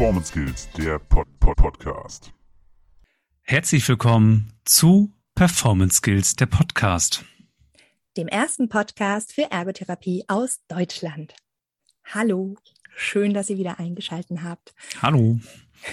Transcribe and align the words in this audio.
Performance 0.00 0.28
Skills, 0.28 0.68
der 0.78 0.98
Pod 0.98 1.28
-Pod 1.40 1.56
Podcast. 1.56 2.32
Herzlich 3.42 3.86
willkommen 3.86 4.50
zu 4.64 5.12
Performance 5.34 5.96
Skills, 5.96 6.36
der 6.36 6.46
Podcast. 6.46 7.22
Dem 8.16 8.26
ersten 8.26 8.70
Podcast 8.70 9.34
für 9.34 9.50
Ergotherapie 9.50 10.24
aus 10.26 10.60
Deutschland. 10.68 11.34
Hallo, 12.02 12.56
schön, 12.96 13.34
dass 13.34 13.50
ihr 13.50 13.58
wieder 13.58 13.78
eingeschaltet 13.78 14.38
habt. 14.42 14.72
Hallo. 15.02 15.38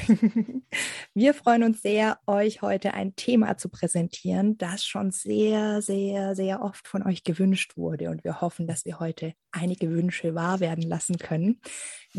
Wir 1.13 1.33
freuen 1.33 1.63
uns 1.63 1.81
sehr, 1.81 2.19
euch 2.27 2.61
heute 2.61 2.93
ein 2.93 3.15
Thema 3.15 3.57
zu 3.57 3.69
präsentieren, 3.69 4.57
das 4.57 4.85
schon 4.85 5.11
sehr, 5.11 5.81
sehr, 5.81 6.35
sehr 6.35 6.61
oft 6.61 6.87
von 6.87 7.03
euch 7.03 7.23
gewünscht 7.23 7.77
wurde. 7.77 8.09
Und 8.09 8.23
wir 8.23 8.41
hoffen, 8.41 8.67
dass 8.67 8.85
wir 8.85 8.99
heute 8.99 9.33
einige 9.51 9.89
Wünsche 9.89 10.35
wahr 10.35 10.59
werden 10.59 10.83
lassen 10.83 11.17
können. 11.17 11.61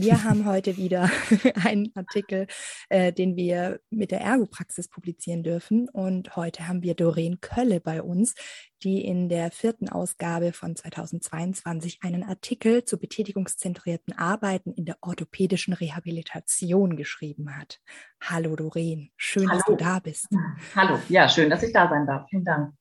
Wir 0.00 0.22
haben 0.22 0.44
heute 0.46 0.76
wieder 0.76 1.10
einen 1.64 1.90
Artikel, 1.96 2.46
äh, 2.88 3.12
den 3.12 3.34
wir 3.34 3.80
mit 3.90 4.12
der 4.12 4.20
Ergopraxis 4.20 4.86
publizieren 4.86 5.42
dürfen. 5.42 5.88
Und 5.88 6.36
heute 6.36 6.68
haben 6.68 6.84
wir 6.84 6.94
Doreen 6.94 7.40
Kölle 7.40 7.80
bei 7.80 8.00
uns, 8.00 8.36
die 8.84 9.04
in 9.04 9.28
der 9.28 9.50
vierten 9.50 9.88
Ausgabe 9.88 10.52
von 10.52 10.76
2022 10.76 11.98
einen 12.02 12.22
Artikel 12.22 12.84
zu 12.84 12.96
betätigungszentrierten 12.96 14.16
Arbeiten 14.16 14.72
in 14.72 14.84
der 14.84 14.98
orthopädischen 15.00 15.74
Rehabilitation 15.74 16.96
geschrieben 16.96 17.56
hat. 17.56 17.80
Hallo 18.22 18.54
Doreen, 18.54 19.10
schön, 19.16 19.48
Hallo. 19.48 19.58
dass 19.58 19.66
du 19.66 19.74
da 19.74 19.98
bist. 19.98 20.28
Hallo, 20.76 21.00
ja, 21.08 21.28
schön, 21.28 21.50
dass 21.50 21.64
ich 21.64 21.72
da 21.72 21.88
sein 21.88 22.06
darf. 22.06 22.28
Vielen 22.30 22.44
Dank. 22.44 22.72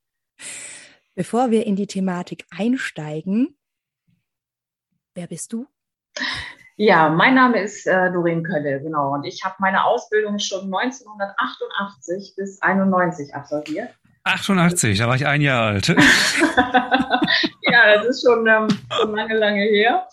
Bevor 1.15 1.49
wir 1.49 1.65
in 1.65 1.75
die 1.75 1.87
Thematik 1.87 2.45
einsteigen, 2.51 3.57
wer 5.15 5.25
bist 5.25 5.51
du? 5.51 5.65
Ja, 6.79 7.09
mein 7.09 7.33
Name 7.33 7.59
ist 7.59 7.87
äh, 7.87 8.11
Doreen 8.11 8.43
Kölle, 8.43 8.79
genau. 8.79 9.13
Und 9.13 9.23
ich 9.23 9.43
habe 9.43 9.55
meine 9.57 9.83
Ausbildung 9.83 10.37
schon 10.37 10.65
1988 10.65 12.35
bis 12.37 12.61
91 12.61 13.33
absolviert. 13.33 13.89
88, 14.23 14.99
da 14.99 15.07
war 15.07 15.15
ich 15.15 15.25
ein 15.25 15.41
Jahr 15.41 15.65
alt. 15.65 15.87
ja, 17.71 17.95
das 17.95 18.05
ist 18.05 18.23
schon, 18.23 18.45
ähm, 18.45 18.67
schon 18.91 19.15
lange, 19.15 19.37
lange 19.37 19.61
her. 19.61 20.07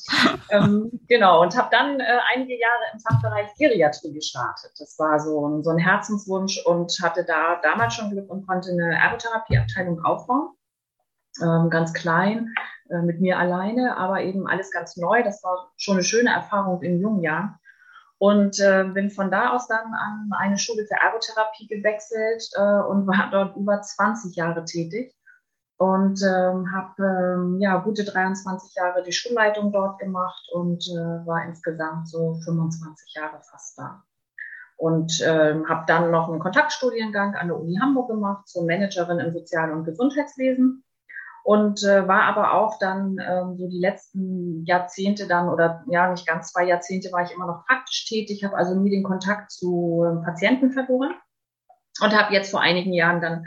Ähm, 0.50 0.90
genau, 1.06 1.42
und 1.42 1.54
habe 1.54 1.68
dann 1.70 2.00
äh, 2.00 2.18
einige 2.34 2.58
Jahre 2.58 2.82
im 2.94 3.00
Fachbereich 3.00 3.48
Geriatrie 3.58 4.14
gestartet. 4.14 4.72
Das 4.78 4.98
war 4.98 5.20
so 5.20 5.46
ein, 5.46 5.62
so 5.62 5.70
ein 5.70 5.78
Herzenswunsch 5.78 6.64
und 6.64 6.96
hatte 7.02 7.24
da 7.26 7.60
damals 7.62 7.94
schon 7.94 8.10
Glück 8.10 8.30
und 8.30 8.46
konnte 8.46 8.70
eine 8.70 8.94
Ergotherapieabteilung 8.94 10.02
aufbauen. 10.02 10.48
Ähm, 11.42 11.68
ganz 11.68 11.92
klein, 11.92 12.54
äh, 12.90 13.02
mit 13.02 13.20
mir 13.20 13.38
alleine, 13.38 13.96
aber 13.96 14.22
eben 14.22 14.46
alles 14.46 14.70
ganz 14.70 14.96
neu. 14.96 15.22
Das 15.22 15.42
war 15.42 15.72
schon 15.76 15.96
eine 15.96 16.04
schöne 16.04 16.30
Erfahrung 16.30 16.82
in 16.82 17.00
jungen 17.00 17.22
Jahren. 17.22 17.56
Und 18.18 18.60
äh, 18.60 18.84
bin 18.84 19.10
von 19.10 19.30
da 19.30 19.50
aus 19.50 19.66
dann 19.66 19.92
an 19.92 20.30
eine 20.38 20.56
Schule 20.56 20.86
für 20.86 20.94
Ergotherapie 20.94 21.66
gewechselt 21.66 22.48
äh, 22.54 22.60
und 22.60 23.06
war 23.06 23.28
dort 23.30 23.56
über 23.56 23.80
20 23.80 24.36
Jahre 24.36 24.64
tätig 24.64 25.14
und 25.76 26.22
ähm, 26.22 26.72
habe 26.72 27.02
ähm, 27.02 27.60
ja 27.60 27.78
gute 27.78 28.04
23 28.04 28.74
Jahre 28.76 29.02
die 29.02 29.12
Schulleitung 29.12 29.72
dort 29.72 29.98
gemacht 29.98 30.48
und 30.52 30.86
äh, 30.88 31.26
war 31.26 31.44
insgesamt 31.46 32.08
so 32.08 32.34
25 32.44 33.14
Jahre 33.14 33.40
fast 33.42 33.78
da. 33.78 34.02
Und 34.76 35.20
ähm, 35.24 35.68
habe 35.68 35.84
dann 35.86 36.10
noch 36.10 36.28
einen 36.28 36.40
Kontaktstudiengang 36.40 37.34
an 37.34 37.48
der 37.48 37.58
Uni 37.58 37.78
Hamburg 37.80 38.08
gemacht 38.08 38.48
zur 38.48 38.64
Managerin 38.64 39.20
im 39.20 39.32
Sozial- 39.32 39.72
und 39.72 39.84
Gesundheitswesen 39.84 40.84
und 41.44 41.84
äh, 41.84 42.08
war 42.08 42.22
aber 42.22 42.54
auch 42.54 42.78
dann 42.78 43.18
ähm, 43.20 43.58
so 43.58 43.68
die 43.68 43.78
letzten 43.78 44.64
Jahrzehnte 44.64 45.28
dann 45.28 45.50
oder 45.50 45.84
ja 45.90 46.10
nicht 46.10 46.26
ganz 46.26 46.50
zwei 46.50 46.64
Jahrzehnte 46.64 47.12
war 47.12 47.22
ich 47.22 47.32
immer 47.32 47.46
noch 47.46 47.66
praktisch 47.66 48.06
tätig, 48.06 48.42
habe 48.44 48.56
also 48.56 48.74
nie 48.74 48.90
den 48.90 49.02
Kontakt 49.02 49.52
zu 49.52 50.04
äh, 50.04 50.24
Patienten 50.24 50.72
verloren 50.72 51.14
und 52.00 52.18
habe 52.18 52.32
jetzt 52.32 52.50
vor 52.50 52.62
einigen 52.62 52.94
Jahren 52.94 53.20
dann 53.20 53.44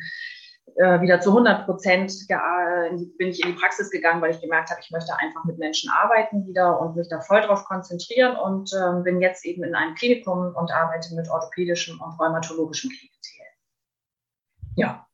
äh, 0.76 1.02
wieder 1.02 1.20
zu 1.22 1.32
100 1.32 1.66
Prozent 1.66 2.14
äh, 2.30 2.90
bin 3.18 3.30
ich 3.30 3.44
in 3.44 3.54
die 3.54 3.58
Praxis 3.58 3.90
gegangen, 3.90 4.22
weil 4.22 4.30
ich 4.30 4.42
gemerkt 4.42 4.70
habe, 4.70 4.80
ich 4.80 4.92
möchte 4.92 5.18
einfach 5.18 5.44
mit 5.46 5.58
Menschen 5.58 5.90
arbeiten 5.90 6.46
wieder 6.46 6.80
und 6.80 6.96
mich 6.96 7.10
da 7.10 7.20
voll 7.20 7.42
drauf 7.42 7.66
konzentrieren 7.66 8.38
und 8.38 8.72
äh, 8.74 9.02
bin 9.02 9.22
jetzt 9.22 9.44
eben 9.44 9.64
in 9.64 9.74
einem 9.74 9.96
Klinikum 9.96 10.54
und 10.56 10.72
arbeite 10.72 11.16
mit 11.16 11.32
orthopädischem 11.32 12.00
und 12.00 12.20
rheumatologischem 12.20 12.92
Klientel. 12.92 13.18
Ja. 14.76 15.08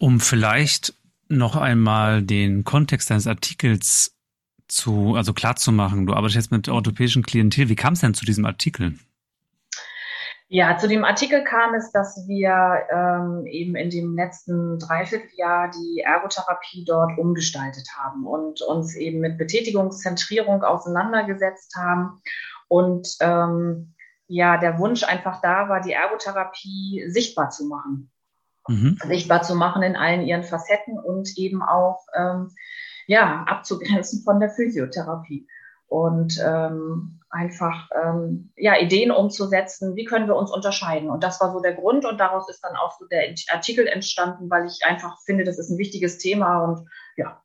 Um 0.00 0.18
vielleicht 0.18 0.94
noch 1.36 1.56
einmal 1.56 2.22
den 2.22 2.64
Kontext 2.64 3.10
deines 3.10 3.26
Artikels 3.26 4.16
zu, 4.68 5.14
also 5.16 5.32
klar 5.32 5.56
zu 5.56 5.72
machen. 5.72 6.06
Du 6.06 6.14
arbeitest 6.14 6.36
jetzt 6.36 6.52
mit 6.52 6.68
orthopädischen 6.68 7.22
Klientel. 7.22 7.68
Wie 7.68 7.76
kam 7.76 7.94
es 7.94 8.00
denn 8.00 8.14
zu 8.14 8.24
diesem 8.24 8.44
Artikel? 8.44 8.98
Ja, 10.48 10.76
zu 10.76 10.86
dem 10.86 11.02
Artikel 11.02 11.44
kam 11.44 11.72
es, 11.72 11.92
dass 11.92 12.28
wir 12.28 12.82
ähm, 12.92 13.46
eben 13.46 13.74
in 13.74 13.88
dem 13.88 14.14
letzten 14.14 14.78
Dreivierteljahr 14.78 15.70
die 15.70 16.00
Ergotherapie 16.00 16.84
dort 16.84 17.16
umgestaltet 17.18 17.88
haben 17.96 18.26
und 18.26 18.60
uns 18.60 18.94
eben 18.94 19.20
mit 19.20 19.38
Betätigungszentrierung 19.38 20.62
auseinandergesetzt 20.62 21.74
haben 21.74 22.20
und 22.68 23.16
ähm, 23.20 23.94
ja, 24.26 24.58
der 24.58 24.78
Wunsch 24.78 25.04
einfach 25.04 25.40
da 25.40 25.70
war, 25.70 25.80
die 25.80 25.92
Ergotherapie 25.92 27.04
sichtbar 27.08 27.48
zu 27.48 27.66
machen 27.66 28.11
mhm. 28.68 28.98
sichtbar 29.06 29.42
zu 29.42 29.54
machen 29.54 29.82
in 29.82 29.96
allen 29.96 30.22
ihren 30.22 30.44
Facetten 30.44 30.98
und 30.98 31.36
eben 31.36 31.62
auch 31.62 32.06
ähm, 32.14 32.50
ja, 33.06 33.44
abzugrenzen 33.46 34.22
von 34.24 34.40
der 34.40 34.50
Physiotherapie. 34.50 35.46
Und 35.88 36.40
ähm, 36.42 37.20
einfach 37.32 37.88
ähm, 37.94 38.52
ja, 38.56 38.78
Ideen 38.78 39.10
umzusetzen, 39.10 39.96
wie 39.96 40.04
können 40.04 40.26
wir 40.26 40.36
uns 40.36 40.50
unterscheiden. 40.50 41.10
Und 41.10 41.24
das 41.24 41.40
war 41.40 41.52
so 41.52 41.60
der 41.60 41.74
Grund 41.74 42.04
und 42.04 42.18
daraus 42.18 42.48
ist 42.48 42.62
dann 42.62 42.76
auch 42.76 42.98
so 42.98 43.06
der 43.06 43.34
Artikel 43.50 43.86
entstanden, 43.86 44.50
weil 44.50 44.66
ich 44.66 44.84
einfach 44.84 45.18
finde, 45.24 45.44
das 45.44 45.58
ist 45.58 45.70
ein 45.70 45.78
wichtiges 45.78 46.18
Thema 46.18 46.62
und 46.64 46.88
ja, 47.16 47.42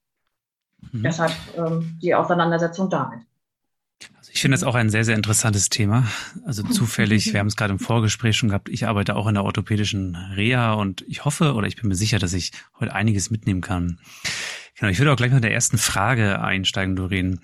mhm. 0.91 1.03
deshalb 1.03 1.31
ähm, 1.55 1.97
die 2.01 2.15
Auseinandersetzung 2.15 2.89
damit. 2.89 3.21
Ich 4.37 4.41
finde 4.41 4.53
das 4.53 4.63
auch 4.63 4.75
ein 4.75 4.91
sehr, 4.91 5.03
sehr 5.03 5.15
interessantes 5.15 5.69
Thema. 5.69 6.03
Also 6.45 6.61
zufällig, 6.61 7.33
wir 7.33 7.39
haben 7.39 7.47
es 7.47 7.55
gerade 7.55 7.73
im 7.73 7.79
Vorgespräch 7.79 8.37
schon 8.37 8.49
gehabt, 8.49 8.69
ich 8.69 8.85
arbeite 8.85 9.15
auch 9.15 9.25
in 9.25 9.33
der 9.33 9.43
orthopädischen 9.43 10.15
Reha 10.15 10.73
und 10.73 11.03
ich 11.07 11.25
hoffe 11.25 11.55
oder 11.55 11.65
ich 11.65 11.75
bin 11.75 11.87
mir 11.87 11.95
sicher, 11.95 12.19
dass 12.19 12.33
ich 12.33 12.51
heute 12.79 12.93
einiges 12.93 13.31
mitnehmen 13.31 13.61
kann. 13.61 13.97
Genau, 14.77 14.91
ich 14.91 14.99
würde 14.99 15.11
auch 15.11 15.15
gleich 15.15 15.31
mit 15.31 15.43
der 15.43 15.55
ersten 15.55 15.79
Frage 15.79 16.39
einsteigen, 16.39 16.95
Doreen. 16.95 17.39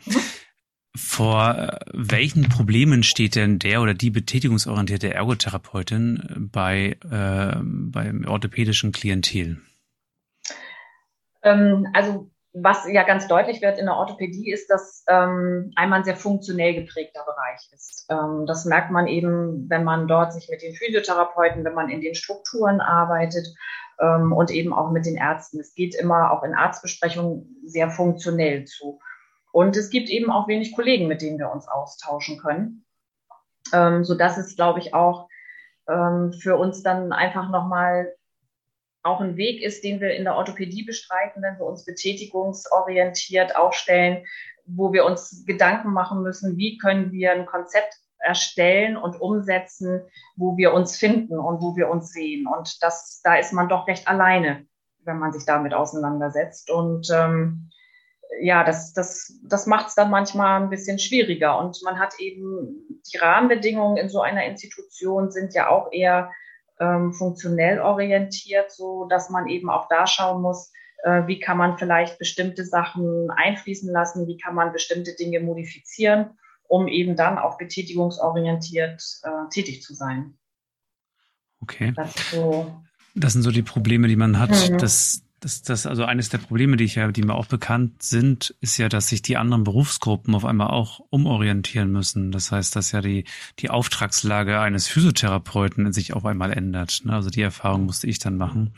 Vor 0.95 1.57
äh, 1.57 1.79
welchen 1.93 2.47
Problemen 2.47 3.01
steht 3.01 3.33
denn 3.33 3.57
der 3.57 3.81
oder 3.81 3.95
die 3.95 4.11
betätigungsorientierte 4.11 5.11
Ergotherapeutin 5.11 6.47
bei, 6.51 6.95
äh, 7.09 7.59
beim 7.59 8.25
orthopädischen 8.27 8.91
Klientel? 8.91 9.59
Ähm, 11.41 11.87
also 11.91 12.29
was 12.53 12.87
ja 12.87 13.03
ganz 13.03 13.27
deutlich 13.27 13.61
wird 13.61 13.79
in 13.79 13.85
der 13.85 13.95
Orthopädie 13.95 14.51
ist, 14.51 14.69
dass 14.69 15.03
ähm, 15.07 15.71
einmal 15.75 15.99
ein 15.99 16.05
sehr 16.05 16.15
funktionell 16.15 16.75
geprägter 16.75 17.23
Bereich 17.25 17.67
ist. 17.73 18.05
Ähm, 18.09 18.45
das 18.45 18.65
merkt 18.65 18.91
man 18.91 19.07
eben, 19.07 19.67
wenn 19.69 19.83
man 19.83 20.07
dort 20.07 20.33
sich 20.33 20.47
mit 20.49 20.61
den 20.61 20.75
Physiotherapeuten, 20.75 21.65
wenn 21.65 21.73
man 21.73 21.89
in 21.89 22.01
den 22.01 22.13
Strukturen 22.13 22.79
arbeitet 22.79 23.47
ähm, 23.99 24.31
und 24.31 24.51
eben 24.51 24.71
auch 24.71 24.91
mit 24.91 25.07
den 25.07 25.15
Ärzten. 25.15 25.59
Es 25.59 25.73
geht 25.73 25.95
immer 25.95 26.31
auch 26.31 26.43
in 26.43 26.53
Arztbesprechungen 26.53 27.57
sehr 27.65 27.89
funktionell 27.89 28.65
zu. 28.65 28.99
Und 29.51 29.75
es 29.75 29.89
gibt 29.89 30.09
eben 30.09 30.31
auch 30.31 30.47
wenig 30.47 30.75
Kollegen, 30.75 31.07
mit 31.07 31.23
denen 31.23 31.39
wir 31.39 31.51
uns 31.51 31.67
austauschen 31.67 32.37
können, 32.39 32.85
ähm, 33.73 34.03
so 34.03 34.13
dass 34.13 34.37
es, 34.37 34.55
glaube 34.55 34.79
ich, 34.79 34.93
auch 34.93 35.27
ähm, 35.87 36.33
für 36.33 36.55
uns 36.57 36.83
dann 36.83 37.11
einfach 37.11 37.49
nochmal 37.49 38.13
auch 39.03 39.19
ein 39.19 39.37
Weg 39.37 39.61
ist, 39.61 39.83
den 39.83 39.99
wir 39.99 40.15
in 40.15 40.23
der 40.23 40.35
Orthopädie 40.35 40.83
bestreiten, 40.83 41.43
wenn 41.43 41.57
wir 41.57 41.65
uns 41.65 41.85
betätigungsorientiert 41.85 43.55
aufstellen, 43.55 44.25
wo 44.65 44.93
wir 44.93 45.05
uns 45.05 45.43
Gedanken 45.45 45.91
machen 45.91 46.23
müssen, 46.23 46.57
wie 46.57 46.77
können 46.77 47.11
wir 47.11 47.33
ein 47.33 47.45
Konzept 47.45 47.99
erstellen 48.19 48.95
und 48.95 49.19
umsetzen, 49.19 50.01
wo 50.37 50.55
wir 50.55 50.73
uns 50.73 50.97
finden 50.97 51.37
und 51.37 51.61
wo 51.61 51.75
wir 51.75 51.89
uns 51.89 52.11
sehen. 52.11 52.47
Und 52.47 52.81
das, 52.81 53.21
da 53.23 53.35
ist 53.35 53.51
man 53.51 53.67
doch 53.67 53.87
recht 53.87 54.07
alleine, 54.07 54.65
wenn 55.03 55.19
man 55.19 55.33
sich 55.33 55.45
damit 55.45 55.73
auseinandersetzt. 55.73 56.71
Und 56.71 57.09
ähm, 57.11 57.69
ja, 58.41 58.63
das, 58.63 58.93
das, 58.93 59.37
das 59.43 59.67
macht 59.67 59.89
es 59.89 59.95
dann 59.95 60.09
manchmal 60.09 60.61
ein 60.61 60.69
bisschen 60.69 60.97
schwieriger. 60.97 61.59
Und 61.59 61.81
man 61.83 61.99
hat 61.99 62.17
eben 62.19 63.01
die 63.11 63.17
Rahmenbedingungen 63.17 63.97
in 63.97 64.07
so 64.07 64.21
einer 64.21 64.45
Institution 64.45 65.29
sind 65.29 65.53
ja 65.53 65.69
auch 65.69 65.91
eher 65.91 66.31
ähm, 66.83 67.13
funktionell 67.13 67.79
orientiert, 67.79 68.71
so 68.71 69.05
dass 69.05 69.29
man 69.29 69.47
eben 69.47 69.69
auch 69.69 69.87
da 69.87 70.05
schauen 70.07 70.41
muss, 70.41 70.71
äh, 71.03 71.27
wie 71.27 71.39
kann 71.39 71.57
man 71.57 71.77
vielleicht 71.77 72.19
bestimmte 72.19 72.65
Sachen 72.65 73.29
einfließen 73.31 73.91
lassen, 73.91 74.27
wie 74.27 74.37
kann 74.37 74.55
man 74.55 74.73
bestimmte 74.73 75.15
Dinge 75.15 75.39
modifizieren, 75.39 76.37
um 76.63 76.87
eben 76.87 77.15
dann 77.15 77.37
auch 77.37 77.57
betätigungsorientiert 77.57 79.01
äh, 79.23 79.49
tätig 79.49 79.81
zu 79.81 79.93
sein. 79.93 80.37
Okay. 81.61 81.93
Das, 81.95 82.13
so 82.31 82.73
das, 83.15 83.33
sind 83.33 83.43
so 83.43 83.51
die 83.51 83.63
Probleme, 83.63 84.07
die 84.07 84.15
man 84.15 84.39
hat, 84.39 84.51
mhm. 84.69 84.77
dass 84.77 85.22
Das, 85.43 85.61
das, 85.61 85.85
also 85.85 86.05
eines 86.05 86.29
der 86.29 86.37
Probleme, 86.37 86.77
die 86.77 86.85
ich 86.85 86.95
ja, 86.95 87.11
die 87.11 87.21
mir 87.21 87.35
auch 87.35 87.47
bekannt 87.47 88.01
sind, 88.01 88.55
ist 88.61 88.77
ja, 88.77 88.87
dass 88.87 89.09
sich 89.09 89.21
die 89.21 89.35
anderen 89.35 89.65
Berufsgruppen 89.65 90.33
auf 90.35 90.45
einmal 90.45 90.67
auch 90.67 91.01
umorientieren 91.09 91.91
müssen. 91.91 92.31
Das 92.31 92.53
heißt, 92.53 92.73
dass 92.77 92.93
ja 92.93 93.01
die, 93.01 93.25
die 93.59 93.69
Auftragslage 93.69 94.61
eines 94.61 94.87
Physiotherapeuten 94.87 95.91
sich 95.91 96.13
auf 96.13 96.25
einmal 96.25 96.53
ändert. 96.53 97.01
Ne? 97.03 97.11
Also 97.11 97.29
die 97.29 97.41
Erfahrung 97.41 97.83
musste 97.85 98.07
ich 98.07 98.19
dann 98.19 98.37
machen. 98.37 98.73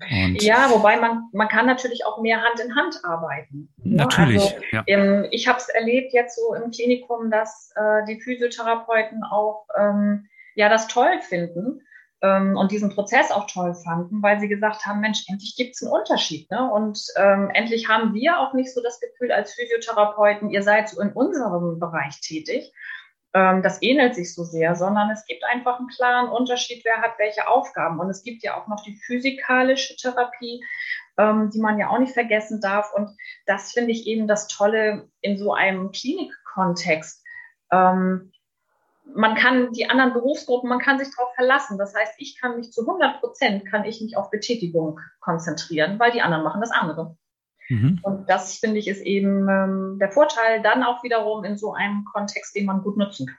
Und 0.00 0.42
ja, 0.42 0.68
wobei 0.70 0.98
man, 0.98 1.28
man 1.32 1.46
kann 1.46 1.66
natürlich 1.66 2.04
auch 2.04 2.20
mehr 2.20 2.42
Hand 2.42 2.58
in 2.58 2.74
Hand 2.74 3.04
arbeiten. 3.04 3.72
Ne? 3.76 3.96
Natürlich. 3.96 4.42
Also, 4.42 4.56
ja. 4.72 4.82
im, 4.86 5.28
ich 5.30 5.46
habe 5.46 5.58
es 5.58 5.68
erlebt 5.68 6.12
jetzt 6.12 6.34
so 6.34 6.54
im 6.54 6.72
Klinikum, 6.72 7.30
dass 7.30 7.72
äh, 7.76 8.04
die 8.08 8.20
Physiotherapeuten 8.20 9.22
auch 9.22 9.66
ähm, 9.78 10.26
ja 10.56 10.68
das 10.68 10.88
toll 10.88 11.20
finden 11.20 11.82
ähm, 12.22 12.56
und 12.56 12.70
diesen 12.70 12.90
Prozess 12.90 13.30
auch 13.30 13.46
toll 13.46 13.74
fanden, 13.74 14.22
weil 14.22 14.40
sie 14.40 14.48
gesagt 14.48 14.84
haben, 14.86 15.00
Mensch, 15.00 15.24
endlich 15.28 15.56
gibt 15.56 15.74
es 15.74 15.82
einen 15.82 15.92
Unterschied. 15.92 16.50
Ne? 16.50 16.70
Und 16.70 17.02
ähm, 17.16 17.50
endlich 17.54 17.88
haben 17.88 18.14
wir 18.14 18.38
auch 18.38 18.52
nicht 18.52 18.72
so 18.72 18.82
das 18.82 19.00
Gefühl 19.00 19.32
als 19.32 19.54
Physiotherapeuten, 19.54 20.50
ihr 20.50 20.62
seid 20.62 20.88
so 20.88 21.00
in 21.00 21.12
unserem 21.12 21.78
Bereich 21.78 22.20
tätig. 22.20 22.72
Ähm, 23.32 23.62
das 23.62 23.80
ähnelt 23.80 24.14
sich 24.14 24.34
so 24.34 24.44
sehr, 24.44 24.74
sondern 24.74 25.10
es 25.10 25.24
gibt 25.24 25.44
einfach 25.44 25.78
einen 25.78 25.88
klaren 25.88 26.28
Unterschied, 26.28 26.84
wer 26.84 26.98
hat 26.98 27.18
welche 27.18 27.48
Aufgaben. 27.48 28.00
Und 28.00 28.10
es 28.10 28.22
gibt 28.22 28.42
ja 28.42 28.60
auch 28.60 28.66
noch 28.66 28.82
die 28.82 28.96
physikalische 29.06 29.96
Therapie, 29.96 30.62
ähm, 31.16 31.50
die 31.50 31.60
man 31.60 31.78
ja 31.78 31.88
auch 31.88 31.98
nicht 31.98 32.12
vergessen 32.12 32.60
darf. 32.60 32.92
Und 32.94 33.10
das 33.46 33.72
finde 33.72 33.92
ich 33.92 34.06
eben 34.06 34.26
das 34.26 34.48
Tolle 34.48 35.08
in 35.20 35.38
so 35.38 35.54
einem 35.54 35.92
Klinikkontext. 35.92 37.24
Ähm, 37.72 38.32
man 39.14 39.34
kann 39.34 39.72
die 39.72 39.88
anderen 39.88 40.12
Berufsgruppen, 40.12 40.68
man 40.68 40.78
kann 40.78 40.98
sich 40.98 41.08
darauf 41.14 41.34
verlassen. 41.34 41.78
Das 41.78 41.94
heißt, 41.94 42.14
ich 42.18 42.40
kann 42.40 42.56
mich 42.56 42.72
zu 42.72 42.82
100 42.82 43.20
Prozent, 43.20 43.66
kann 43.66 43.84
ich 43.84 44.00
mich 44.00 44.16
auf 44.16 44.30
Betätigung 44.30 45.00
konzentrieren, 45.20 45.98
weil 45.98 46.12
die 46.12 46.22
anderen 46.22 46.44
machen 46.44 46.60
das 46.60 46.70
andere. 46.70 47.16
Mhm. 47.68 48.00
Und 48.02 48.28
das 48.28 48.58
finde 48.58 48.78
ich 48.78 48.88
ist 48.88 49.02
eben 49.02 49.48
ähm, 49.48 49.98
der 50.00 50.10
Vorteil 50.10 50.60
dann 50.62 50.82
auch 50.82 51.02
wiederum 51.02 51.44
in 51.44 51.56
so 51.56 51.72
einem 51.72 52.04
Kontext, 52.04 52.54
den 52.56 52.66
man 52.66 52.82
gut 52.82 52.96
nutzen 52.96 53.26
kann. 53.26 53.36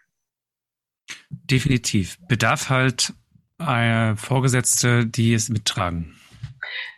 Definitiv. 1.30 2.18
Bedarf 2.28 2.70
halt 2.70 3.14
äh, 3.60 4.16
Vorgesetzte, 4.16 5.06
die 5.06 5.34
es 5.34 5.50
mittragen. 5.50 6.16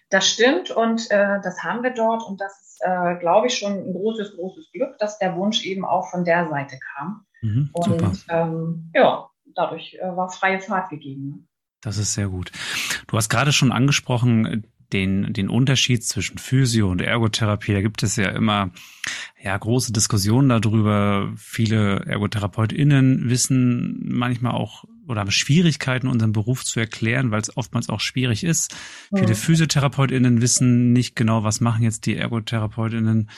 Das 0.09 0.29
stimmt 0.29 0.69
und 0.69 1.09
äh, 1.09 1.39
das 1.43 1.63
haben 1.63 1.81
wir 1.81 1.89
dort 1.89 2.23
und 2.23 2.39
das 2.39 2.61
ist, 2.61 2.81
äh, 2.83 3.15
glaube 3.19 3.47
ich, 3.47 3.57
schon 3.57 3.73
ein 3.73 3.93
großes, 3.93 4.35
großes 4.35 4.71
Glück, 4.71 4.97
dass 4.99 5.17
der 5.17 5.35
Wunsch 5.35 5.65
eben 5.65 5.85
auch 5.85 6.11
von 6.11 6.23
der 6.23 6.47
Seite 6.49 6.77
kam. 6.95 7.25
Mhm, 7.43 7.69
und 7.73 8.25
ähm, 8.29 8.89
ja, 8.93 9.29
dadurch 9.53 9.95
äh, 9.95 10.15
war 10.15 10.29
freie 10.29 10.59
Fahrt 10.59 10.89
gegeben. 10.89 11.47
Das 11.81 11.97
ist 11.97 12.13
sehr 12.13 12.29
gut. 12.29 12.51
Du 13.07 13.17
hast 13.17 13.29
gerade 13.29 13.51
schon 13.51 13.73
angesprochen, 13.73 14.63
den, 14.93 15.33
den 15.33 15.49
Unterschied 15.49 16.05
zwischen 16.05 16.37
Physio 16.37 16.89
und 16.89 17.01
Ergotherapie. 17.01 17.73
Da 17.73 17.81
gibt 17.81 18.03
es 18.03 18.15
ja 18.15 18.29
immer 18.29 18.71
ja, 19.41 19.57
große 19.57 19.91
Diskussionen 19.91 20.49
darüber. 20.49 21.33
Viele 21.35 22.05
ErgotherapeutInnen 22.05 23.29
wissen 23.29 23.99
manchmal 24.05 24.53
auch 24.53 24.85
oder 25.05 25.19
haben 25.19 25.31
Schwierigkeiten, 25.31 26.07
unseren 26.07 26.31
Beruf 26.31 26.63
zu 26.63 26.79
erklären, 26.79 27.31
weil 27.31 27.41
es 27.41 27.57
oftmals 27.57 27.89
auch 27.89 27.99
schwierig 27.99 28.45
ist. 28.45 28.73
Ja. 29.11 29.19
Viele 29.19 29.35
PhysiotherapeutInnen 29.35 30.41
wissen 30.41 30.93
nicht 30.93 31.17
genau, 31.17 31.43
was 31.43 31.59
machen 31.59 31.83
jetzt 31.83 32.05
die 32.05 32.15
ErgotherapeutInnen. 32.15 33.29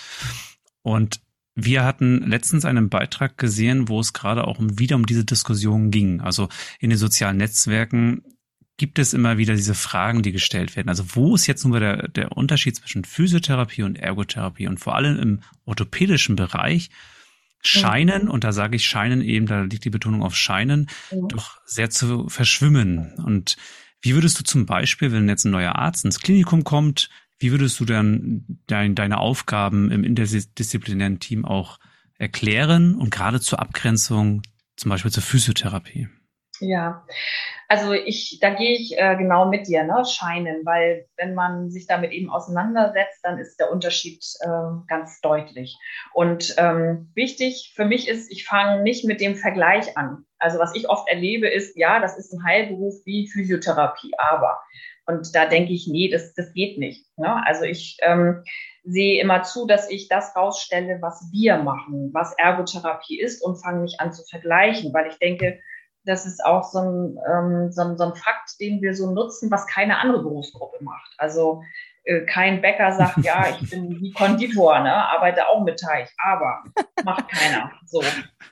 Und 0.84 1.22
wir 1.56 1.86
hatten 1.86 2.28
letztens 2.28 2.66
einen 2.66 2.90
Beitrag 2.90 3.38
gesehen, 3.38 3.88
wo 3.88 4.00
es 4.02 4.12
gerade 4.12 4.46
auch 4.46 4.58
wieder 4.60 4.98
um 4.98 5.06
diese 5.06 5.24
Diskussion 5.24 5.90
ging. 5.90 6.20
Also 6.20 6.50
in 6.80 6.90
den 6.90 7.00
sozialen 7.00 7.38
Netzwerken 7.38 8.24
gibt 8.78 9.00
es 9.00 9.14
immer 9.14 9.38
wieder 9.38 9.56
diese 9.56 9.74
Fragen, 9.74 10.22
die 10.22 10.34
gestellt 10.34 10.76
werden. 10.76 10.90
Also 10.90 11.16
wo 11.16 11.34
ist 11.34 11.48
jetzt 11.48 11.64
nun 11.64 11.80
der, 11.80 12.10
der 12.10 12.34
Unterschied 12.34 12.76
zwischen 12.76 13.06
Physiotherapie 13.06 13.84
und 13.84 13.96
Ergotherapie? 13.96 14.68
Und 14.68 14.80
vor 14.80 14.96
allem 14.96 15.18
im 15.18 15.40
orthopädischen 15.64 16.36
Bereich 16.36 16.90
scheinen, 17.62 18.26
mhm. 18.26 18.30
und 18.30 18.44
da 18.44 18.52
sage 18.52 18.76
ich 18.76 18.86
scheinen 18.86 19.22
eben, 19.22 19.46
da 19.46 19.62
liegt 19.62 19.86
die 19.86 19.90
Betonung 19.90 20.24
auf 20.24 20.36
scheinen, 20.36 20.90
mhm. 21.10 21.30
doch 21.30 21.62
sehr 21.66 21.90
zu 21.90 22.28
verschwimmen. 22.28 23.14
Und 23.26 23.56
wie 24.02 24.14
würdest 24.14 24.38
du 24.40 24.44
zum 24.44 24.66
Beispiel, 24.66 25.14
wenn 25.14 25.30
jetzt 25.30 25.46
ein 25.46 25.52
neuer 25.52 25.76
Arzt 25.76 26.04
ins 26.04 26.20
Klinikum 26.20 26.66
kommt, 26.66 27.10
wie 27.40 27.52
würdest 27.52 27.80
du 27.80 27.86
dann 27.86 28.46
dein, 28.68 28.96
deine 28.96 29.20
Aufgaben 29.20 29.92
im 29.92 30.04
interdisziplinären 30.04 31.20
Team 31.20 31.46
auch 31.46 31.80
erklären 32.18 32.96
und 32.96 33.12
gerade 33.12 33.42
zur 33.42 33.60
Abgrenzung 33.60 34.42
zum 34.78 34.90
Beispiel 34.90 35.12
zur 35.12 35.24
Physiotherapie? 35.24 36.08
Ja, 36.62 37.06
also 37.68 37.94
ich, 37.94 38.40
da 38.42 38.52
gehe 38.52 38.76
ich 38.78 38.98
äh, 38.98 39.16
genau 39.18 39.50
mit 39.50 39.68
dir, 39.68 39.84
ne, 39.84 40.04
scheinen, 40.06 40.66
weil 40.66 41.06
wenn 41.18 41.34
man 41.34 41.70
sich 41.70 41.88
damit 41.88 42.12
eben 42.12 42.30
auseinandersetzt, 42.30 43.20
dann 43.24 43.40
ist 43.40 43.60
der 43.60 43.72
Unterschied 43.72 44.24
äh, 44.40 44.48
ganz 44.88 45.20
deutlich. 45.22 45.78
Und 46.14 46.56
ähm, 46.58 47.12
wichtig 47.16 47.74
für 47.76 47.86
mich 47.86 48.08
ist, 48.08 48.32
ich 48.32 48.46
fange 48.46 48.84
nicht 48.84 49.06
mit 49.06 49.20
dem 49.20 49.36
Vergleich 49.36 49.98
an. 49.98 50.26
Also 50.38 50.60
was 50.60 50.76
ich 50.76 50.88
oft 50.90 51.10
erlebe 51.10 51.48
ist, 51.50 51.76
ja, 51.76 52.00
das 52.00 52.18
ist 52.18 52.32
ein 52.34 52.46
Heilberuf 52.46 52.94
wie 53.06 53.28
Physiotherapie, 53.28 54.12
aber 54.18 54.60
und 55.08 55.36
da 55.36 55.46
denke 55.46 55.74
ich, 55.74 55.88
nee, 55.88 56.10
das, 56.10 56.34
das 56.34 56.52
geht 56.54 56.78
nicht. 56.78 57.06
Ne? 57.18 57.46
Also 57.46 57.64
ich 57.64 57.98
ähm, 58.02 58.44
sehe 58.84 59.22
immer 59.22 59.44
zu, 59.44 59.68
dass 59.68 59.90
ich 59.90 60.08
das 60.08 60.36
rausstelle, 60.36 61.00
was 61.02 61.30
wir 61.32 61.58
machen, 61.58 62.10
was 62.14 62.34
Ergotherapie 62.38 63.20
ist 63.20 63.44
und 63.44 63.62
fange 63.62 63.82
mich 63.82 64.00
an 64.00 64.14
zu 64.14 64.24
vergleichen, 64.30 64.94
weil 64.94 65.08
ich 65.08 65.18
denke, 65.20 65.60
das 66.06 66.26
ist 66.26 66.44
auch 66.46 66.64
so 66.64 66.80
ein, 66.80 67.18
ähm, 67.28 67.72
so, 67.72 67.82
ein, 67.82 67.98
so 67.98 68.06
ein 68.06 68.16
Fakt, 68.16 68.60
den 68.60 68.82
wir 68.82 68.94
so 68.94 69.12
nutzen, 69.12 69.50
was 69.52 69.68
keine 69.68 70.00
andere 70.00 70.22
Berufsgruppe 70.22 70.84
macht. 70.84 71.14
Also 71.18 71.62
äh, 72.04 72.26
kein 72.26 72.62
Bäcker 72.62 72.92
sagt, 72.92 73.18
ja, 73.24 73.48
ich 73.50 73.70
bin 73.70 73.90
wie 74.02 74.12
Konditor, 74.12 74.80
ne, 74.80 74.94
arbeite 74.94 75.48
auch 75.48 75.64
mit 75.64 75.80
Teig, 75.80 76.10
aber 76.18 76.64
macht 77.04 77.28
keiner. 77.30 77.72
So. 77.86 78.02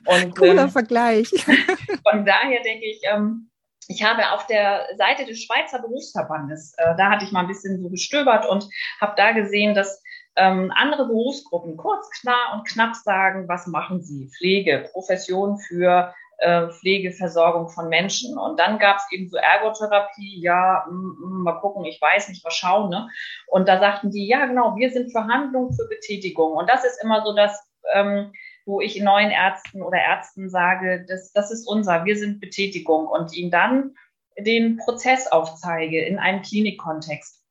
Und, 0.06 0.36
Cooler 0.36 0.64
ähm, 0.64 0.70
Vergleich. 0.70 1.28
Von 2.10 2.24
daher 2.24 2.62
denke 2.62 2.86
ich, 2.86 3.00
ähm, 3.04 3.50
ich 3.88 4.02
habe 4.02 4.32
auf 4.32 4.46
der 4.46 4.86
Seite 4.96 5.24
des 5.24 5.42
Schweizer 5.42 5.80
Berufsverbandes, 5.80 6.74
äh, 6.78 6.94
da 6.96 7.10
hatte 7.10 7.24
ich 7.24 7.32
mal 7.32 7.40
ein 7.40 7.48
bisschen 7.48 7.82
so 7.82 7.88
gestöbert 7.88 8.46
und 8.48 8.68
habe 9.00 9.14
da 9.16 9.32
gesehen, 9.32 9.74
dass 9.74 10.02
ähm, 10.36 10.72
andere 10.74 11.06
Berufsgruppen 11.06 11.76
kurz, 11.76 12.10
klar 12.20 12.54
und 12.54 12.66
knapp 12.66 12.96
sagen, 12.96 13.48
was 13.48 13.66
machen 13.66 14.02
sie? 14.02 14.30
Pflege, 14.36 14.88
Profession 14.92 15.58
für 15.58 16.12
äh, 16.38 16.68
Pflegeversorgung 16.68 17.68
von 17.68 17.88
Menschen. 17.88 18.36
Und 18.36 18.58
dann 18.58 18.78
gab 18.78 18.96
es 18.96 19.04
eben 19.12 19.28
so 19.28 19.36
Ergotherapie, 19.36 20.40
ja, 20.40 20.84
m, 20.88 20.94
mm, 20.94 21.40
mm, 21.40 21.42
mal 21.42 21.60
gucken, 21.60 21.84
ich 21.84 22.00
weiß 22.00 22.28
nicht, 22.28 22.44
mal 22.44 22.50
schauen. 22.50 22.90
Ne? 22.90 23.08
Und 23.46 23.68
da 23.68 23.78
sagten 23.78 24.10
die, 24.10 24.26
ja, 24.26 24.46
genau, 24.46 24.76
wir 24.76 24.90
sind 24.90 25.12
für 25.12 25.24
Handlung, 25.24 25.72
für 25.72 25.88
Betätigung. 25.88 26.52
Und 26.52 26.68
das 26.68 26.84
ist 26.84 27.02
immer 27.02 27.22
so 27.24 27.34
das, 27.34 27.66
ähm, 27.92 28.32
wo 28.66 28.80
ich 28.80 29.00
neuen 29.00 29.30
Ärzten 29.30 29.82
oder 29.82 29.98
Ärzten 29.98 30.48
sage, 30.48 31.04
das, 31.08 31.32
das 31.32 31.50
ist 31.50 31.66
unser, 31.66 32.04
wir 32.04 32.16
sind 32.16 32.40
Betätigung 32.40 33.06
und 33.06 33.34
ihnen 33.34 33.50
dann 33.50 33.94
den 34.38 34.78
Prozess 34.78 35.26
aufzeige 35.26 36.04
in 36.04 36.18
einem 36.18 36.42
Klinikkontext. 36.42 37.42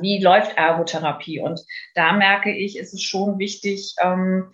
Wie 0.00 0.22
läuft 0.22 0.56
Ergotherapie? 0.56 1.40
Und 1.40 1.60
da 1.94 2.12
merke 2.12 2.50
ich, 2.50 2.78
ist 2.78 2.94
es 2.94 3.02
schon 3.02 3.38
wichtig, 3.38 3.94
ähm, 4.00 4.50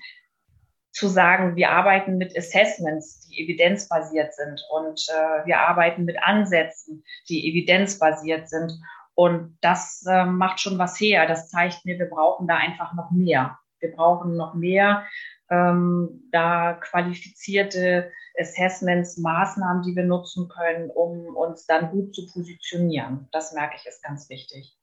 zu 0.92 1.06
sagen, 1.06 1.56
wir 1.56 1.70
arbeiten 1.70 2.18
mit 2.18 2.37
Assessments, 2.37 3.26
die 3.28 3.44
evidenzbasiert 3.44 4.34
sind 4.34 4.60
und 4.70 5.06
äh, 5.08 5.46
wir 5.46 5.60
arbeiten 5.60 6.04
mit 6.04 6.20
Ansätzen, 6.22 7.04
die 7.28 7.49
evidenzbasiert 7.49 8.49
sind. 8.49 8.72
Und 9.14 9.56
das 9.60 10.04
äh, 10.08 10.25
macht 10.25 10.60
schon 10.60 10.78
was 10.78 10.99
her. 10.99 11.26
Das 11.26 11.49
zeigt 11.49 11.84
mir, 11.84 11.99
wir 11.99 12.10
brauchen 12.10 12.49
da 12.49 12.56
einfach 12.56 12.94
noch 12.94 13.10
mehr. 13.12 13.58
Wir 13.78 13.92
brauchen 13.92 14.37
noch 14.37 14.54
mehr 14.54 15.06
ähm, 15.50 16.28
da 16.33 16.75
qualifizierte 16.75 18.11
Assessments, 18.38 19.19
Maßnahmen, 19.19 19.83
die 19.83 19.97
wir 19.97 20.04
nutzen 20.04 20.49
können, 20.49 20.90
um 20.90 21.37
uns 21.37 21.66
dann 21.66 21.90
gut 21.90 22.14
zu 22.14 22.26
positionieren. 22.33 23.28
Das 23.33 23.52
merke 23.52 23.76
ich 23.76 23.87
ist 23.87 24.02
ganz 24.02 24.28
wichtig. 24.30 24.76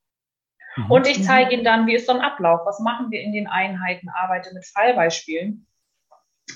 Mhm. 0.76 0.92
Und 0.92 1.08
ich 1.08 1.24
zeige 1.24 1.54
Ihnen 1.54 1.64
dann, 1.64 1.88
wie 1.88 1.96
ist 1.96 2.08
so 2.08 2.14
ein 2.14 2.22
Ablauf? 2.22 2.62
Was 2.66 2.80
machen 2.80 3.10
wir 3.10 3.22
in 3.22 3.32
den 3.32 3.48
Einheiten? 3.48 4.10
Arbeite 4.10 4.54
mit 4.54 4.66
Fallbeispielen. 4.66 5.68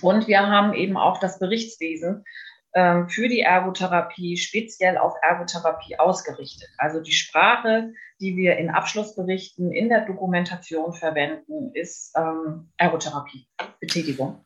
Und 0.01 0.27
wir 0.27 0.47
haben 0.47 0.73
eben 0.73 0.97
auch 0.97 1.19
das 1.19 1.39
Berichtswesen 1.39 2.23
ähm, 2.73 3.09
für 3.09 3.27
die 3.27 3.41
Ergotherapie 3.41 4.37
speziell 4.37 4.97
auf 4.97 5.13
Ergotherapie 5.21 5.99
ausgerichtet. 5.99 6.69
Also 6.77 7.01
die 7.01 7.11
Sprache, 7.11 7.93
die 8.19 8.37
wir 8.37 8.57
in 8.57 8.69
Abschlussberichten 8.69 9.71
in 9.71 9.89
der 9.89 10.05
Dokumentation 10.05 10.93
verwenden, 10.93 11.71
ist 11.73 12.13
ähm, 12.15 12.69
Ergotherapie, 12.77 13.47
Betätigung. 13.79 14.45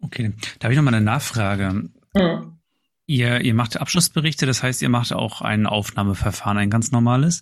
Okay, 0.00 0.32
da 0.58 0.64
habe 0.64 0.74
ich 0.74 0.76
nochmal 0.76 0.94
eine 0.94 1.04
Nachfrage. 1.04 1.90
Hm. 2.16 2.58
Ihr, 3.06 3.40
ihr 3.40 3.54
macht 3.54 3.80
Abschlussberichte, 3.80 4.46
das 4.46 4.62
heißt, 4.62 4.82
ihr 4.82 4.90
macht 4.90 5.12
auch 5.12 5.40
ein 5.40 5.66
Aufnahmeverfahren, 5.66 6.58
ein 6.58 6.70
ganz 6.70 6.92
normales. 6.92 7.40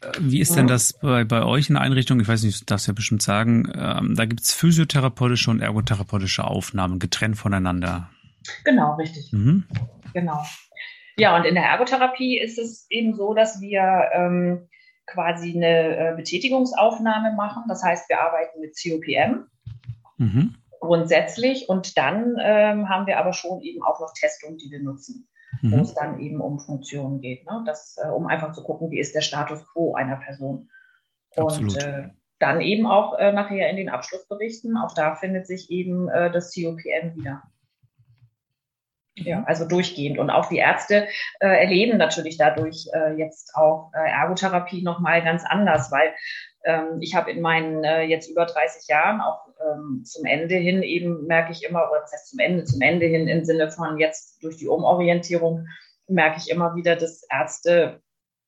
Äh, 0.00 0.12
wie 0.20 0.40
ist 0.40 0.56
denn 0.56 0.66
das 0.66 0.94
bei, 0.94 1.24
bei 1.24 1.42
euch 1.42 1.68
in 1.68 1.74
der 1.74 1.82
Einrichtung? 1.82 2.20
Ich 2.20 2.28
weiß 2.28 2.42
nicht, 2.44 2.60
du 2.60 2.64
darfst 2.64 2.86
ja 2.86 2.92
bestimmt 2.92 3.22
sagen, 3.22 3.70
ähm, 3.74 4.14
da 4.14 4.24
gibt 4.24 4.42
es 4.42 4.54
physiotherapeutische 4.54 5.50
und 5.50 5.60
ergotherapeutische 5.60 6.44
Aufnahmen 6.44 6.98
getrennt 6.98 7.36
voneinander. 7.36 8.08
Genau, 8.64 8.94
richtig. 8.94 9.32
Mhm. 9.32 9.64
Genau. 10.12 10.42
Ja, 11.18 11.36
und 11.36 11.44
in 11.44 11.54
der 11.54 11.64
Ergotherapie 11.64 12.38
ist 12.38 12.58
es 12.58 12.86
eben 12.90 13.14
so, 13.14 13.34
dass 13.34 13.60
wir 13.60 14.10
ähm, 14.12 14.68
quasi 15.06 15.54
eine 15.54 15.96
äh, 15.96 16.14
Betätigungsaufnahme 16.16 17.34
machen. 17.34 17.64
Das 17.68 17.82
heißt, 17.82 18.08
wir 18.08 18.20
arbeiten 18.20 18.60
mit 18.60 18.76
COPM. 18.76 19.46
Mhm. 20.18 20.54
Grundsätzlich 20.80 21.68
und 21.68 21.96
dann 21.96 22.36
ähm, 22.40 22.88
haben 22.88 23.06
wir 23.06 23.18
aber 23.18 23.32
schon 23.32 23.60
eben 23.62 23.82
auch 23.82 23.98
noch 24.00 24.12
Testungen, 24.12 24.58
die 24.58 24.70
wir 24.70 24.82
nutzen 24.82 25.26
mhm. 25.62 25.72
wo 25.72 25.76
es 25.82 25.94
dann 25.94 26.20
eben 26.20 26.40
um 26.40 26.58
Funktionen 26.58 27.20
geht. 27.20 27.46
Ne? 27.46 27.62
Das, 27.66 27.96
äh, 28.02 28.08
um 28.08 28.26
einfach 28.26 28.52
zu 28.52 28.62
gucken, 28.62 28.90
wie 28.90 28.98
ist 28.98 29.14
der 29.14 29.20
Status 29.20 29.64
quo 29.72 29.94
einer 29.94 30.16
Person. 30.16 30.70
Und 31.36 31.76
äh, 31.82 32.08
dann 32.38 32.60
eben 32.60 32.86
auch 32.86 33.18
äh, 33.18 33.32
nachher 33.32 33.70
in 33.70 33.76
den 33.76 33.88
Abschlussberichten, 33.88 34.76
auch 34.76 34.94
da 34.94 35.14
findet 35.14 35.46
sich 35.46 35.70
eben 35.70 36.08
äh, 36.08 36.30
das 36.30 36.54
COPM 36.54 37.14
wieder. 37.14 37.42
Ja, 39.18 39.40
mhm. 39.40 39.44
also 39.46 39.66
durchgehend. 39.66 40.18
Und 40.18 40.30
auch 40.30 40.48
die 40.48 40.58
Ärzte 40.58 41.08
äh, 41.40 41.46
erleben 41.48 41.98
natürlich 41.98 42.36
dadurch 42.36 42.86
äh, 42.92 43.14
jetzt 43.14 43.54
auch 43.54 43.90
äh, 43.94 44.10
Ergotherapie 44.10 44.82
nochmal 44.82 45.22
ganz 45.24 45.44
anders, 45.46 45.90
weil 45.90 46.14
ähm, 46.64 46.98
ich 47.00 47.14
habe 47.14 47.30
in 47.30 47.40
meinen 47.40 47.82
äh, 47.82 48.02
jetzt 48.02 48.28
über 48.28 48.44
30 48.44 48.88
Jahren 48.88 49.20
auch 49.20 49.46
ähm, 49.60 50.04
zum 50.04 50.26
Ende 50.26 50.56
hin 50.56 50.82
eben 50.82 51.26
merke 51.26 51.52
ich 51.52 51.64
immer, 51.64 51.90
oder 51.90 52.00
das 52.00 52.12
heißt 52.12 52.30
zum 52.30 52.40
Ende, 52.40 52.64
zum 52.64 52.80
Ende 52.82 53.06
hin 53.06 53.26
im 53.26 53.44
Sinne 53.44 53.70
von 53.70 53.98
jetzt 53.98 54.42
durch 54.42 54.58
die 54.58 54.68
Umorientierung 54.68 55.66
merke 56.08 56.38
ich 56.38 56.50
immer 56.50 56.74
wieder, 56.76 56.94
dass 56.96 57.26
Ärzte 57.30 58.02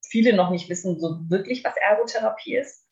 viele 0.07 0.33
noch 0.33 0.49
nicht 0.49 0.69
wissen 0.69 0.99
so 0.99 1.19
wirklich, 1.29 1.63
was 1.63 1.75
Ergotherapie 1.77 2.55
ist 2.55 2.85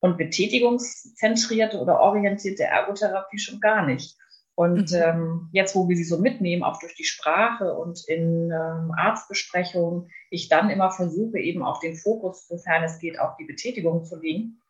und 0.00 0.18
betätigungszentrierte 0.18 1.78
oder 1.78 2.00
orientierte 2.00 2.64
Ergotherapie 2.64 3.38
schon 3.38 3.60
gar 3.60 3.84
nicht. 3.86 4.16
Und 4.56 4.92
mhm. 4.92 4.96
ähm, 4.96 5.48
jetzt, 5.52 5.74
wo 5.74 5.88
wir 5.88 5.96
sie 5.96 6.04
so 6.04 6.18
mitnehmen, 6.18 6.62
auch 6.62 6.78
durch 6.78 6.94
die 6.94 7.04
Sprache 7.04 7.74
und 7.74 8.04
in 8.06 8.50
ähm, 8.52 8.92
Arztbesprechungen, 8.96 10.10
ich 10.30 10.48
dann 10.48 10.70
immer 10.70 10.90
versuche, 10.90 11.38
eben 11.38 11.64
auch 11.64 11.80
den 11.80 11.96
Fokus, 11.96 12.46
sofern 12.46 12.84
es 12.84 12.98
geht, 12.98 13.18
auf 13.18 13.36
die 13.36 13.44
Betätigung 13.44 14.04
zu 14.04 14.20
legen, 14.20 14.60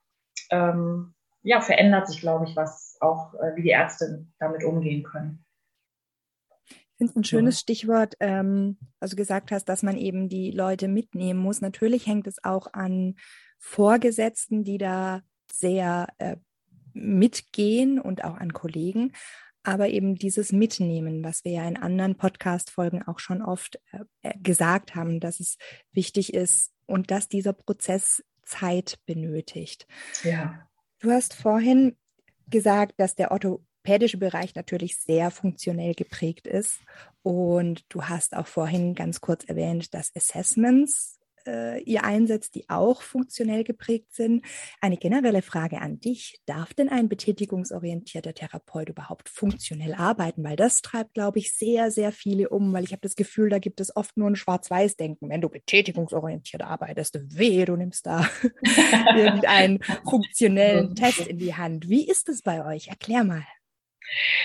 ähm, 0.50 1.14
ja, 1.42 1.60
verändert 1.60 2.08
sich, 2.08 2.20
glaube 2.20 2.46
ich, 2.46 2.56
was 2.56 2.96
auch, 3.00 3.34
äh, 3.34 3.54
wie 3.56 3.62
die 3.62 3.70
Ärzte 3.70 4.26
damit 4.38 4.64
umgehen 4.64 5.02
können. 5.02 5.44
Ich 6.66 6.98
finde 6.98 7.10
es 7.10 7.16
ein 7.16 7.24
schönes 7.24 7.56
ja. 7.56 7.60
Stichwort, 7.60 8.14
ähm, 8.20 8.78
also 9.00 9.16
gesagt 9.16 9.50
hast, 9.50 9.66
dass 9.66 9.82
man 9.82 9.98
eben 9.98 10.28
die 10.28 10.52
Leute 10.52 10.88
mitnehmen 10.88 11.40
muss. 11.40 11.60
Natürlich 11.60 12.06
hängt 12.06 12.26
es 12.26 12.42
auch 12.42 12.72
an 12.72 13.16
Vorgesetzten, 13.58 14.64
die 14.64 14.78
da 14.78 15.22
sehr 15.52 16.08
äh, 16.18 16.36
mitgehen 16.94 18.00
und 18.00 18.24
auch 18.24 18.36
an 18.36 18.52
Kollegen. 18.52 19.12
Aber 19.64 19.88
eben 19.88 20.14
dieses 20.14 20.52
Mitnehmen, 20.52 21.25
was 21.25 21.44
wir 21.44 21.52
ja 21.52 21.66
in 21.66 21.76
anderen 21.76 22.16
Podcast-Folgen 22.16 23.02
auch 23.02 23.18
schon 23.18 23.42
oft 23.42 23.80
äh, 23.92 24.04
äh 24.23 24.38
gesagt 24.40 24.94
haben, 24.94 25.21
dass 25.21 25.40
es 25.40 25.56
wichtig 25.92 26.35
ist 26.35 26.73
und 26.87 27.11
dass 27.11 27.28
dieser 27.28 27.54
Prozess 27.54 28.23
Zeit 28.44 28.99
benötigt. 29.06 29.87
Ja. 30.23 30.68
Du 31.00 31.11
hast 31.11 31.35
vorhin 31.35 31.97
gesagt, 32.49 32.94
dass 32.99 33.14
der 33.14 33.30
orthopädische 33.30 34.18
Bereich 34.18 34.54
natürlich 34.54 34.99
sehr 34.99 35.30
funktionell 35.30 35.94
geprägt 35.94 36.47
ist. 36.47 36.80
Und 37.23 37.85
du 37.88 38.04
hast 38.04 38.37
auch 38.37 38.47
vorhin 38.47 38.94
ganz 38.94 39.21
kurz 39.21 39.44
erwähnt, 39.44 39.94
dass 39.94 40.14
Assessments 40.14 41.18
äh, 41.46 41.82
ihr 41.82 42.04
einsetzt, 42.04 42.54
die 42.54 42.68
auch 42.68 43.02
funktionell 43.02 43.64
geprägt 43.64 44.14
sind. 44.14 44.44
Eine 44.80 44.96
generelle 44.96 45.42
Frage 45.42 45.80
an 45.80 46.00
dich. 46.00 46.40
Darf 46.46 46.74
denn 46.74 46.88
ein 46.88 47.08
betätigungsorientierter 47.08 48.34
Therapeut 48.34 48.88
überhaupt 48.88 49.28
funktionell 49.28 49.94
arbeiten? 49.94 50.44
Weil 50.44 50.56
das 50.56 50.82
treibt, 50.82 51.14
glaube 51.14 51.38
ich, 51.38 51.56
sehr, 51.56 51.90
sehr 51.90 52.12
viele 52.12 52.48
um, 52.48 52.72
weil 52.72 52.84
ich 52.84 52.92
habe 52.92 53.02
das 53.02 53.16
Gefühl, 53.16 53.48
da 53.48 53.58
gibt 53.58 53.80
es 53.80 53.94
oft 53.96 54.16
nur 54.16 54.28
ein 54.28 54.36
Schwarz-Weiß-Denken. 54.36 55.28
Wenn 55.28 55.40
du 55.40 55.48
betätigungsorientiert 55.48 56.62
arbeitest, 56.62 57.18
wehe, 57.36 57.64
du 57.64 57.76
nimmst 57.76 58.06
da 58.06 58.28
irgendeinen 59.16 59.82
funktionellen 60.08 60.94
Test 60.94 61.26
in 61.26 61.38
die 61.38 61.54
Hand. 61.54 61.88
Wie 61.88 62.08
ist 62.08 62.28
es 62.28 62.42
bei 62.42 62.64
euch? 62.64 62.88
Erklär 62.88 63.24
mal. 63.24 63.44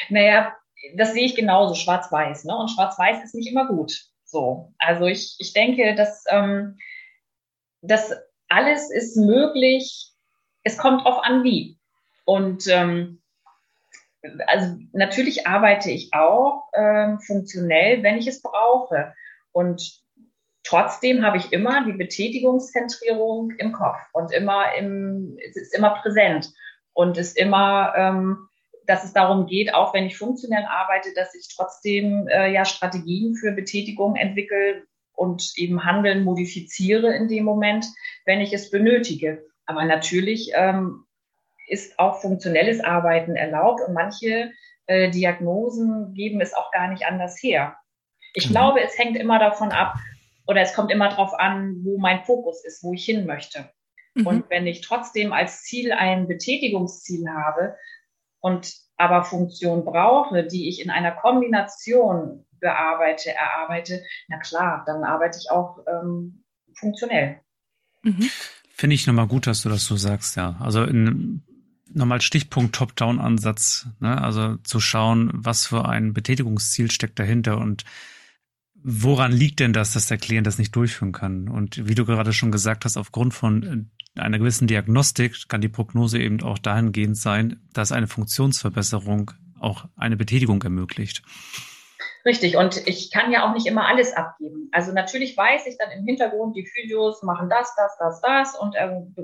Naja, 0.10 0.56
das 0.96 1.14
sehe 1.14 1.26
ich 1.26 1.36
genauso, 1.36 1.76
schwarz-weiß. 1.76 2.46
Ne? 2.46 2.58
Und 2.58 2.70
schwarz-weiß 2.70 3.24
ist 3.24 3.36
nicht 3.36 3.52
immer 3.52 3.68
gut. 3.68 4.09
So, 4.32 4.74
also 4.78 5.06
ich, 5.06 5.36
ich 5.40 5.54
denke, 5.54 5.96
dass 5.96 6.24
ähm, 6.30 6.78
das 7.82 8.14
alles 8.48 8.92
ist 8.92 9.16
möglich. 9.16 10.12
Es 10.64 10.78
kommt 10.78 11.04
drauf 11.04 11.24
an, 11.24 11.44
wie. 11.44 11.78
Und 12.26 12.68
ähm, 12.68 13.22
also 14.48 14.78
natürlich 14.92 15.48
arbeite 15.48 15.90
ich 15.90 16.14
auch 16.14 16.70
ähm, 16.74 17.20
funktionell, 17.20 18.04
wenn 18.04 18.18
ich 18.18 18.28
es 18.28 18.42
brauche. 18.42 19.16
Und 19.52 20.00
trotzdem 20.64 21.26
habe 21.26 21.38
ich 21.38 21.52
immer 21.52 21.86
die 21.86 21.94
Betätigungszentrierung 21.94 23.52
im 23.58 23.72
Kopf 23.72 23.98
und 24.14 24.32
immer 24.32 24.76
im, 24.76 25.38
es 25.44 25.56
ist 25.56 25.76
immer 25.76 25.92
präsent 26.02 26.52
und 26.94 27.18
ist 27.18 27.38
immer 27.38 27.94
ähm, 27.96 28.49
dass 28.90 29.04
es 29.04 29.14
darum 29.14 29.46
geht, 29.46 29.74
auch 29.76 29.94
wenn 29.94 30.06
ich 30.06 30.18
funktionell 30.18 30.66
arbeite, 30.66 31.14
dass 31.14 31.36
ich 31.36 31.48
trotzdem 31.56 32.28
äh, 32.28 32.52
ja 32.52 32.66
Strategien 32.66 33.36
für 33.36 33.52
Betätigung 33.52 34.16
entwickle 34.16 34.84
und 35.14 35.52
eben 35.58 35.86
Handeln 35.86 36.24
modifiziere 36.24 37.14
in 37.14 37.28
dem 37.28 37.44
Moment, 37.44 37.86
wenn 38.26 38.42
ich 38.42 38.52
es 38.52 38.72
benötige. 38.72 39.46
Aber 39.68 39.86
natürlich 39.86 40.52
ähm, 40.56 41.06
ist 41.68 42.00
auch 42.00 42.20
funktionelles 42.20 42.84
Arbeiten 42.84 43.36
erlaubt 43.36 43.82
und 43.88 43.94
manche 43.94 44.52
äh, 44.88 45.12
Diagnosen 45.12 46.16
geben 46.16 46.42
es 46.42 46.56
auch 46.56 46.72
gar 46.72 46.88
nicht 46.88 47.06
anders 47.06 47.38
her. 47.44 47.78
Ich 48.34 48.48
mhm. 48.48 48.54
glaube, 48.54 48.82
es 48.82 48.98
hängt 48.98 49.18
immer 49.18 49.38
davon 49.38 49.72
ab 49.72 49.98
oder 50.48 50.62
es 50.62 50.74
kommt 50.74 50.92
immer 50.92 51.10
darauf 51.10 51.38
an, 51.40 51.76
wo 51.84 52.00
mein 52.00 52.24
Fokus 52.24 52.66
ist, 52.66 52.84
wo 52.84 52.94
ich 52.94 53.06
hin 53.06 53.28
möchte. 53.28 53.70
Mhm. 54.16 54.26
Und 54.26 54.50
wenn 54.50 54.66
ich 54.66 54.82
trotzdem 54.82 55.32
als 55.32 55.62
Ziel 55.62 55.92
ein 55.92 56.28
Betätigungsziel 56.28 57.30
habe, 57.30 57.76
und 58.40 58.74
aber 58.98 59.24
Funktion 59.24 59.86
brauche, 59.86 60.46
die 60.46 60.68
ich 60.68 60.84
in 60.84 60.90
einer 60.90 61.12
Kombination 61.12 62.46
bearbeite, 62.60 63.34
erarbeite, 63.34 64.04
na 64.28 64.38
klar, 64.40 64.84
dann 64.86 65.04
arbeite 65.04 65.40
ich 65.42 65.50
auch 65.50 65.80
ähm, 65.88 66.44
funktionell. 66.74 67.40
Mhm. 68.04 68.30
Finde 68.70 68.96
ich 68.96 69.08
nochmal 69.08 69.28
gut, 69.28 69.48
dass 69.48 69.62
du 69.62 69.70
das 69.70 69.86
so 69.86 69.96
sagst, 69.96 70.36
ja. 70.36 70.58
Also 70.60 70.84
in, 70.84 71.44
nochmal 71.94 72.22
Stichpunkt 72.22 72.76
Top-Down-Ansatz, 72.76 73.88
ne? 74.00 74.22
also 74.22 74.58
zu 74.58 74.80
schauen, 74.80 75.32
was 75.34 75.68
für 75.68 75.88
ein 75.88 76.14
Betätigungsziel 76.14 76.92
steckt 76.92 77.20
dahinter 77.20 77.58
und 77.58 77.86
woran 78.82 79.32
liegt 79.32 79.60
denn 79.60 79.74
das, 79.74 79.94
dass 79.94 80.08
der 80.08 80.18
Klient 80.18 80.48
das 80.48 80.58
nicht 80.58 80.76
durchführen 80.76 81.12
kann? 81.12 81.50
Und 81.50 81.88
wie 81.88 81.96
du 81.96 82.06
gerade 82.06 82.34
schon 82.34 82.52
gesagt 82.52 82.86
hast, 82.86 82.98
aufgrund 82.98 83.34
von 83.34 83.92
einer 84.16 84.40
gewissen 84.40 84.68
Diagnostik 84.68 85.48
kann 85.48 85.62
die 85.62 85.70
Prognose 85.70 86.20
eben 86.20 86.42
auch 86.42 86.58
dahingehend 86.58 87.18
sein, 87.18 87.60
dass 87.74 87.92
eine 87.92 88.08
Funktionsverbesserung 88.08 89.32
auch 89.60 89.88
eine 89.96 90.18
Betätigung 90.18 90.62
ermöglicht. 90.64 91.22
Richtig, 92.26 92.58
und 92.58 92.86
ich 92.86 93.12
kann 93.12 93.32
ja 93.32 93.48
auch 93.48 93.54
nicht 93.54 93.66
immer 93.66 93.88
alles 93.88 94.14
abgeben. 94.14 94.70
Also 94.74 94.92
natürlich 94.92 95.38
weiß 95.38 95.66
ich 95.68 95.78
dann 95.78 95.92
im 95.92 96.06
Hintergrund, 96.06 96.56
die 96.56 96.66
Physios 96.66 97.24
machen 97.24 97.50
das, 97.50 97.74
das, 97.76 97.98
das, 97.98 98.22
das 98.22 98.60
und 98.60 98.76
ähm, 98.78 99.16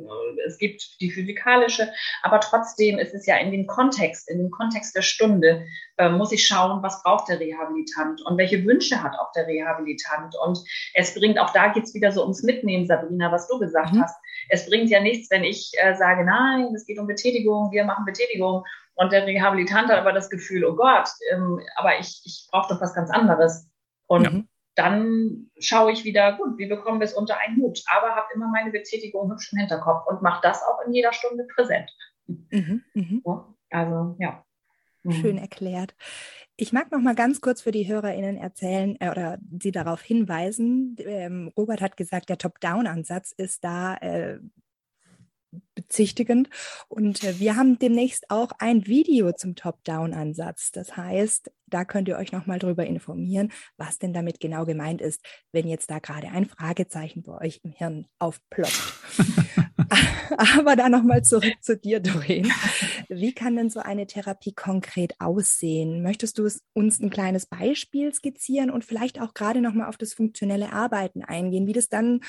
es 0.48 0.58
gibt 0.58 1.02
die 1.02 1.12
physikalische, 1.12 1.92
aber 2.24 2.40
trotzdem 2.40 2.98
ist 2.98 3.14
es 3.14 3.26
ja 3.26 3.36
in 3.38 3.52
dem 3.52 3.68
Kontext, 3.68 4.30
in 4.30 4.38
dem 4.38 4.50
Kontext 4.50 4.96
der 4.96 5.02
Stunde, 5.02 5.66
äh, 5.98 6.10
muss 6.10 6.32
ich 6.32 6.48
schauen, 6.48 6.82
was 6.84 7.04
braucht 7.04 7.28
der 7.28 7.40
Rehabilitant 7.40 8.22
und 8.26 8.38
welche 8.38 8.64
Wünsche 8.66 9.04
hat 9.04 9.14
auch 9.20 9.32
der 9.34 9.48
Rehabilitant. 9.48 10.36
Und 10.44 10.60
es 10.94 11.14
bringt, 11.14 11.38
auch 11.38 11.52
da 11.52 11.68
geht's 11.70 11.94
wieder 11.94 12.14
so 12.14 12.22
ums 12.22 12.44
Mitnehmen, 12.44 12.86
Sabrina, 12.88 13.32
was 13.32 13.48
du 13.50 13.60
gesagt 13.60 13.94
mhm. 13.94 14.04
hast. 14.04 14.16
Es 14.50 14.68
bringt 14.68 14.90
ja 14.90 15.02
nichts, 15.02 15.30
wenn 15.32 15.44
ich 15.44 15.72
äh, 15.82 15.96
sage, 15.96 16.24
nein, 16.24 16.74
es 16.74 16.86
geht 16.86 17.00
um 17.00 17.08
Betätigung, 17.08 17.72
wir 17.72 17.84
machen 17.84 18.06
Betätigung 18.06 18.64
und 18.96 19.12
der 19.12 19.26
Rehabilitant 19.26 19.90
hat 19.90 20.00
aber 20.00 20.14
das 20.14 20.30
Gefühl, 20.30 20.66
oh 20.66 20.76
Gott, 20.76 21.10
ähm, 21.32 21.60
aber 21.76 22.00
ich, 22.00 22.22
ich 22.26 22.48
brauche 22.52 22.74
doch 22.74 22.82
was 22.82 22.94
ganz 22.94 23.12
anderes. 23.12 23.70
Und 24.08 24.24
ja. 24.24 24.44
dann 24.76 25.52
schaue 25.60 25.92
ich 25.92 26.06
wieder, 26.06 26.38
gut, 26.38 26.58
wie 26.58 26.68
bekommen 26.68 27.00
wir 27.00 27.06
es 27.06 27.14
unter 27.14 27.38
einen 27.38 27.58
Hut? 27.58 27.82
Aber 27.96 28.16
habe 28.16 28.28
immer 28.34 28.48
meine 28.48 28.72
Betätigung 28.72 29.30
hübsch 29.32 29.52
im 29.52 29.60
Hinterkopf 29.60 30.08
und 30.08 30.22
mache 30.22 30.42
das 30.44 30.62
auch 30.64 30.86
in 30.86 30.94
jeder 30.94 31.12
Stunde 31.12 31.46
präsent. 31.56 31.92
Mhm, 32.28 32.84
mh. 32.94 33.46
Also, 33.70 34.16
ja. 34.20 34.44
Mhm. 35.04 35.12
Schön 35.12 35.38
erklärt. 35.38 35.94
Ich 36.58 36.72
mag 36.72 36.90
noch 36.92 37.02
mal 37.02 37.16
ganz 37.16 37.42
kurz 37.42 37.62
für 37.62 37.72
die 37.72 37.88
HörerInnen 37.88 38.38
erzählen 38.38 38.96
äh, 39.02 39.10
oder 39.10 39.40
sie 39.60 39.72
darauf 39.72 40.02
hinweisen. 40.02 40.96
Ähm, 41.00 41.52
Robert 41.58 41.82
hat 41.82 41.98
gesagt, 41.98 42.30
der 42.30 42.38
Top-Down-Ansatz 42.38 43.34
ist 43.34 43.64
da 43.66 43.96
äh, 43.98 44.40
bezichtigend. 45.88 46.50
Und 46.88 47.24
äh, 47.24 47.40
wir 47.40 47.56
haben 47.56 47.80
demnächst 47.80 48.30
auch 48.30 48.52
ein 48.60 48.88
Video 48.88 49.32
zum 49.32 49.56
Top-Down-Ansatz. 49.56 50.72
Das 50.72 50.98
heißt, 50.98 51.52
da 51.68 51.86
könnt 51.86 52.08
ihr 52.08 52.18
euch 52.18 52.32
nochmal 52.32 52.60
drüber 52.60 52.86
informieren, 52.86 53.52
was 53.78 53.98
denn 53.98 54.14
damit 54.14 54.40
genau 54.40 54.66
gemeint 54.66 55.02
ist, 55.02 55.22
wenn 55.52 55.68
jetzt 55.68 55.90
da 55.90 56.00
gerade 56.00 56.30
ein 56.30 56.46
Fragezeichen 56.46 57.24
bei 57.24 57.40
euch 57.40 57.62
im 57.64 57.72
Hirn 57.72 58.08
aufploppt. 58.20 58.94
Aber 60.58 60.76
dann 60.76 60.92
nochmal 60.92 61.24
zurück 61.24 61.56
zu 61.62 61.78
dir, 61.78 62.00
Doreen. 62.00 62.52
Wie 63.10 63.34
kann 63.34 63.56
denn 63.56 63.70
so 63.70 63.80
eine 63.80 64.08
Therapie 64.08 64.54
konkret 64.54 65.14
aussehen? 65.20 66.02
Möchtest 66.02 66.40
du 66.40 66.50
uns 66.74 67.00
ein 67.00 67.10
kleines 67.10 67.46
Beispiel 67.46 68.14
skizzieren 68.14 68.72
und 68.72 68.84
vielleicht 68.84 69.22
auch 69.22 69.34
gerade 69.34 69.62
nochmal 69.62 69.88
auf 69.88 69.98
das 69.98 70.14
funktionelle 70.14 70.74
Arbeiten 70.74 71.24
eingehen, 71.24 71.68
wie 71.68 71.74
das 71.74 71.90
dann 71.90 72.22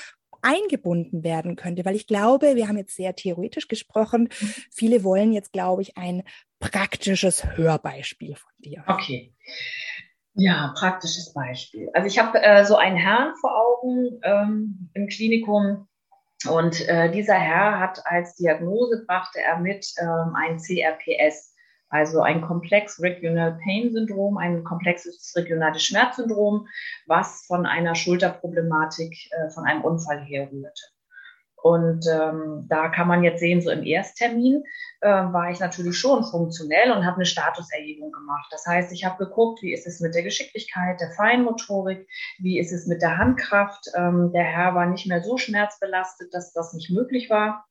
eingebunden 0.47 1.23
werden 1.23 1.55
könnte? 1.55 1.83
Weil 1.85 1.95
ich 1.95 2.07
glaube, 2.07 2.55
wir 2.55 2.67
haben 2.67 2.77
jetzt 2.77 2.95
sehr 2.95 3.15
theoretisch 3.15 3.67
gesprochen. 3.67 4.29
Viele 4.71 5.03
wollen 5.03 5.33
jetzt, 5.33 5.51
glaube 5.51 5.81
ich, 5.81 5.97
ein 5.97 6.23
praktisches 6.59 7.57
Hörbeispiel 7.57 8.35
von 8.35 8.51
dir. 8.59 8.83
Okay. 8.87 9.33
Ja, 10.33 10.73
praktisches 10.77 11.33
Beispiel. 11.33 11.89
Also 11.93 12.07
ich 12.07 12.19
habe 12.19 12.41
äh, 12.41 12.63
so 12.63 12.75
einen 12.75 12.97
Herrn 12.97 13.33
vor 13.41 13.51
Augen 13.57 14.19
ähm, 14.23 14.89
im 14.93 15.07
Klinikum 15.07 15.87
und 16.45 16.87
äh, 16.87 17.09
dieser 17.09 17.33
Herr 17.33 17.79
hat 17.79 18.05
als 18.05 18.35
Diagnose 18.35 19.03
brachte 19.07 19.39
er 19.39 19.59
mit 19.59 19.87
ähm, 19.99 20.35
ein 20.35 20.57
CRPS, 20.59 21.55
also 21.89 22.21
ein 22.21 22.41
Komplex 22.41 23.01
Regional 23.01 23.59
Pain 23.63 23.91
Syndrom, 23.91 24.37
ein 24.37 24.63
komplexes 24.63 25.33
regionales 25.35 25.83
Schmerzsyndrom, 25.83 26.67
was 27.05 27.45
von 27.47 27.65
einer 27.65 27.95
Schulterproblematik 27.95 29.15
äh, 29.31 29.49
von 29.51 29.65
einem 29.65 29.83
Unfall 29.83 30.19
herrührte. 30.19 30.83
Und 31.67 32.05
ähm, 32.07 32.65
da 32.69 32.87
kann 32.89 33.07
man 33.07 33.23
jetzt 33.23 33.39
sehen, 33.39 33.61
so 33.61 33.71
im 33.71 33.83
Ersttermin 33.83 34.63
äh, 35.01 35.09
war 35.09 35.51
ich 35.51 35.59
natürlich 35.59 35.97
schon 35.97 36.23
funktionell 36.23 36.91
und 36.91 37.05
habe 37.05 37.17
eine 37.17 37.25
Statuserhebung 37.25 38.11
gemacht. 38.11 38.47
Das 38.51 38.65
heißt, 38.65 38.93
ich 38.93 39.03
habe 39.03 39.25
geguckt, 39.25 39.61
wie 39.61 39.73
ist 39.73 39.87
es 39.87 39.99
mit 39.99 40.15
der 40.15 40.23
Geschicklichkeit, 40.23 41.01
der 41.01 41.11
Feinmotorik, 41.11 42.07
wie 42.39 42.59
ist 42.59 42.71
es 42.71 42.85
mit 42.85 43.01
der 43.01 43.17
Handkraft. 43.17 43.85
Ähm, 43.95 44.31
der 44.33 44.43
Herr 44.43 44.75
war 44.75 44.85
nicht 44.85 45.07
mehr 45.07 45.23
so 45.23 45.37
schmerzbelastet, 45.37 46.33
dass 46.33 46.53
das 46.53 46.73
nicht 46.73 46.91
möglich 46.91 47.29
war. 47.29 47.66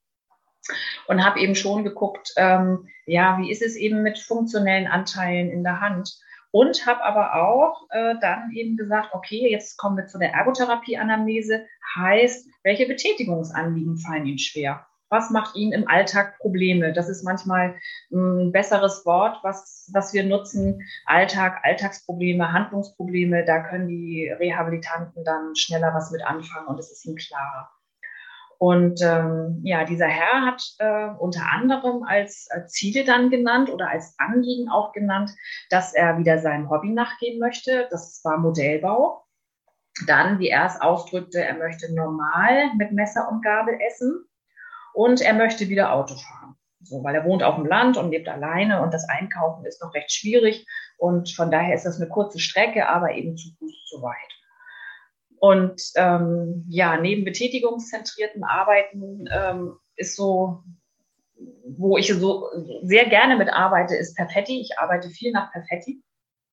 Und 1.07 1.25
habe 1.25 1.41
eben 1.41 1.55
schon 1.55 1.85
geguckt, 1.85 2.33
ähm, 2.37 2.89
ja, 3.07 3.39
wie 3.39 3.51
ist 3.51 3.63
es 3.63 3.77
eben 3.77 4.03
mit 4.03 4.19
funktionellen 4.19 4.87
Anteilen 4.87 5.51
in 5.51 5.63
der 5.63 5.81
Hand 5.81 6.19
und 6.51 6.87
habe 6.87 7.05
aber 7.05 7.35
auch 7.35 7.87
äh, 7.91 8.15
dann 8.21 8.51
eben 8.53 8.77
gesagt, 8.77 9.11
okay, 9.13 9.51
jetzt 9.51 9.77
kommen 9.77 9.99
wir 9.99 10.07
zu 10.07 10.19
der 10.19 10.33
Ergotherapie-Anamnese, 10.33 11.67
heißt, 11.97 12.49
welche 12.63 12.87
Betätigungsanliegen 12.87 13.99
fallen 13.99 14.27
Ihnen 14.27 14.39
schwer? 14.39 14.87
Was 15.09 15.31
macht 15.31 15.55
Ihnen 15.55 15.73
im 15.73 15.87
Alltag 15.87 16.39
Probleme? 16.39 16.93
Das 16.93 17.09
ist 17.09 17.23
manchmal 17.23 17.77
ein 18.11 18.53
besseres 18.53 19.05
Wort, 19.07 19.39
was, 19.43 19.89
was 19.93 20.13
wir 20.15 20.25
nutzen. 20.25 20.83
Alltag, 21.05 21.61
Alltagsprobleme, 21.63 22.53
Handlungsprobleme, 22.53 23.45
da 23.45 23.61
können 23.61 23.89
die 23.89 24.29
Rehabilitanten 24.29 25.25
dann 25.25 25.55
schneller 25.55 25.95
was 25.95 26.11
mit 26.11 26.27
anfangen 26.27 26.67
und 26.67 26.81
es 26.81 26.91
ist 26.91 27.05
ihnen 27.05 27.17
klarer. 27.17 27.71
Und 28.59 29.03
ähm, 29.03 29.61
ja, 29.65 29.85
dieser 29.85 30.07
Herr 30.07 30.47
hat 30.47 30.63
äh, 30.79 31.09
unter 31.19 31.43
anderem 31.53 32.03
als 32.05 32.49
äh, 32.51 32.67
Ziele 32.67 33.05
dann 33.05 33.31
genannt 33.31 33.71
oder 33.71 33.91
als 33.91 34.15
Anliegen 34.19 34.71
auch 34.71 34.93
genannt, 34.93 35.31
dass 35.71 35.93
er 35.95 36.19
wieder 36.19 36.39
seinem 36.39 36.71
Hobby 36.71 36.91
nachgehen 36.91 37.39
möchte. 37.39 37.87
Das 37.91 38.21
war 38.25 38.39
Modellbau. 38.39 39.25
Dann, 40.07 40.39
wie 40.39 40.49
er 40.49 40.67
es 40.67 40.81
ausdrückte, 40.81 41.43
er 41.43 41.55
möchte 41.55 41.95
normal 41.95 42.75
mit 42.77 42.93
Messer 42.93 43.29
und 43.31 43.43
Gabel 43.43 43.79
essen 43.87 44.27
und 44.93 45.21
er 45.21 45.35
möchte 45.35 45.69
wieder 45.69 45.93
Auto 45.93 46.15
fahren. 46.15 46.57
So, 46.83 47.03
weil 47.03 47.15
er 47.15 47.25
wohnt 47.25 47.43
auf 47.43 47.57
dem 47.57 47.67
Land 47.67 47.97
und 47.97 48.11
lebt 48.11 48.29
alleine 48.29 48.83
und 48.83 48.93
das 48.95 49.09
Einkaufen 49.09 49.65
ist 49.65 49.83
noch 49.83 49.95
recht 49.95 50.13
schwierig 50.13 50.67
und 50.99 51.31
von 51.31 51.51
daher 51.51 51.75
ist 51.75 51.85
das 51.85 52.01
eine 52.01 52.09
kurze 52.09 52.39
Strecke, 52.39 52.89
aber 52.89 53.13
eben 53.13 53.37
zu 53.37 53.49
Fuß 53.59 53.85
zu 53.87 54.03
weit. 54.03 54.36
Und 55.39 55.83
ähm, 55.97 56.65
ja, 56.69 56.99
neben 57.01 57.25
betätigungszentrierten 57.25 58.45
Arbeiten 58.45 59.27
ähm, 59.31 59.77
ist 59.97 60.17
so, 60.17 60.63
wo 61.69 61.99
ich 61.99 62.13
so 62.13 62.49
sehr 62.83 63.07
gerne 63.09 63.37
mitarbeite, 63.37 63.95
ist 63.97 64.17
Perfetti. 64.17 64.61
Ich 64.61 64.79
arbeite 64.79 65.11
viel 65.11 65.33
nach 65.33 65.53
Perfetti. 65.53 66.03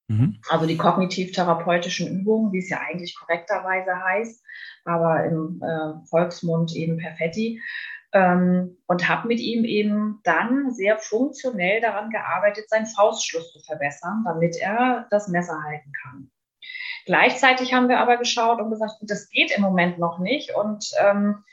Mhm. 0.08 0.40
Also 0.50 0.66
die 0.66 0.78
kognitiv-therapeutischen 0.78 2.20
Übungen, 2.20 2.52
wie 2.52 2.60
es 2.60 2.70
ja 2.70 2.80
eigentlich 2.80 3.18
korrekterweise 3.18 3.96
heißt, 4.04 4.44
aber 4.86 5.24
im 5.26 5.62
äh, 5.64 6.06
Volksmund 6.10 6.76
eben 6.76 6.98
Perfetti. 6.98 7.62
Ähm, 8.12 8.78
und 8.86 9.10
habe 9.10 9.28
mit 9.28 9.40
ihm 9.40 9.64
eben 9.66 10.20
dann 10.24 10.72
sehr 10.72 11.00
funktionell 11.00 11.82
daran 11.82 12.12
gearbeitet, 12.12 12.70
seinen 12.70 12.86
Faustschluss 12.86 13.52
zu 13.54 13.60
verbessern, 13.62 14.24
damit 14.26 14.56
er 14.58 15.08
das 15.10 15.30
Messer 15.30 15.64
halten 15.64 15.92
kann. 16.04 16.30
Gleichzeitig 17.06 17.74
haben 17.74 17.90
wir 17.90 18.00
aber 18.00 18.18
geschaut 18.18 18.62
und 18.62 18.70
gesagt, 18.70 18.94
das 19.02 19.30
geht 19.30 19.56
im 19.56 19.62
Moment 19.62 20.00
noch 20.00 20.20
nicht. 20.20 20.56
Und 20.56 20.92
ähm, 21.00 21.44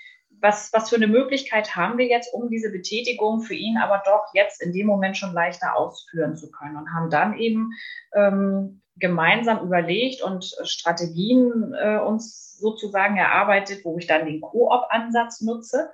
was, 0.40 0.72
was 0.72 0.88
für 0.88 0.96
eine 0.96 1.06
Möglichkeit 1.06 1.76
haben 1.76 1.98
wir 1.98 2.06
jetzt, 2.06 2.32
um 2.32 2.48
diese 2.48 2.70
Betätigung 2.70 3.42
für 3.42 3.54
ihn 3.54 3.76
aber 3.76 4.02
doch 4.04 4.26
jetzt 4.32 4.62
in 4.62 4.72
dem 4.72 4.86
Moment 4.86 5.16
schon 5.16 5.32
leichter 5.32 5.76
ausführen 5.76 6.36
zu 6.36 6.50
können? 6.50 6.76
Und 6.76 6.92
haben 6.94 7.10
dann 7.10 7.36
eben 7.38 7.72
ähm, 8.14 8.80
gemeinsam 8.96 9.64
überlegt 9.64 10.22
und 10.22 10.44
Strategien 10.62 11.74
äh, 11.74 11.98
uns 11.98 12.58
sozusagen 12.58 13.16
erarbeitet, 13.16 13.84
wo 13.84 13.98
ich 13.98 14.06
dann 14.06 14.26
den 14.26 14.40
Koop-Ansatz 14.40 15.40
nutze. 15.40 15.90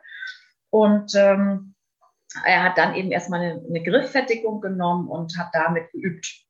Und 0.71 1.15
ähm, 1.15 1.75
er 2.45 2.65
hat 2.65 2.79
dann 2.79 2.95
eben 2.95 3.11
erstmal 3.11 3.41
eine, 3.41 3.65
eine 3.67 3.83
Grifffertigung 3.83 4.61
genommen 4.61 5.09
und 5.09 5.39
hat 5.39 5.49
damit 5.53 5.91
geübt 5.93 6.46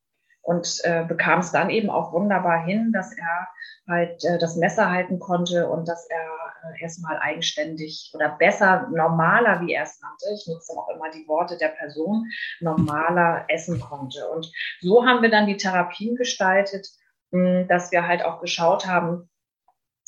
und 0.47 0.81
äh, 0.85 1.05
bekam 1.05 1.41
es 1.41 1.51
dann 1.51 1.71
eben 1.71 1.91
auch 1.91 2.13
wunderbar 2.13 2.65
hin, 2.65 2.93
dass 2.93 3.13
er 3.19 3.49
halt 3.89 4.25
äh, 4.25 4.39
das 4.39 4.55
Messer 4.55 4.93
halten 4.93 5.19
konnte 5.19 5.69
und 5.69 5.89
dass 5.89 6.07
er 6.07 6.71
äh, 6.71 6.83
erstmal 6.83 7.19
eigenständig 7.19 8.13
oder 8.15 8.29
besser, 8.29 8.89
normaler, 8.95 9.61
wie 9.63 9.73
er 9.73 9.83
es 9.83 10.01
nannte, 10.01 10.27
ich 10.33 10.47
nutze 10.47 10.73
auch 10.75 10.89
immer 10.89 11.11
die 11.11 11.27
Worte 11.27 11.59
der 11.59 11.71
Person, 11.71 12.31
normaler 12.61 13.45
essen 13.49 13.81
konnte. 13.81 14.29
Und 14.31 14.53
so 14.81 15.05
haben 15.05 15.21
wir 15.21 15.31
dann 15.31 15.49
die 15.49 15.57
Therapien 15.57 16.15
gestaltet, 16.15 16.87
mh, 17.33 17.63
hm, 17.63 17.69
dass 17.69 17.91
wir 17.91 18.07
halt 18.07 18.25
auch 18.25 18.41
geschaut 18.41 18.87
haben, 18.87 19.29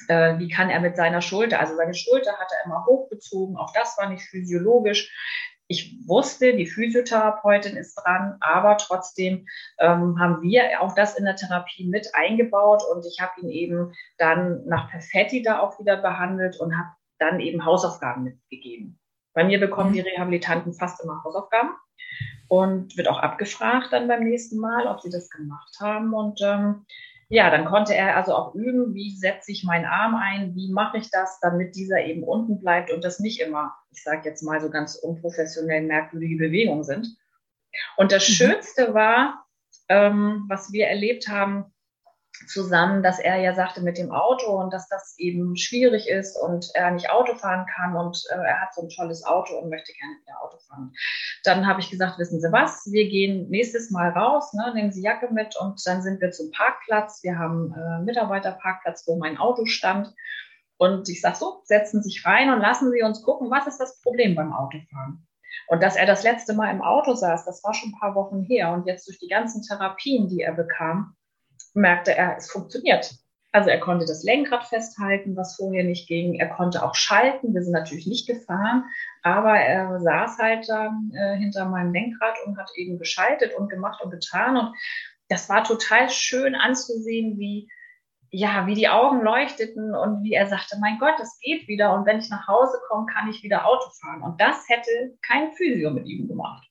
äh, 0.06 0.38
wie 0.38 0.48
kann 0.48 0.70
er 0.70 0.78
mit 0.78 0.96
seiner 0.96 1.20
Schulter, 1.20 1.58
also 1.58 1.74
seine 1.74 1.94
Schulter 1.94 2.38
hat 2.38 2.52
er 2.52 2.64
immer 2.64 2.86
hochgezogen, 2.86 3.56
auch 3.56 3.72
das 3.72 3.98
war 3.98 4.08
nicht 4.08 4.22
physiologisch 4.22 5.12
ich 5.68 5.94
wusste, 6.06 6.56
die 6.56 6.66
Physiotherapeutin 6.66 7.76
ist 7.76 7.94
dran, 7.94 8.38
aber 8.40 8.78
trotzdem 8.78 9.46
ähm, 9.78 10.18
haben 10.18 10.40
wir 10.40 10.80
auch 10.80 10.94
das 10.94 11.18
in 11.18 11.26
der 11.26 11.36
Therapie 11.36 11.86
mit 11.86 12.14
eingebaut 12.14 12.82
und 12.90 13.04
ich 13.06 13.20
habe 13.20 13.40
ihn 13.42 13.50
eben 13.50 13.92
dann 14.16 14.64
nach 14.66 14.90
Perfetti 14.90 15.42
da 15.42 15.60
auch 15.60 15.78
wieder 15.78 15.98
behandelt 15.98 16.58
und 16.58 16.76
habe 16.76 16.88
dann 17.18 17.40
eben 17.40 17.66
Hausaufgaben 17.66 18.24
mitgegeben. 18.24 18.98
Bei 19.34 19.44
mir 19.44 19.60
bekommen 19.60 19.92
die 19.92 20.00
mhm. 20.00 20.06
Rehabilitanten 20.06 20.72
fast 20.72 21.04
immer 21.04 21.22
Hausaufgaben 21.22 21.70
und 22.48 22.96
wird 22.96 23.08
auch 23.08 23.18
abgefragt 23.18 23.92
dann 23.92 24.08
beim 24.08 24.24
nächsten 24.24 24.58
Mal, 24.58 24.86
ob 24.86 25.02
sie 25.02 25.10
das 25.10 25.28
gemacht 25.28 25.76
haben 25.80 26.14
und 26.14 26.40
ähm, 26.42 26.86
ja, 27.30 27.50
dann 27.50 27.66
konnte 27.66 27.94
er 27.94 28.16
also 28.16 28.34
auch 28.34 28.54
üben, 28.54 28.94
wie 28.94 29.14
setze 29.14 29.52
ich 29.52 29.62
meinen 29.62 29.84
Arm 29.84 30.14
ein, 30.14 30.54
wie 30.54 30.72
mache 30.72 30.96
ich 30.96 31.10
das, 31.10 31.38
damit 31.40 31.76
dieser 31.76 32.00
eben 32.00 32.22
unten 32.22 32.58
bleibt 32.58 32.90
und 32.90 33.04
das 33.04 33.20
nicht 33.20 33.40
immer, 33.40 33.74
ich 33.90 34.02
sage 34.02 34.28
jetzt 34.28 34.42
mal 34.42 34.60
so 34.60 34.70
ganz 34.70 34.94
unprofessionell 34.94 35.82
merkwürdige 35.82 36.36
Bewegungen 36.36 36.84
sind. 36.84 37.16
Und 37.96 38.12
das 38.12 38.26
mhm. 38.28 38.32
Schönste 38.32 38.94
war, 38.94 39.46
ähm, 39.90 40.46
was 40.48 40.72
wir 40.72 40.86
erlebt 40.86 41.28
haben, 41.28 41.66
zusammen, 42.46 43.02
dass 43.02 43.18
er 43.18 43.36
ja 43.36 43.54
sagte 43.54 43.80
mit 43.80 43.98
dem 43.98 44.12
Auto 44.12 44.52
und 44.60 44.72
dass 44.72 44.88
das 44.88 45.14
eben 45.18 45.56
schwierig 45.56 46.08
ist 46.08 46.36
und 46.36 46.70
er 46.74 46.90
nicht 46.90 47.10
Auto 47.10 47.34
fahren 47.34 47.66
kann 47.74 47.96
und 47.96 48.22
äh, 48.30 48.36
er 48.36 48.60
hat 48.60 48.74
so 48.74 48.82
ein 48.82 48.88
tolles 48.88 49.24
Auto 49.24 49.58
und 49.58 49.70
möchte 49.70 49.92
gerne 49.92 50.14
wieder 50.22 50.42
Auto 50.42 50.58
fahren. 50.68 50.92
Dann 51.44 51.66
habe 51.66 51.80
ich 51.80 51.90
gesagt, 51.90 52.18
wissen 52.18 52.40
Sie 52.40 52.52
was, 52.52 52.86
wir 52.90 53.08
gehen 53.08 53.48
nächstes 53.50 53.90
Mal 53.90 54.10
raus, 54.10 54.52
ne, 54.54 54.72
nehmen 54.74 54.92
Sie 54.92 55.02
Jacke 55.02 55.32
mit 55.32 55.56
und 55.56 55.80
dann 55.84 56.02
sind 56.02 56.20
wir 56.20 56.30
zum 56.30 56.50
Parkplatz. 56.52 57.22
Wir 57.22 57.38
haben 57.38 57.72
äh, 57.72 58.04
Mitarbeiterparkplatz, 58.04 59.04
wo 59.06 59.16
mein 59.16 59.38
Auto 59.38 59.66
stand. 59.66 60.14
Und 60.76 61.08
ich 61.08 61.20
sage 61.20 61.36
so, 61.36 61.62
setzen 61.64 62.02
Sie 62.02 62.10
sich 62.10 62.24
rein 62.24 62.52
und 62.52 62.60
lassen 62.60 62.92
Sie 62.92 63.02
uns 63.02 63.22
gucken, 63.22 63.50
was 63.50 63.66
ist 63.66 63.78
das 63.78 64.00
Problem 64.00 64.36
beim 64.36 64.52
Autofahren. 64.52 65.26
Und 65.66 65.82
dass 65.82 65.96
er 65.96 66.06
das 66.06 66.22
letzte 66.22 66.54
Mal 66.54 66.70
im 66.70 66.82
Auto 66.82 67.14
saß, 67.14 67.44
das 67.44 67.64
war 67.64 67.74
schon 67.74 67.90
ein 67.90 67.98
paar 67.98 68.14
Wochen 68.14 68.44
her. 68.44 68.72
Und 68.72 68.86
jetzt 68.86 69.08
durch 69.08 69.18
die 69.18 69.28
ganzen 69.28 69.62
Therapien, 69.62 70.28
die 70.28 70.40
er 70.40 70.52
bekam, 70.52 71.16
merkte 71.78 72.14
er, 72.16 72.36
es 72.36 72.50
funktioniert. 72.50 73.14
Also 73.52 73.70
er 73.70 73.80
konnte 73.80 74.04
das 74.04 74.22
Lenkrad 74.24 74.66
festhalten, 74.66 75.34
was 75.34 75.56
vorher 75.56 75.84
nicht 75.84 76.06
ging. 76.06 76.34
Er 76.34 76.48
konnte 76.48 76.84
auch 76.84 76.94
schalten. 76.94 77.54
Wir 77.54 77.62
sind 77.62 77.72
natürlich 77.72 78.06
nicht 78.06 78.26
gefahren, 78.26 78.84
aber 79.22 79.58
er 79.58 79.98
saß 80.00 80.38
halt 80.38 80.68
dann 80.68 81.10
äh, 81.14 81.36
hinter 81.38 81.64
meinem 81.64 81.92
Lenkrad 81.92 82.36
und 82.44 82.58
hat 82.58 82.70
eben 82.76 82.98
geschaltet 82.98 83.54
und 83.54 83.70
gemacht 83.70 84.02
und 84.02 84.10
getan. 84.10 84.56
Und 84.58 84.74
das 85.28 85.48
war 85.48 85.64
total 85.64 86.10
schön 86.10 86.54
anzusehen, 86.54 87.38
wie 87.38 87.70
ja, 88.30 88.66
wie 88.66 88.74
die 88.74 88.90
Augen 88.90 89.22
leuchteten 89.22 89.94
und 89.94 90.22
wie 90.22 90.34
er 90.34 90.46
sagte, 90.48 90.76
mein 90.78 90.98
Gott, 90.98 91.18
es 91.18 91.38
geht 91.40 91.66
wieder 91.66 91.94
und 91.94 92.04
wenn 92.04 92.18
ich 92.18 92.28
nach 92.28 92.46
Hause 92.46 92.78
komme, 92.86 93.06
kann 93.06 93.30
ich 93.30 93.42
wieder 93.42 93.66
Auto 93.66 93.88
fahren. 94.02 94.22
Und 94.22 94.38
das 94.38 94.68
hätte 94.68 95.16
kein 95.22 95.52
Physio 95.52 95.90
mit 95.90 96.06
ihm 96.06 96.28
gemacht 96.28 96.67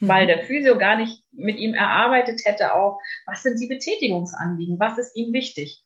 weil 0.00 0.24
mhm. 0.24 0.28
der 0.28 0.44
Physio 0.44 0.78
gar 0.78 0.96
nicht 0.96 1.22
mit 1.32 1.58
ihm 1.58 1.74
erarbeitet 1.74 2.42
hätte, 2.44 2.74
auch 2.74 3.00
was 3.26 3.42
sind 3.42 3.60
die 3.60 3.68
Betätigungsanliegen, 3.68 4.78
was 4.78 4.98
ist 4.98 5.16
ihm 5.16 5.32
wichtig. 5.32 5.84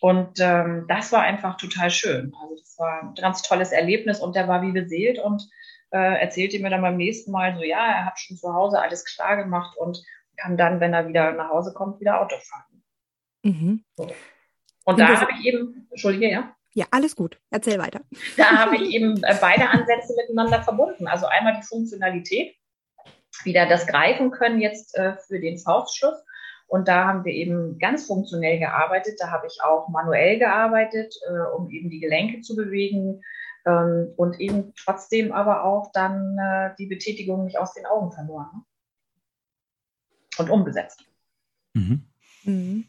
Und 0.00 0.38
ähm, 0.40 0.86
das 0.88 1.12
war 1.12 1.22
einfach 1.22 1.56
total 1.56 1.90
schön. 1.90 2.32
Also 2.40 2.56
das 2.56 2.78
war 2.78 3.02
ein 3.02 3.14
ganz 3.14 3.42
tolles 3.42 3.72
Erlebnis 3.72 4.20
und 4.20 4.34
der 4.34 4.48
war 4.48 4.62
wie 4.62 4.72
beseelt 4.72 5.18
und 5.18 5.46
äh, 5.90 6.20
erzählte 6.20 6.58
mir 6.60 6.70
dann 6.70 6.82
beim 6.82 6.96
nächsten 6.96 7.32
Mal 7.32 7.54
so, 7.54 7.62
ja, 7.62 7.84
er 7.84 8.06
hat 8.06 8.18
schon 8.18 8.36
zu 8.36 8.52
Hause 8.54 8.80
alles 8.80 9.04
klar 9.04 9.36
gemacht 9.36 9.76
und 9.76 10.02
kann 10.36 10.56
dann, 10.56 10.80
wenn 10.80 10.94
er 10.94 11.06
wieder 11.08 11.32
nach 11.32 11.50
Hause 11.50 11.74
kommt, 11.74 12.00
wieder 12.00 12.20
Auto 12.20 12.36
fahren. 12.36 12.82
Mhm. 13.42 13.84
So. 13.96 14.10
Und 14.84 14.98
da 14.98 15.20
habe 15.20 15.32
ich 15.38 15.46
eben, 15.46 15.86
Entschuldige, 15.90 16.30
ja. 16.30 16.56
Ja, 16.72 16.86
alles 16.92 17.16
gut. 17.16 17.38
Erzähl 17.50 17.78
weiter. 17.78 18.00
Da 18.36 18.58
habe 18.58 18.76
ich 18.76 18.82
eben 18.94 19.22
äh, 19.24 19.36
beide 19.40 19.68
Ansätze 19.68 20.14
miteinander 20.16 20.62
verbunden. 20.62 21.08
Also 21.08 21.26
einmal 21.26 21.56
die 21.56 21.66
Funktionalität, 21.66 22.54
wieder 23.44 23.66
das 23.66 23.86
Greifen 23.86 24.30
können 24.30 24.60
jetzt 24.60 24.96
äh, 24.96 25.16
für 25.16 25.40
den 25.40 25.58
Faustschluss. 25.58 26.24
Und 26.66 26.86
da 26.86 27.04
haben 27.06 27.24
wir 27.24 27.32
eben 27.32 27.78
ganz 27.78 28.06
funktionell 28.06 28.58
gearbeitet. 28.58 29.18
Da 29.18 29.30
habe 29.30 29.46
ich 29.48 29.58
auch 29.64 29.88
manuell 29.88 30.38
gearbeitet, 30.38 31.14
äh, 31.28 31.56
um 31.56 31.68
eben 31.70 31.90
die 31.90 32.00
Gelenke 32.00 32.42
zu 32.42 32.54
bewegen 32.54 33.22
ähm, 33.66 34.12
und 34.16 34.38
eben 34.38 34.72
trotzdem 34.76 35.32
aber 35.32 35.64
auch 35.64 35.90
dann 35.92 36.38
äh, 36.38 36.70
die 36.78 36.86
Betätigung 36.86 37.44
nicht 37.44 37.58
aus 37.58 37.74
den 37.74 37.86
Augen 37.86 38.12
verloren 38.12 38.64
und 40.38 40.50
umgesetzt. 40.50 41.04
Mhm. 41.74 42.06
Mhm. 42.44 42.84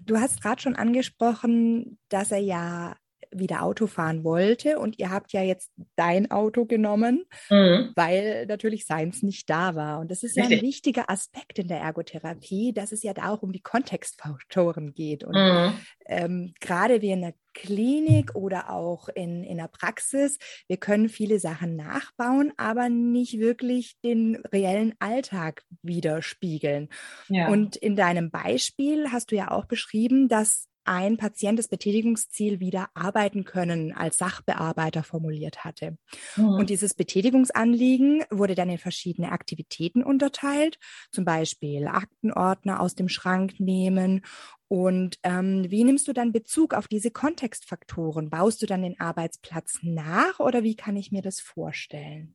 Du 0.00 0.18
hast 0.18 0.42
gerade 0.42 0.62
schon 0.62 0.76
angesprochen, 0.76 1.98
dass 2.08 2.30
er 2.30 2.38
ja 2.38 2.94
wieder 3.32 3.62
Auto 3.62 3.86
fahren 3.86 4.24
wollte 4.24 4.78
und 4.78 4.98
ihr 4.98 5.10
habt 5.10 5.32
ja 5.32 5.42
jetzt 5.42 5.70
dein 5.96 6.30
Auto 6.30 6.64
genommen, 6.64 7.24
mhm. 7.50 7.92
weil 7.94 8.46
natürlich 8.46 8.86
seins 8.86 9.22
nicht 9.22 9.48
da 9.48 9.74
war. 9.74 10.00
Und 10.00 10.10
das 10.10 10.22
ist 10.22 10.36
Richtig. 10.36 10.50
ja 10.50 10.58
ein 10.58 10.62
wichtiger 10.62 11.10
Aspekt 11.10 11.58
in 11.58 11.68
der 11.68 11.80
Ergotherapie, 11.80 12.72
dass 12.72 12.92
es 12.92 13.02
ja 13.02 13.14
da 13.14 13.30
auch 13.30 13.42
um 13.42 13.52
die 13.52 13.62
Kontextfaktoren 13.62 14.94
geht. 14.94 15.24
Und 15.24 15.34
mhm. 15.34 15.74
ähm, 16.06 16.54
gerade 16.60 17.00
wie 17.02 17.10
in 17.10 17.22
der 17.22 17.34
Klinik 17.54 18.34
oder 18.34 18.70
auch 18.70 19.08
in, 19.08 19.44
in 19.44 19.58
der 19.58 19.68
Praxis, 19.68 20.38
wir 20.68 20.78
können 20.78 21.08
viele 21.08 21.38
Sachen 21.38 21.76
nachbauen, 21.76 22.52
aber 22.56 22.88
nicht 22.88 23.38
wirklich 23.38 23.96
den 24.02 24.36
reellen 24.52 24.94
Alltag 24.98 25.62
widerspiegeln. 25.82 26.88
Ja. 27.28 27.48
Und 27.48 27.76
in 27.76 27.96
deinem 27.96 28.30
Beispiel 28.30 29.10
hast 29.12 29.30
du 29.32 29.36
ja 29.36 29.50
auch 29.50 29.66
beschrieben, 29.66 30.28
dass 30.28 30.66
ein 30.84 31.16
Patient 31.16 31.58
das 31.58 31.68
Betätigungsziel 31.68 32.60
wieder 32.60 32.88
arbeiten 32.94 33.44
können 33.44 33.92
als 33.92 34.18
Sachbearbeiter 34.18 35.02
formuliert 35.02 35.64
hatte. 35.64 35.96
Mhm. 36.36 36.48
Und 36.48 36.70
dieses 36.70 36.94
Betätigungsanliegen 36.94 38.24
wurde 38.30 38.54
dann 38.54 38.70
in 38.70 38.78
verschiedene 38.78 39.32
Aktivitäten 39.32 40.02
unterteilt, 40.02 40.78
zum 41.10 41.24
Beispiel 41.24 41.86
Aktenordner 41.86 42.80
aus 42.80 42.94
dem 42.94 43.08
Schrank 43.08 43.60
nehmen. 43.60 44.22
Und 44.68 45.18
ähm, 45.22 45.70
wie 45.70 45.84
nimmst 45.84 46.08
du 46.08 46.12
dann 46.12 46.32
Bezug 46.32 46.74
auf 46.74 46.88
diese 46.88 47.10
Kontextfaktoren? 47.10 48.30
Baust 48.30 48.62
du 48.62 48.66
dann 48.66 48.82
den 48.82 48.98
Arbeitsplatz 48.98 49.78
nach 49.82 50.40
oder 50.40 50.62
wie 50.62 50.76
kann 50.76 50.96
ich 50.96 51.12
mir 51.12 51.22
das 51.22 51.40
vorstellen? 51.40 52.34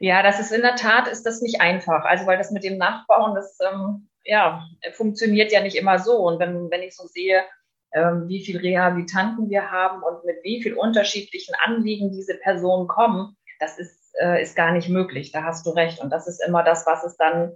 Ja, 0.00 0.22
das 0.22 0.40
ist 0.40 0.50
in 0.50 0.62
der 0.62 0.76
Tat 0.76 1.08
ist 1.08 1.24
das 1.24 1.42
nicht 1.42 1.60
einfach. 1.60 2.04
Also 2.04 2.26
weil 2.26 2.38
das 2.38 2.50
mit 2.50 2.64
dem 2.64 2.78
Nachbauen, 2.78 3.34
das 3.34 3.58
ähm, 3.60 4.08
ja, 4.24 4.66
funktioniert 4.92 5.52
ja 5.52 5.62
nicht 5.62 5.76
immer 5.76 5.98
so. 5.98 6.18
Und 6.18 6.38
wenn, 6.38 6.70
wenn 6.70 6.82
ich 6.82 6.94
so 6.94 7.06
sehe, 7.06 7.42
ähm, 7.92 8.28
wie 8.28 8.44
viele 8.44 8.62
Rehabilitanten 8.62 9.50
wir 9.50 9.70
haben 9.70 10.02
und 10.02 10.24
mit 10.24 10.36
wie 10.42 10.62
viel 10.62 10.74
unterschiedlichen 10.74 11.54
Anliegen 11.64 12.12
diese 12.12 12.36
Personen 12.38 12.86
kommen, 12.86 13.36
das 13.58 13.78
ist, 13.78 14.14
äh, 14.20 14.42
ist 14.42 14.56
gar 14.56 14.72
nicht 14.72 14.88
möglich. 14.88 15.32
Da 15.32 15.42
hast 15.42 15.66
du 15.66 15.70
recht. 15.70 16.00
Und 16.00 16.10
das 16.10 16.26
ist 16.26 16.42
immer 16.46 16.62
das, 16.62 16.86
was 16.86 17.04
es 17.04 17.16
dann, 17.16 17.54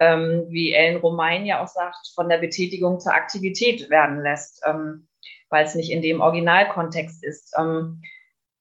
ähm, 0.00 0.46
wie 0.48 0.72
Ellen 0.72 1.00
Romain 1.00 1.46
ja 1.46 1.62
auch 1.62 1.68
sagt, 1.68 2.12
von 2.14 2.28
der 2.28 2.38
Betätigung 2.38 2.98
zur 2.98 3.14
Aktivität 3.14 3.90
werden 3.90 4.20
lässt, 4.20 4.62
ähm, 4.66 5.08
weil 5.50 5.64
es 5.64 5.74
nicht 5.74 5.90
in 5.90 6.02
dem 6.02 6.20
Originalkontext 6.20 7.22
ist. 7.24 7.54
Ähm, 7.58 8.02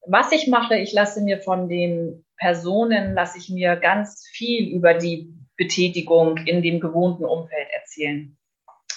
was 0.05 0.31
ich 0.31 0.47
mache, 0.47 0.75
ich 0.75 0.91
lasse 0.91 1.21
mir 1.21 1.39
von 1.39 1.69
den 1.69 2.25
Personen, 2.37 3.13
lasse 3.13 3.37
ich 3.37 3.49
mir 3.49 3.77
ganz 3.77 4.27
viel 4.27 4.67
über 4.67 4.93
die 4.93 5.33
Betätigung 5.57 6.37
in 6.37 6.61
dem 6.61 6.79
gewohnten 6.79 7.25
Umfeld 7.25 7.67
erzählen. 7.71 8.37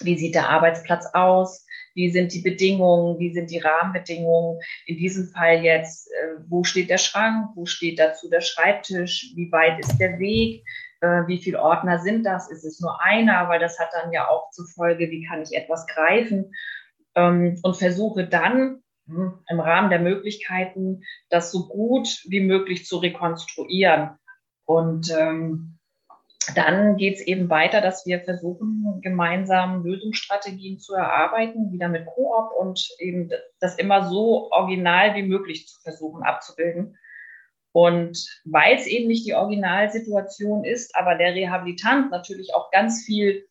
Wie 0.01 0.19
sieht 0.19 0.35
der 0.35 0.51
Arbeitsplatz 0.51 1.07
aus? 1.15 1.67
Wie 1.95 2.11
sind 2.11 2.35
die 2.35 2.43
Bedingungen? 2.43 3.19
Wie 3.19 3.33
sind 3.33 3.51
die 3.51 3.59
Rahmenbedingungen? 3.59 4.61
In 4.85 4.99
diesem 4.99 5.29
Fall 5.29 5.65
jetzt, 5.65 6.09
äh, 6.09 6.43
wo 6.49 6.65
steht 6.65 6.91
der 6.91 6.99
Schrank? 6.99 7.51
Wo 7.55 7.65
steht 7.65 7.99
dazu 7.99 8.29
der 8.29 8.43
Schreibtisch? 8.43 9.33
Wie 9.35 9.51
weit 9.51 9.79
ist 9.81 9.97
der 9.99 10.19
Weg? 10.19 10.63
Äh, 11.01 11.27
wie 11.27 11.39
viele 11.39 11.61
Ordner 11.63 11.99
sind 11.99 12.25
das? 12.25 12.51
Ist 12.51 12.65
es 12.65 12.81
nur 12.81 13.01
einer? 13.03 13.49
Weil 13.49 13.61
das 13.61 13.79
hat 13.79 13.89
dann 13.93 14.13
ja 14.13 14.29
auch 14.29 14.51
zur 14.51 14.67
Folge, 14.67 15.11
wie 15.11 15.27
kann 15.27 15.43
ich 15.43 15.57
etwas 15.57 15.87
greifen? 15.87 16.55
Ähm, 17.15 17.59
und 17.63 17.77
versuche 17.77 18.27
dann 18.27 18.83
hm, 19.07 19.39
im 19.49 19.61
Rahmen 19.61 19.89
der 19.89 20.01
Möglichkeiten, 20.01 21.03
das 21.31 21.51
so 21.51 21.69
gut 21.69 22.23
wie 22.29 22.41
möglich 22.41 22.85
zu 22.85 22.99
rekonstruieren. 22.99 24.19
Und 24.67 25.11
ähm, 25.17 25.76
dann 26.55 26.97
geht 26.97 27.17
es 27.17 27.21
eben 27.23 27.49
weiter, 27.51 27.81
dass 27.81 28.07
wir 28.07 28.21
versuchen, 28.21 29.01
gemeinsam 29.03 29.85
Lösungsstrategien 29.85 30.79
zu 30.79 30.95
erarbeiten, 30.95 31.73
wieder 31.73 31.89
mit 31.89 32.07
Koop 32.07 32.53
und 32.59 32.89
eben 32.99 33.31
das 33.61 33.77
immer 33.77 34.09
so 34.09 34.51
original 34.53 35.15
wie 35.15 35.23
möglich 35.23 35.67
zu 35.67 35.81
versuchen 35.81 36.23
abzubilden. 36.23 36.97
Und 37.73 38.41
weil 38.45 38.77
es 38.77 38.87
eben 38.87 39.09
nicht 39.09 39.27
die 39.27 39.35
Originalsituation 39.35 40.65
ist, 40.65 40.97
aber 40.97 41.17
der 41.17 41.35
Rehabilitant 41.35 42.11
natürlich 42.11 42.55
auch 42.55 42.71
ganz 42.71 43.05
viel 43.05 43.47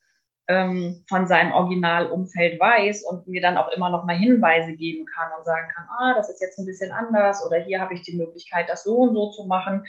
ähm, 0.47 1.03
von 1.07 1.27
seinem 1.27 1.51
Originalumfeld 1.51 2.59
weiß 2.59 3.03
und 3.03 3.27
mir 3.27 3.41
dann 3.41 3.57
auch 3.57 3.69
immer 3.69 3.89
noch 3.89 4.05
mal 4.05 4.17
Hinweise 4.17 4.73
geben 4.73 5.05
kann 5.05 5.31
und 5.37 5.45
sagen 5.45 5.67
kann, 5.75 5.87
ah, 5.89 6.13
das 6.15 6.29
ist 6.29 6.41
jetzt 6.41 6.57
ein 6.59 6.65
bisschen 6.65 6.91
anders 6.91 7.45
oder 7.45 7.57
hier 7.57 7.79
habe 7.79 7.93
ich 7.93 8.01
die 8.01 8.15
Möglichkeit, 8.15 8.69
das 8.69 8.83
so 8.83 8.95
und 8.97 9.13
so 9.13 9.31
zu 9.31 9.45
machen, 9.45 9.85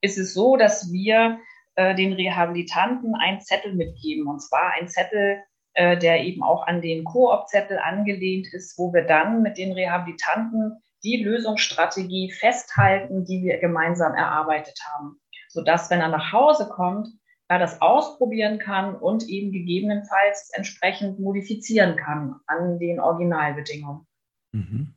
ist 0.00 0.18
es 0.18 0.34
so, 0.34 0.56
dass 0.56 0.92
wir 0.92 1.38
äh, 1.76 1.94
den 1.94 2.12
Rehabilitanten 2.12 3.14
einen 3.14 3.40
Zettel 3.40 3.74
mitgeben. 3.74 4.26
Und 4.26 4.40
zwar 4.40 4.72
ein 4.72 4.88
Zettel, 4.88 5.42
äh, 5.74 5.96
der 5.96 6.24
eben 6.24 6.42
auch 6.42 6.66
an 6.66 6.80
den 6.80 7.04
Koop-Zettel 7.04 7.78
angelehnt 7.78 8.48
ist, 8.52 8.78
wo 8.78 8.92
wir 8.92 9.02
dann 9.02 9.42
mit 9.42 9.58
den 9.58 9.72
Rehabilitanten 9.72 10.82
die 11.02 11.22
Lösungsstrategie 11.22 12.30
festhalten, 12.30 13.24
die 13.24 13.42
wir 13.42 13.58
gemeinsam 13.58 14.14
erarbeitet 14.14 14.78
haben. 14.92 15.20
Sodass, 15.48 15.90
wenn 15.90 16.00
er 16.00 16.08
nach 16.08 16.32
Hause 16.32 16.68
kommt, 16.68 17.08
er 17.48 17.58
das 17.58 17.80
ausprobieren 17.80 18.58
kann 18.58 18.94
und 18.94 19.28
eben 19.28 19.50
gegebenenfalls 19.50 20.50
entsprechend 20.52 21.18
modifizieren 21.18 21.96
kann 21.96 22.36
an 22.46 22.78
den 22.78 23.00
Originalbedingungen. 23.00 24.06
Mhm. 24.52 24.94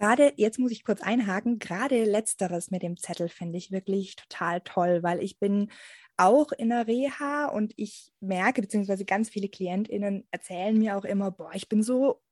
Gerade, 0.00 0.32
jetzt 0.36 0.58
muss 0.58 0.72
ich 0.72 0.84
kurz 0.84 1.02
einhaken, 1.02 1.58
gerade 1.58 2.04
letzteres 2.04 2.70
mit 2.70 2.82
dem 2.82 2.96
Zettel 2.96 3.28
finde 3.28 3.58
ich 3.58 3.70
wirklich 3.70 4.16
total 4.16 4.62
toll, 4.62 5.02
weil 5.02 5.22
ich 5.22 5.38
bin 5.38 5.70
auch 6.16 6.52
in 6.52 6.70
der 6.70 6.86
Reha 6.86 7.46
und 7.48 7.74
ich 7.76 8.10
merke, 8.20 8.62
beziehungsweise 8.62 9.04
ganz 9.04 9.28
viele 9.28 9.48
KlientInnen 9.50 10.26
erzählen 10.30 10.76
mir 10.78 10.96
auch 10.96 11.04
immer, 11.04 11.30
boah, 11.30 11.50
ich 11.54 11.68
bin 11.68 11.82
so 11.82 12.22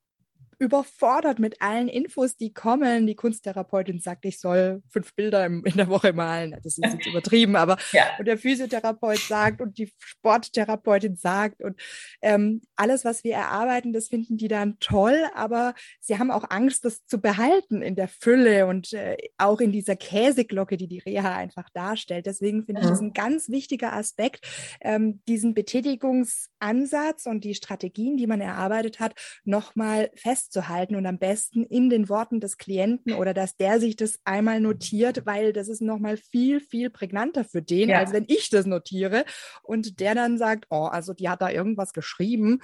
überfordert 0.59 1.39
mit 1.39 1.63
allen 1.63 1.89
Infos, 1.89 2.37
die 2.37 2.53
kommen. 2.53 3.07
Die 3.07 3.15
Kunsttherapeutin 3.15 4.01
sagt, 4.01 4.25
ich 4.25 4.41
soll 4.41 4.83
fünf 4.91 5.15
Bilder 5.15 5.47
in 5.47 5.77
der 5.77 5.89
Woche 5.89 6.13
malen. 6.13 6.53
Das 6.63 6.79
ist 6.79 6.85
jetzt 6.85 7.07
übertrieben, 7.07 7.55
aber 7.55 7.77
ja. 7.93 8.05
und 8.19 8.27
der 8.27 8.39
Physiotherapeut 8.39 9.19
sagt 9.19 9.61
und 9.61 9.79
die 9.79 9.93
Sporttherapeutin 9.99 11.17
sagt 11.17 11.63
und 11.63 11.81
ähm, 12.23 12.61
alles, 12.75 13.05
was 13.05 13.23
wir 13.23 13.35
erarbeiten, 13.35 13.93
das 13.93 14.09
finden 14.09 14.37
die 14.37 14.49
dann 14.49 14.79
toll, 14.81 15.25
aber 15.35 15.75
sie 16.01 16.19
haben 16.19 16.31
auch 16.31 16.51
Angst, 16.51 16.85
das 16.85 17.07
zu 17.07 17.21
behalten 17.21 17.81
in 17.81 17.95
der 17.95 18.09
Fülle 18.09 18.67
und 18.67 18.93
äh, 18.93 19.17
auch 19.37 19.61
in 19.61 19.71
dieser 19.71 19.95
Käseglocke, 19.95 20.77
die 20.77 20.89
die 20.89 20.99
Reha 20.99 21.37
einfach 21.37 21.71
darstellt. 21.71 22.27
Deswegen 22.27 22.65
finde 22.65 22.83
ich 22.83 22.89
das 22.89 23.01
ein 23.01 23.13
ganz 23.13 23.49
wichtiger 23.49 23.93
Aspekt, 23.93 24.47
ähm, 24.81 25.23
diesen 25.29 25.55
Betätigungsansatz 25.55 27.27
und 27.27 27.45
die 27.45 27.55
Strategien, 27.55 28.17
die 28.17 28.27
man 28.27 28.41
erarbeitet 28.41 28.99
hat, 28.99 29.15
nochmal 29.45 30.11
fest 30.17 30.48
festzuhalten 30.49 30.97
und 30.97 31.07
am 31.07 31.19
besten 31.19 31.65
in 31.65 31.91
den 31.91 32.09
Worten 32.09 32.41
des 32.41 32.57
Klienten 32.57 33.13
oder 33.13 33.35
dass 33.35 33.57
der 33.57 33.81
sich 33.81 33.97
das 33.97 34.19
einmal 34.25 34.61
notiert, 34.61 35.27
weil 35.27 35.53
das 35.53 35.69
ist 35.69 35.83
nochmal 35.83 36.17
viel, 36.17 36.61
viel 36.61 36.91
prägnanter 36.91 37.45
für 37.45 37.63
den, 37.63 37.91
ja. 37.91 37.99
als 37.99 38.13
wenn 38.13 38.25
ich 38.29 38.49
das 38.49 38.65
notiere 38.65 39.25
und 39.63 40.01
der 40.01 40.15
dann 40.15 40.39
sagt, 40.39 40.67
oh, 40.71 40.87
also 40.87 41.13
die 41.13 41.29
hat 41.29 41.43
da 41.43 41.51
irgendwas 41.51 41.93
geschrieben. 41.93 42.61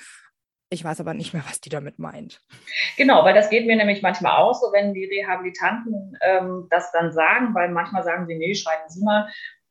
Ich 0.70 0.82
weiß 0.82 0.98
aber 1.00 1.14
nicht 1.14 1.34
mehr, 1.34 1.44
was 1.46 1.60
die 1.60 1.68
damit 1.68 1.98
meint. 1.98 2.40
Genau, 2.96 3.22
weil 3.22 3.34
das 3.34 3.50
geht 3.50 3.66
mir 3.66 3.76
nämlich 3.76 4.02
manchmal 4.02 4.38
aus, 4.38 4.60
so 4.60 4.72
wenn 4.72 4.94
die 4.94 5.04
Rehabilitanten 5.04 6.16
ähm, 6.22 6.66
das 6.70 6.90
dann 6.90 7.12
sagen, 7.12 7.54
weil 7.54 7.68
manchmal 7.68 8.02
sagen 8.02 8.26
sie, 8.26 8.36
nee, 8.36 8.54
schreiben 8.54 8.88
Sie 8.88 9.04
mal 9.04 9.28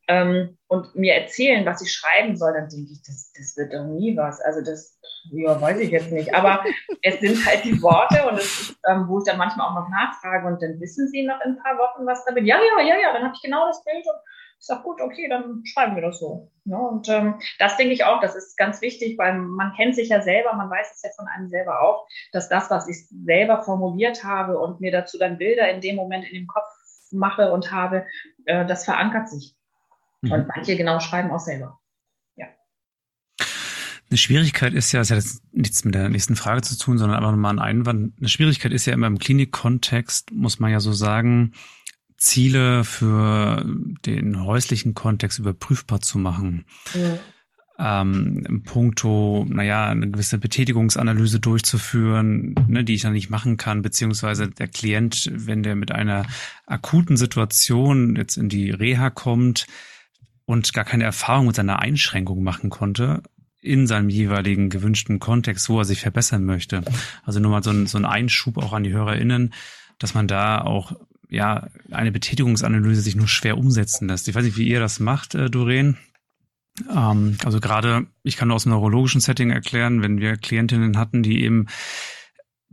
ähm, 0.08 0.58
und 0.68 0.94
mir 0.94 1.14
erzählen, 1.14 1.64
was 1.64 1.82
ich 1.82 1.92
schreiben 1.92 2.36
soll, 2.36 2.52
dann 2.52 2.68
denke 2.68 2.92
ich, 2.92 3.02
das, 3.06 3.32
das 3.36 3.56
wird 3.56 3.72
doch 3.72 3.84
nie 3.84 4.16
was. 4.16 4.40
Also 4.40 4.60
das, 4.60 4.98
ja, 5.32 5.58
weiß 5.60 5.78
ich 5.80 5.90
jetzt 5.90 6.12
nicht. 6.12 6.34
Aber 6.34 6.64
es 7.02 7.20
sind 7.20 7.44
halt 7.46 7.64
die 7.64 7.80
Worte 7.80 8.28
und 8.28 8.38
es 8.38 8.60
ist, 8.60 8.78
ähm, 8.88 9.06
wo 9.08 9.18
ich 9.18 9.24
dann 9.24 9.38
manchmal 9.38 9.68
auch 9.68 9.74
noch 9.74 9.88
nachfrage 9.88 10.46
und 10.46 10.60
dann 10.62 10.80
wissen 10.80 11.08
sie 11.08 11.24
noch 11.24 11.40
in 11.44 11.52
ein 11.52 11.62
paar 11.62 11.78
Wochen 11.78 12.06
was 12.06 12.24
damit. 12.24 12.44
Ja, 12.44 12.58
ja, 12.58 12.84
ja, 12.84 13.00
ja, 13.00 13.12
dann 13.12 13.22
habe 13.22 13.34
ich 13.34 13.42
genau 13.42 13.66
das 13.66 13.82
Bild 13.84 14.04
und 14.04 14.20
ich 14.58 14.66
sage, 14.66 14.82
gut, 14.82 15.00
okay, 15.00 15.28
dann 15.28 15.62
schreiben 15.64 15.94
wir 15.94 16.02
das 16.02 16.18
so. 16.18 16.50
Ja, 16.64 16.78
und 16.78 17.08
ähm, 17.08 17.40
das 17.58 17.76
denke 17.76 17.92
ich 17.92 18.04
auch, 18.04 18.20
das 18.20 18.34
ist 18.34 18.56
ganz 18.56 18.80
wichtig, 18.80 19.18
weil 19.18 19.34
man 19.34 19.74
kennt 19.74 19.94
sich 19.94 20.08
ja 20.08 20.22
selber, 20.22 20.54
man 20.54 20.70
weiß 20.70 20.92
es 20.94 21.02
ja 21.02 21.10
von 21.16 21.26
einem 21.28 21.48
selber 21.48 21.82
auch, 21.82 22.06
dass 22.32 22.48
das, 22.48 22.70
was 22.70 22.88
ich 22.88 23.06
selber 23.08 23.62
formuliert 23.62 24.24
habe 24.24 24.58
und 24.58 24.80
mir 24.80 24.92
dazu 24.92 25.18
dann 25.18 25.38
Bilder 25.38 25.68
in 25.70 25.80
dem 25.80 25.96
Moment 25.96 26.24
in 26.24 26.34
dem 26.34 26.46
Kopf 26.46 26.64
mache 27.10 27.52
und 27.52 27.72
habe, 27.72 28.06
äh, 28.46 28.66
das 28.66 28.84
verankert 28.84 29.28
sich. 29.28 29.53
Mhm. 30.24 30.32
Und 30.32 30.48
manche 30.54 30.76
genau 30.76 31.00
schreiben 31.00 31.30
auch 31.30 31.40
selber. 31.40 31.78
Eine 34.10 34.18
Schwierigkeit 34.18 34.74
ist 34.74 34.92
ja, 34.92 35.00
es 35.00 35.10
hat 35.10 35.18
jetzt 35.18 35.42
nichts 35.52 35.84
mit 35.84 35.94
der 35.94 36.08
nächsten 36.08 36.36
Frage 36.36 36.62
zu 36.62 36.78
tun, 36.78 36.98
sondern 36.98 37.18
einfach 37.18 37.32
nochmal 37.32 37.54
ein 37.54 37.58
Einwand. 37.58 38.12
Eine 38.18 38.28
Schwierigkeit 38.28 38.72
ist 38.72 38.86
ja 38.86 38.92
immer 38.92 39.06
im 39.06 39.18
Klinikkontext, 39.18 40.30
muss 40.30 40.60
man 40.60 40.70
ja 40.70 40.78
so 40.78 40.92
sagen, 40.92 41.52
Ziele 42.16 42.84
für 42.84 43.64
den 44.06 44.44
häuslichen 44.44 44.94
Kontext 44.94 45.38
überprüfbar 45.38 46.00
zu 46.00 46.18
machen. 46.18 46.64
Ja. 46.94 48.02
Ähm, 48.02 48.44
im 48.48 48.62
Punkto, 48.62 49.46
naja, 49.48 49.88
eine 49.88 50.08
gewisse 50.08 50.38
Betätigungsanalyse 50.38 51.40
durchzuführen, 51.40 52.54
ne, 52.68 52.84
die 52.84 52.94
ich 52.94 53.02
dann 53.02 53.14
nicht 53.14 53.30
machen 53.30 53.56
kann, 53.56 53.82
beziehungsweise 53.82 54.48
der 54.48 54.68
Klient, 54.68 55.28
wenn 55.34 55.64
der 55.64 55.74
mit 55.74 55.90
einer 55.90 56.24
akuten 56.66 57.16
Situation 57.16 58.14
jetzt 58.14 58.36
in 58.36 58.48
die 58.48 58.70
Reha 58.70 59.10
kommt 59.10 59.66
und 60.46 60.72
gar 60.72 60.84
keine 60.84 61.04
Erfahrung 61.04 61.46
mit 61.46 61.56
seiner 61.56 61.80
Einschränkung 61.80 62.42
machen 62.42 62.70
konnte, 62.70 63.22
in 63.60 63.86
seinem 63.86 64.10
jeweiligen 64.10 64.68
gewünschten 64.68 65.18
Kontext, 65.18 65.68
wo 65.68 65.78
er 65.78 65.84
sich 65.84 66.00
verbessern 66.00 66.44
möchte. 66.44 66.82
Also 67.24 67.40
nur 67.40 67.50
mal 67.50 67.62
so 67.62 67.70
ein, 67.70 67.86
so 67.86 67.96
ein 67.96 68.04
Einschub 68.04 68.58
auch 68.58 68.72
an 68.72 68.84
die 68.84 68.92
HörerInnen, 68.92 69.54
dass 69.98 70.14
man 70.14 70.28
da 70.28 70.60
auch 70.60 70.92
ja 71.30 71.68
eine 71.90 72.12
Betätigungsanalyse 72.12 73.00
sich 73.00 73.16
nur 73.16 73.28
schwer 73.28 73.56
umsetzen 73.56 74.08
lässt. 74.08 74.28
Ich 74.28 74.34
weiß 74.34 74.44
nicht, 74.44 74.58
wie 74.58 74.68
ihr 74.68 74.80
das 74.80 75.00
macht, 75.00 75.34
äh, 75.34 75.48
Doreen. 75.48 75.96
Ähm, 76.94 77.38
also 77.44 77.60
gerade, 77.60 78.06
ich 78.22 78.36
kann 78.36 78.48
nur 78.48 78.56
aus 78.56 78.64
dem 78.64 78.72
neurologischen 78.72 79.20
Setting 79.20 79.50
erklären, 79.50 80.02
wenn 80.02 80.20
wir 80.20 80.36
Klientinnen 80.36 80.98
hatten, 80.98 81.22
die 81.22 81.42
eben 81.42 81.66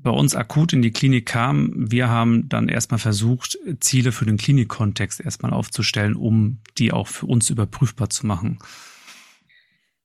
bei 0.04 0.12
uns 0.12 0.36
akut 0.36 0.74
in 0.74 0.82
die 0.82 0.92
Klinik 0.92 1.28
kamen, 1.28 1.92
wir 1.92 2.10
haben 2.10 2.50
dann 2.50 2.70
erstmal 2.70 3.00
versucht, 3.00 3.58
Ziele 3.80 4.12
für 4.12 4.26
den 4.26 4.38
Klinikkontext 4.38 5.22
erstmal 5.22 5.54
aufzustellen, 5.54 6.16
um 6.16 6.60
die 6.78 6.92
auch 6.92 7.08
für 7.08 7.26
uns 7.26 7.50
überprüfbar 7.50 8.10
zu 8.10 8.26
machen. 8.26 8.60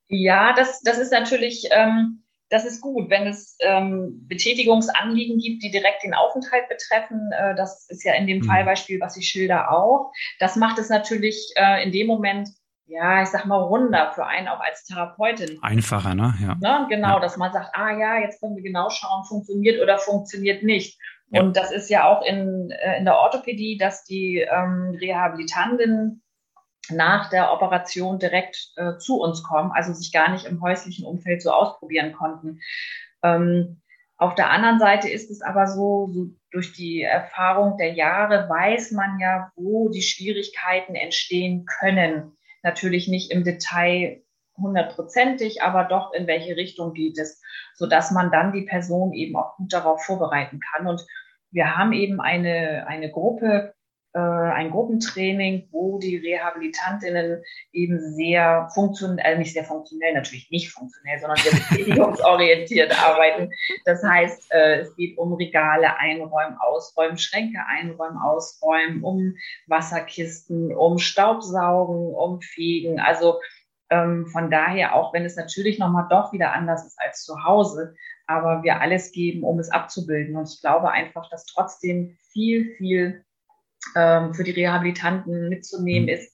Ja, 0.07 0.53
das, 0.53 0.81
das 0.81 0.97
ist 0.97 1.11
natürlich, 1.11 1.67
ähm, 1.71 2.23
das 2.49 2.65
ist 2.65 2.79
gut, 2.81 3.09
wenn 3.09 3.27
es 3.27 3.57
ähm, 3.59 4.25
Betätigungsanliegen 4.27 5.37
gibt, 5.37 5.63
die 5.63 5.71
direkt 5.71 6.03
den 6.03 6.13
Aufenthalt 6.13 6.69
betreffen. 6.69 7.31
Äh, 7.31 7.55
das 7.55 7.89
ist 7.89 8.03
ja 8.03 8.13
in 8.13 8.27
dem 8.27 8.39
mhm. 8.39 8.43
Fallbeispiel, 8.43 8.99
was 9.01 9.17
ich 9.17 9.27
schilder, 9.27 9.71
auch. 9.71 10.11
Das 10.39 10.55
macht 10.55 10.79
es 10.79 10.89
natürlich 10.89 11.51
äh, 11.55 11.83
in 11.83 11.91
dem 11.91 12.07
Moment, 12.07 12.49
ja, 12.87 13.21
ich 13.21 13.29
sag 13.29 13.45
mal, 13.45 13.57
runder 13.57 14.11
für 14.13 14.25
einen 14.25 14.47
auch 14.47 14.59
als 14.59 14.85
Therapeutin. 14.85 15.59
Einfacher, 15.61 16.15
ne? 16.15 16.33
Ja. 16.41 16.55
Ne? 16.55 16.87
Genau, 16.89 17.15
ja. 17.15 17.19
dass 17.19 17.37
man 17.37 17.51
sagt, 17.51 17.71
ah 17.73 17.91
ja, 17.91 18.19
jetzt 18.19 18.39
können 18.39 18.55
wir 18.55 18.63
genau 18.63 18.89
schauen, 18.89 19.25
funktioniert 19.25 19.81
oder 19.81 19.97
funktioniert 19.97 20.63
nicht. 20.63 20.99
Ja. 21.29 21.41
Und 21.41 21.57
das 21.57 21.71
ist 21.71 21.89
ja 21.89 22.05
auch 22.05 22.25
in, 22.25 22.71
äh, 22.71 22.97
in 22.97 23.05
der 23.05 23.17
Orthopädie, 23.17 23.77
dass 23.77 24.05
die 24.05 24.37
ähm, 24.37 24.97
Rehabilitantinnen 24.99 26.23
nach 26.89 27.29
der 27.29 27.51
Operation 27.51 28.19
direkt 28.19 28.71
äh, 28.77 28.97
zu 28.97 29.19
uns 29.19 29.43
kommen, 29.43 29.71
also 29.73 29.91
sich 29.91 30.13
gar 30.13 30.31
nicht 30.31 30.45
im 30.45 30.61
häuslichen 30.61 31.05
Umfeld 31.05 31.41
so 31.41 31.51
ausprobieren 31.51 32.13
konnten. 32.13 32.61
Ähm, 33.21 33.81
auf 34.15 34.35
der 34.35 34.49
anderen 34.49 34.79
Seite 34.79 35.09
ist 35.09 35.29
es 35.29 35.41
aber 35.41 35.67
so, 35.67 36.09
so, 36.13 36.29
durch 36.51 36.73
die 36.73 37.01
Erfahrung 37.01 37.77
der 37.77 37.93
Jahre 37.93 38.49
weiß 38.49 38.91
man 38.91 39.19
ja, 39.19 39.51
wo 39.55 39.89
die 39.89 40.01
Schwierigkeiten 40.01 40.95
entstehen 40.95 41.65
können. 41.65 42.37
Natürlich 42.63 43.07
nicht 43.07 43.31
im 43.31 43.43
Detail 43.43 44.23
hundertprozentig, 44.57 45.61
aber 45.61 45.83
doch 45.83 46.13
in 46.13 46.27
welche 46.27 46.55
Richtung 46.55 46.93
geht 46.93 47.17
es, 47.19 47.41
so 47.75 47.87
dass 47.87 48.11
man 48.11 48.31
dann 48.31 48.51
die 48.51 48.63
Person 48.63 49.13
eben 49.13 49.35
auch 49.35 49.55
gut 49.57 49.71
darauf 49.71 50.03
vorbereiten 50.03 50.59
kann. 50.59 50.87
Und 50.87 51.05
wir 51.51 51.77
haben 51.77 51.93
eben 51.93 52.19
eine, 52.19 52.85
eine 52.87 53.11
Gruppe 53.11 53.73
ein 54.19 54.71
Gruppentraining, 54.71 55.67
wo 55.71 55.99
die 55.99 56.17
Rehabilitantinnen 56.17 57.43
eben 57.73 57.99
sehr 57.99 58.69
funktionell, 58.73 59.25
äh, 59.25 59.37
nicht 59.37 59.53
sehr 59.53 59.63
funktionell, 59.63 60.13
natürlich 60.13 60.49
nicht 60.51 60.71
funktionell, 60.71 61.19
sondern 61.19 61.37
sehr 61.37 61.51
betätigungsorientiert 61.69 62.97
arbeiten. 63.03 63.51
Das 63.85 64.03
heißt, 64.03 64.51
äh, 64.51 64.79
es 64.79 64.95
geht 64.95 65.17
um 65.17 65.33
Regale 65.33 65.97
einräumen, 65.97 66.57
ausräumen, 66.59 67.17
Schränke 67.17 67.59
einräumen, 67.67 68.17
ausräumen, 68.17 69.03
um 69.03 69.35
Wasserkisten, 69.67 70.75
um 70.75 70.97
Staubsaugen, 70.97 72.13
um 72.13 72.41
Fegen. 72.41 72.99
Also 72.99 73.39
ähm, 73.89 74.27
von 74.27 74.49
daher, 74.51 74.95
auch 74.95 75.13
wenn 75.13 75.25
es 75.25 75.35
natürlich 75.35 75.79
nochmal 75.79 76.07
doch 76.09 76.33
wieder 76.33 76.53
anders 76.53 76.85
ist 76.85 76.99
als 76.99 77.23
zu 77.23 77.43
Hause, 77.43 77.95
aber 78.25 78.63
wir 78.63 78.81
alles 78.81 79.11
geben, 79.11 79.43
um 79.43 79.59
es 79.59 79.71
abzubilden. 79.71 80.35
Und 80.35 80.49
ich 80.51 80.59
glaube 80.59 80.91
einfach, 80.91 81.29
dass 81.29 81.45
trotzdem 81.45 82.17
viel, 82.31 82.75
viel 82.77 83.23
ähm, 83.95 84.33
für 84.33 84.43
die 84.43 84.51
Rehabilitanten 84.51 85.49
mitzunehmen 85.49 86.03
mhm. 86.03 86.13
ist. 86.13 86.33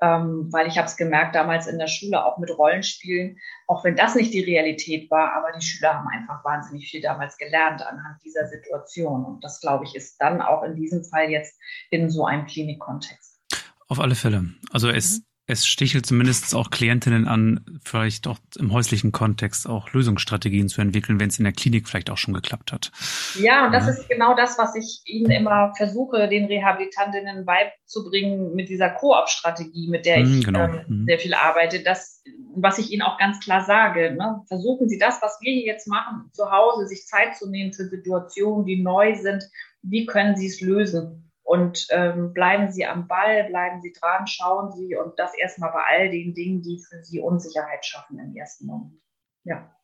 Ähm, 0.00 0.48
weil 0.50 0.66
ich 0.66 0.78
habe 0.78 0.88
es 0.88 0.96
gemerkt 0.96 1.36
damals 1.36 1.68
in 1.68 1.78
der 1.78 1.86
Schule 1.86 2.24
auch 2.24 2.38
mit 2.38 2.50
Rollenspielen, 2.50 3.38
auch 3.68 3.84
wenn 3.84 3.94
das 3.94 4.16
nicht 4.16 4.34
die 4.34 4.42
Realität 4.42 5.08
war, 5.12 5.32
aber 5.36 5.56
die 5.56 5.64
Schüler 5.64 5.94
haben 5.94 6.08
einfach 6.08 6.44
wahnsinnig 6.44 6.90
viel 6.90 7.00
damals 7.00 7.38
gelernt 7.38 7.82
anhand 7.86 8.20
dieser 8.24 8.48
Situation. 8.48 9.24
Und 9.24 9.44
das, 9.44 9.60
glaube 9.60 9.84
ich, 9.84 9.94
ist 9.94 10.16
dann 10.18 10.42
auch 10.42 10.64
in 10.64 10.74
diesem 10.74 11.04
Fall 11.04 11.30
jetzt 11.30 11.56
in 11.90 12.10
so 12.10 12.26
einem 12.26 12.46
Klinikkontext. 12.46 13.38
Auf 13.86 14.00
alle 14.00 14.16
Fälle. 14.16 14.46
Also 14.72 14.88
es, 14.88 15.20
mhm 15.20 15.31
es 15.52 15.66
stichelt 15.66 16.06
zumindest 16.06 16.54
auch 16.54 16.70
Klientinnen 16.70 17.28
an, 17.28 17.64
vielleicht 17.84 18.26
auch 18.26 18.38
im 18.58 18.72
häuslichen 18.72 19.12
Kontext 19.12 19.68
auch 19.68 19.92
Lösungsstrategien 19.92 20.68
zu 20.68 20.80
entwickeln, 20.80 21.20
wenn 21.20 21.28
es 21.28 21.38
in 21.38 21.44
der 21.44 21.52
Klinik 21.52 21.88
vielleicht 21.88 22.10
auch 22.10 22.16
schon 22.16 22.34
geklappt 22.34 22.72
hat. 22.72 22.90
Ja, 23.38 23.66
und 23.66 23.72
das 23.72 23.84
ja. 23.84 23.92
ist 23.92 24.08
genau 24.08 24.34
das, 24.34 24.58
was 24.58 24.74
ich 24.74 25.02
Ihnen 25.04 25.30
immer 25.30 25.72
versuche, 25.76 26.28
den 26.28 26.46
Rehabilitantinnen 26.46 27.44
beizubringen 27.44 28.54
mit 28.54 28.68
dieser 28.68 28.90
Koop-Strategie, 28.90 29.88
mit 29.88 30.06
der 30.06 30.22
ich 30.22 30.44
genau. 30.44 30.64
ähm, 30.64 30.84
mhm. 30.88 31.04
sehr 31.06 31.18
viel 31.18 31.34
arbeite. 31.34 31.82
Das, 31.82 32.22
was 32.56 32.78
ich 32.78 32.90
Ihnen 32.90 33.02
auch 33.02 33.18
ganz 33.18 33.40
klar 33.40 33.64
sage, 33.64 34.16
ne? 34.18 34.42
versuchen 34.48 34.88
Sie 34.88 34.98
das, 34.98 35.20
was 35.22 35.38
wir 35.40 35.52
hier 35.52 35.66
jetzt 35.66 35.86
machen, 35.86 36.30
zu 36.32 36.50
Hause, 36.50 36.86
sich 36.86 37.06
Zeit 37.06 37.36
zu 37.36 37.48
nehmen 37.48 37.72
für 37.72 37.88
Situationen, 37.88 38.66
die 38.66 38.82
neu 38.82 39.14
sind. 39.14 39.44
Wie 39.82 40.06
können 40.06 40.36
Sie 40.36 40.46
es 40.46 40.60
lösen? 40.60 41.31
Und 41.42 41.86
ähm, 41.90 42.32
bleiben 42.32 42.70
Sie 42.70 42.86
am 42.86 43.08
Ball, 43.08 43.44
bleiben 43.44 43.80
Sie 43.82 43.92
dran, 43.92 44.26
schauen 44.26 44.72
Sie 44.72 44.96
und 44.96 45.18
das 45.18 45.34
erstmal 45.34 45.72
bei 45.72 45.82
all 45.90 46.10
den 46.10 46.34
Dingen, 46.34 46.62
die 46.62 46.80
für 46.88 47.02
Sie 47.02 47.20
Unsicherheit 47.20 47.84
schaffen 47.84 48.18
im 48.18 48.34
ersten 48.36 48.66
Moment. 48.66 49.00
Ja. 49.44 49.74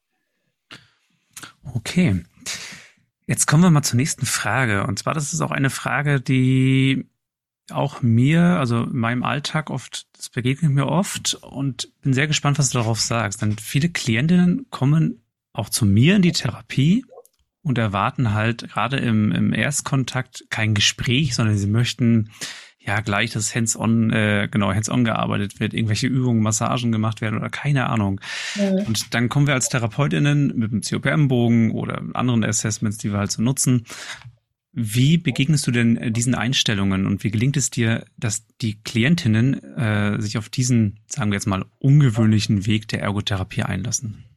Okay. 1.75 2.25
Jetzt 3.27 3.47
kommen 3.47 3.63
wir 3.63 3.71
mal 3.71 3.83
zur 3.83 3.97
nächsten 3.97 4.25
Frage. 4.25 4.87
Und 4.87 4.99
zwar, 4.99 5.15
das 5.15 5.33
ist 5.33 5.41
auch 5.41 5.51
eine 5.51 5.71
Frage, 5.71 6.21
die 6.21 7.07
auch 7.71 8.01
mir, 8.01 8.41
also 8.41 8.85
in 8.85 8.97
meinem 8.97 9.23
Alltag 9.23 9.69
oft, 9.69 10.07
das 10.17 10.31
begegnet 10.31 10.73
mir 10.73 10.87
oft 10.87 11.35
und 11.35 11.93
bin 12.01 12.15
sehr 12.15 12.27
gespannt, 12.27 12.59
was 12.59 12.71
du 12.71 12.79
darauf 12.79 13.01
sagst. 13.01 13.43
Denn 13.43 13.59
viele 13.59 13.91
Klientinnen 13.91 14.67
kommen 14.71 15.23
auch 15.53 15.69
zu 15.69 15.85
mir 15.85 16.17
in 16.17 16.23
die 16.23 16.33
Therapie 16.33 17.05
und 17.69 17.79
erwarten 17.79 18.35
halt 18.35 18.69
gerade 18.69 18.97
im, 18.97 19.31
im 19.31 19.53
Erstkontakt 19.53 20.45
kein 20.51 20.75
Gespräch, 20.75 21.35
sondern 21.35 21.57
sie 21.57 21.67
möchten 21.67 22.31
ja 22.79 23.01
gleich, 23.01 23.31
dass 23.31 23.55
hands-on, 23.55 24.11
äh, 24.11 24.49
genau, 24.51 24.73
hands-on 24.73 25.05
gearbeitet 25.05 25.61
wird, 25.61 25.75
irgendwelche 25.75 26.07
Übungen, 26.07 26.43
Massagen 26.43 26.91
gemacht 26.91 27.21
werden 27.21 27.39
oder 27.39 27.51
keine 27.51 27.89
Ahnung. 27.89 28.21
Mhm. 28.57 28.87
Und 28.87 29.15
dann 29.15 29.29
kommen 29.29 29.47
wir 29.47 29.55
als 29.55 29.69
TherapeutInnen 29.69 30.57
mit 30.57 30.73
dem 30.73 30.81
COPM-Bogen 30.81 31.73
oder 31.73 32.03
anderen 32.15 32.45
Assessments, 32.45 32.97
die 32.97 33.13
wir 33.13 33.19
halt 33.19 33.31
so 33.31 33.43
nutzen. 33.43 33.85
Wie 34.73 35.19
begegnest 35.19 35.67
du 35.67 35.71
denn 35.71 36.13
diesen 36.13 36.35
Einstellungen 36.35 37.07
und 37.07 37.25
wie 37.25 37.31
gelingt 37.31 37.57
es 37.57 37.71
dir, 37.71 38.05
dass 38.17 38.47
die 38.61 38.81
Klientinnen 38.81 39.55
äh, 39.77 40.21
sich 40.21 40.39
auf 40.39 40.49
diesen, 40.49 41.01
sagen 41.07 41.31
wir 41.31 41.37
jetzt 41.37 41.47
mal, 41.47 41.65
ungewöhnlichen 41.79 42.65
Weg 42.67 42.89
der 42.89 43.03
Ergotherapie 43.03 43.65
einlassen? 43.65 44.28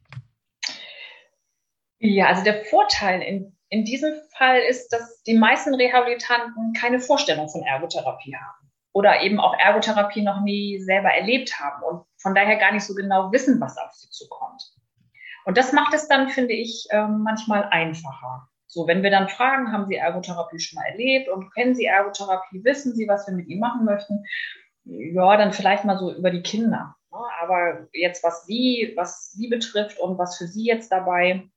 Ja, 2.04 2.26
also 2.26 2.42
der 2.42 2.64
Vorteil 2.64 3.22
in, 3.22 3.56
in 3.68 3.84
diesem 3.84 4.12
Fall 4.36 4.58
ist, 4.58 4.92
dass 4.92 5.22
die 5.22 5.38
meisten 5.38 5.72
Rehabilitanten 5.72 6.72
keine 6.72 6.98
Vorstellung 6.98 7.48
von 7.48 7.62
Ergotherapie 7.62 8.34
haben 8.34 8.72
oder 8.92 9.22
eben 9.22 9.38
auch 9.38 9.56
Ergotherapie 9.56 10.22
noch 10.22 10.40
nie 10.40 10.80
selber 10.80 11.10
erlebt 11.10 11.60
haben 11.60 11.80
und 11.84 12.04
von 12.16 12.34
daher 12.34 12.56
gar 12.56 12.72
nicht 12.72 12.84
so 12.84 12.94
genau 12.94 13.30
wissen, 13.30 13.60
was 13.60 13.78
auf 13.78 13.92
sie 13.92 14.10
zukommt. 14.10 14.64
Und 15.44 15.56
das 15.56 15.72
macht 15.72 15.94
es 15.94 16.08
dann, 16.08 16.28
finde 16.28 16.54
ich, 16.54 16.88
ähm, 16.90 17.22
manchmal 17.22 17.68
einfacher. 17.70 18.48
So, 18.66 18.88
wenn 18.88 19.04
wir 19.04 19.10
dann 19.10 19.28
fragen, 19.28 19.70
haben 19.70 19.86
Sie 19.86 19.94
Ergotherapie 19.94 20.58
schon 20.58 20.82
mal 20.82 20.88
erlebt 20.88 21.28
und 21.28 21.54
kennen 21.54 21.76
Sie 21.76 21.84
Ergotherapie, 21.84 22.64
wissen 22.64 22.96
Sie, 22.96 23.06
was 23.06 23.28
wir 23.28 23.34
mit 23.34 23.46
Ihnen 23.46 23.60
machen 23.60 23.84
möchten? 23.84 24.24
Ja, 24.84 25.36
dann 25.36 25.52
vielleicht 25.52 25.84
mal 25.84 25.98
so 25.98 26.12
über 26.12 26.30
die 26.32 26.42
Kinder. 26.42 26.96
Ne? 27.12 27.18
Aber 27.40 27.86
jetzt, 27.92 28.24
was 28.24 28.44
Sie, 28.44 28.92
was 28.96 29.30
Sie 29.30 29.46
betrifft 29.46 30.00
und 30.00 30.18
was 30.18 30.36
für 30.36 30.48
Sie 30.48 30.64
jetzt 30.64 30.90
dabei 30.90 31.48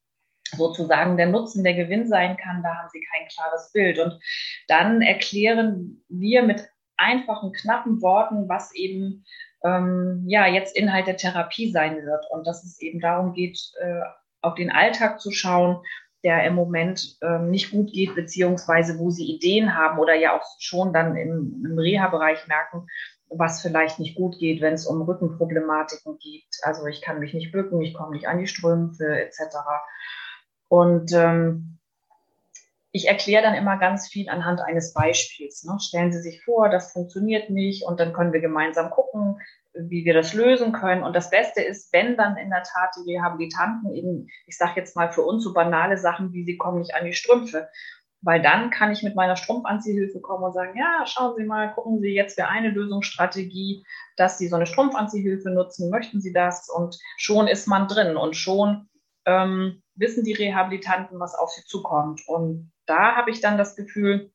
sozusagen 0.52 1.18
der 1.18 1.28
Nutzen, 1.28 1.64
der 1.64 1.74
Gewinn 1.74 2.08
sein 2.08 2.38
kann, 2.38 2.64
da 2.64 2.76
haben 2.76 2.90
sie 2.92 3.02
kein 3.12 3.28
klares 3.28 3.72
Bild. 3.72 4.00
Und 4.00 4.20
dann 4.68 5.02
erklären 5.02 6.04
wir 6.10 6.44
mit 6.44 6.68
einfachen, 6.98 7.52
knappen 7.52 8.02
Worten, 8.02 8.48
was 8.48 8.74
eben 8.74 9.26
ähm, 9.64 10.24
ja 10.28 10.48
jetzt 10.48 10.78
Inhalt 10.78 11.08
der 11.08 11.18
Therapie 11.18 11.72
sein 11.72 11.98
wird 12.06 12.26
und 12.30 12.46
dass 12.48 12.64
es 12.64 12.80
eben 12.80 13.00
darum 13.00 13.34
geht, 13.34 13.60
äh, 13.82 14.02
auf 14.42 14.56
den 14.56 14.72
Alltag 14.72 15.20
zu 15.20 15.32
schauen, 15.32 15.82
der 16.24 16.46
im 16.46 16.56
Moment 16.56 17.18
ähm, 17.22 17.52
nicht 17.52 17.72
gut 17.72 17.92
geht, 17.92 18.16
beziehungsweise 18.16 18.98
wo 18.98 19.12
sie 19.12 19.26
Ideen 19.26 19.76
haben 19.76 20.00
oder 20.00 20.16
ja 20.16 20.36
auch 20.36 20.46
schon 20.60 20.94
dann 20.94 21.16
im, 21.16 21.64
im 21.66 21.78
Reha-Bereich 21.78 22.48
merken, 22.48 22.88
was 23.30 23.62
vielleicht 23.62 24.00
nicht 24.00 24.16
gut 24.16 24.38
geht, 24.40 24.62
wenn 24.62 24.74
es 24.74 24.86
um 24.86 25.02
Rückenproblematiken 25.02 26.18
geht. 26.20 26.48
Also 26.64 26.86
ich 26.88 27.02
kann 27.02 27.20
mich 27.20 27.34
nicht 27.34 27.52
bücken, 27.52 27.82
ich 27.82 27.94
komme 27.94 28.12
nicht 28.12 28.28
an 28.28 28.40
die 28.40 28.48
Strümpfe 28.48 29.20
etc. 29.20 29.58
Und 30.68 31.14
ähm, 31.14 31.78
ich 32.92 33.10
erkläre 33.10 33.44
dann 33.44 33.56
immer 33.56 33.78
ganz 33.78 34.08
viel 34.08 34.30
anhand 34.30 34.62
eines 34.62 34.94
Beispiels. 34.94 35.66
Ne? 35.66 35.78
Stellen 35.82 36.14
Sie 36.14 36.22
sich 36.22 36.44
vor, 36.44 36.70
das 36.70 36.94
funktioniert 36.94 37.50
nicht 37.50 37.84
und 37.84 38.00
dann 38.00 38.14
können 38.14 38.32
wir 38.32 38.40
gemeinsam 38.40 38.90
gucken, 38.90 39.42
wie 39.74 40.06
wir 40.06 40.14
das 40.14 40.34
lösen 40.34 40.72
können. 40.72 41.04
Und 41.04 41.14
das 41.14 41.30
Beste 41.30 41.62
ist, 41.62 41.92
wenn 41.92 42.16
dann 42.16 42.38
in 42.38 42.50
der 42.50 42.64
Tat 42.64 42.96
die 42.96 43.12
Rehabilitanten 43.12 43.94
eben, 43.94 44.30
ich 44.48 44.58
sage 44.58 44.74
jetzt 44.78 44.96
mal 44.96 45.12
für 45.12 45.24
uns 45.24 45.44
so 45.44 45.54
banale 45.54 45.98
Sachen 45.98 46.32
wie, 46.32 46.46
sie 46.46 46.56
kommen 46.56 46.80
nicht 46.80 46.96
an 46.96 47.06
die 47.06 47.14
Strümpfe. 47.14 47.68
Weil 48.22 48.42
dann 48.42 48.70
kann 48.72 48.92
ich 48.92 49.04
mit 49.04 49.14
meiner 49.14 49.36
Strumpfanziehhilfe 49.36 50.22
kommen 50.22 50.46
und 50.46 50.54
sagen, 50.54 50.78
ja, 50.78 51.06
schauen 51.06 51.36
Sie 51.38 51.44
mal, 51.44 51.74
gucken 51.74 52.00
Sie 52.00 52.16
jetzt 52.16 52.40
für 52.40 52.48
eine 52.48 52.70
Lösungsstrategie, 52.70 53.86
dass 54.16 54.38
Sie 54.38 54.48
so 54.48 54.56
eine 54.56 54.66
Strumpfanziehhilfe 54.66 55.52
nutzen, 55.52 55.90
möchten 55.90 56.22
Sie 56.22 56.32
das? 56.32 56.70
Und 56.70 56.98
schon 57.18 57.48
ist 57.48 57.68
man 57.68 57.88
drin 57.88 58.16
und 58.16 58.36
schon 58.36 58.88
ähm, 59.26 59.82
wissen 59.96 60.24
die 60.24 60.34
Rehabilitanten, 60.34 61.20
was 61.20 61.36
auf 61.36 61.50
sie 61.52 61.64
zukommt. 61.66 62.22
Und 62.28 62.72
da 62.86 63.16
habe 63.16 63.32
ich 63.32 63.42
dann 63.42 63.58
das 63.58 63.76
Gefühl, 63.76 64.32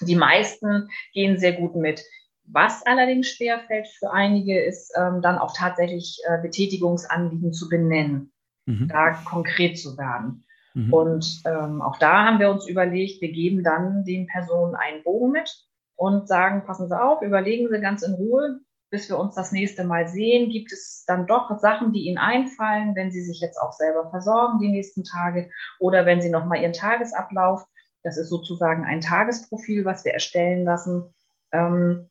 die 0.00 0.16
meisten 0.16 0.88
gehen 1.12 1.38
sehr 1.38 1.52
gut 1.52 1.74
mit. 1.74 2.02
Was 2.44 2.84
allerdings 2.86 3.28
schwerfällt 3.28 3.88
für 3.98 4.10
einige, 4.10 4.60
ist 4.60 4.92
ähm, 4.96 5.20
dann 5.20 5.38
auch 5.38 5.54
tatsächlich 5.54 6.18
äh, 6.26 6.40
Betätigungsanliegen 6.40 7.52
zu 7.52 7.68
benennen, 7.68 8.32
mhm. 8.66 8.88
da 8.88 9.12
konkret 9.24 9.78
zu 9.78 9.98
werden. 9.98 10.44
Mhm. 10.74 10.92
Und 10.92 11.42
ähm, 11.44 11.82
auch 11.82 11.98
da 11.98 12.24
haben 12.24 12.38
wir 12.38 12.50
uns 12.50 12.66
überlegt, 12.66 13.20
wir 13.20 13.32
geben 13.32 13.62
dann 13.62 14.04
den 14.04 14.26
Personen 14.26 14.74
einen 14.74 15.02
Bogen 15.02 15.32
mit 15.32 15.52
und 15.96 16.28
sagen, 16.28 16.64
passen 16.64 16.88
Sie 16.88 16.98
auf, 16.98 17.20
überlegen 17.22 17.68
Sie 17.68 17.80
ganz 17.80 18.02
in 18.02 18.14
Ruhe, 18.14 18.60
bis 18.90 19.08
wir 19.08 19.18
uns 19.18 19.34
das 19.34 19.52
nächste 19.52 19.84
Mal 19.84 20.08
sehen. 20.08 20.50
Gibt 20.50 20.72
es 20.72 21.04
dann 21.06 21.26
doch 21.26 21.58
Sachen, 21.58 21.92
die 21.92 22.06
Ihnen 22.06 22.18
einfallen, 22.18 22.94
wenn 22.94 23.10
Sie 23.10 23.22
sich 23.22 23.40
jetzt 23.40 23.58
auch 23.58 23.72
selber 23.72 24.10
versorgen 24.10 24.58
die 24.58 24.70
nächsten 24.70 25.04
Tage 25.04 25.50
oder 25.78 26.06
wenn 26.06 26.20
Sie 26.20 26.30
nochmal 26.30 26.62
Ihren 26.62 26.72
Tagesablauf, 26.72 27.64
das 28.02 28.16
ist 28.16 28.28
sozusagen 28.28 28.84
ein 28.84 29.00
Tagesprofil, 29.00 29.84
was 29.84 30.04
wir 30.04 30.12
erstellen 30.12 30.64
lassen, 30.64 31.14
ähm, 31.52 32.08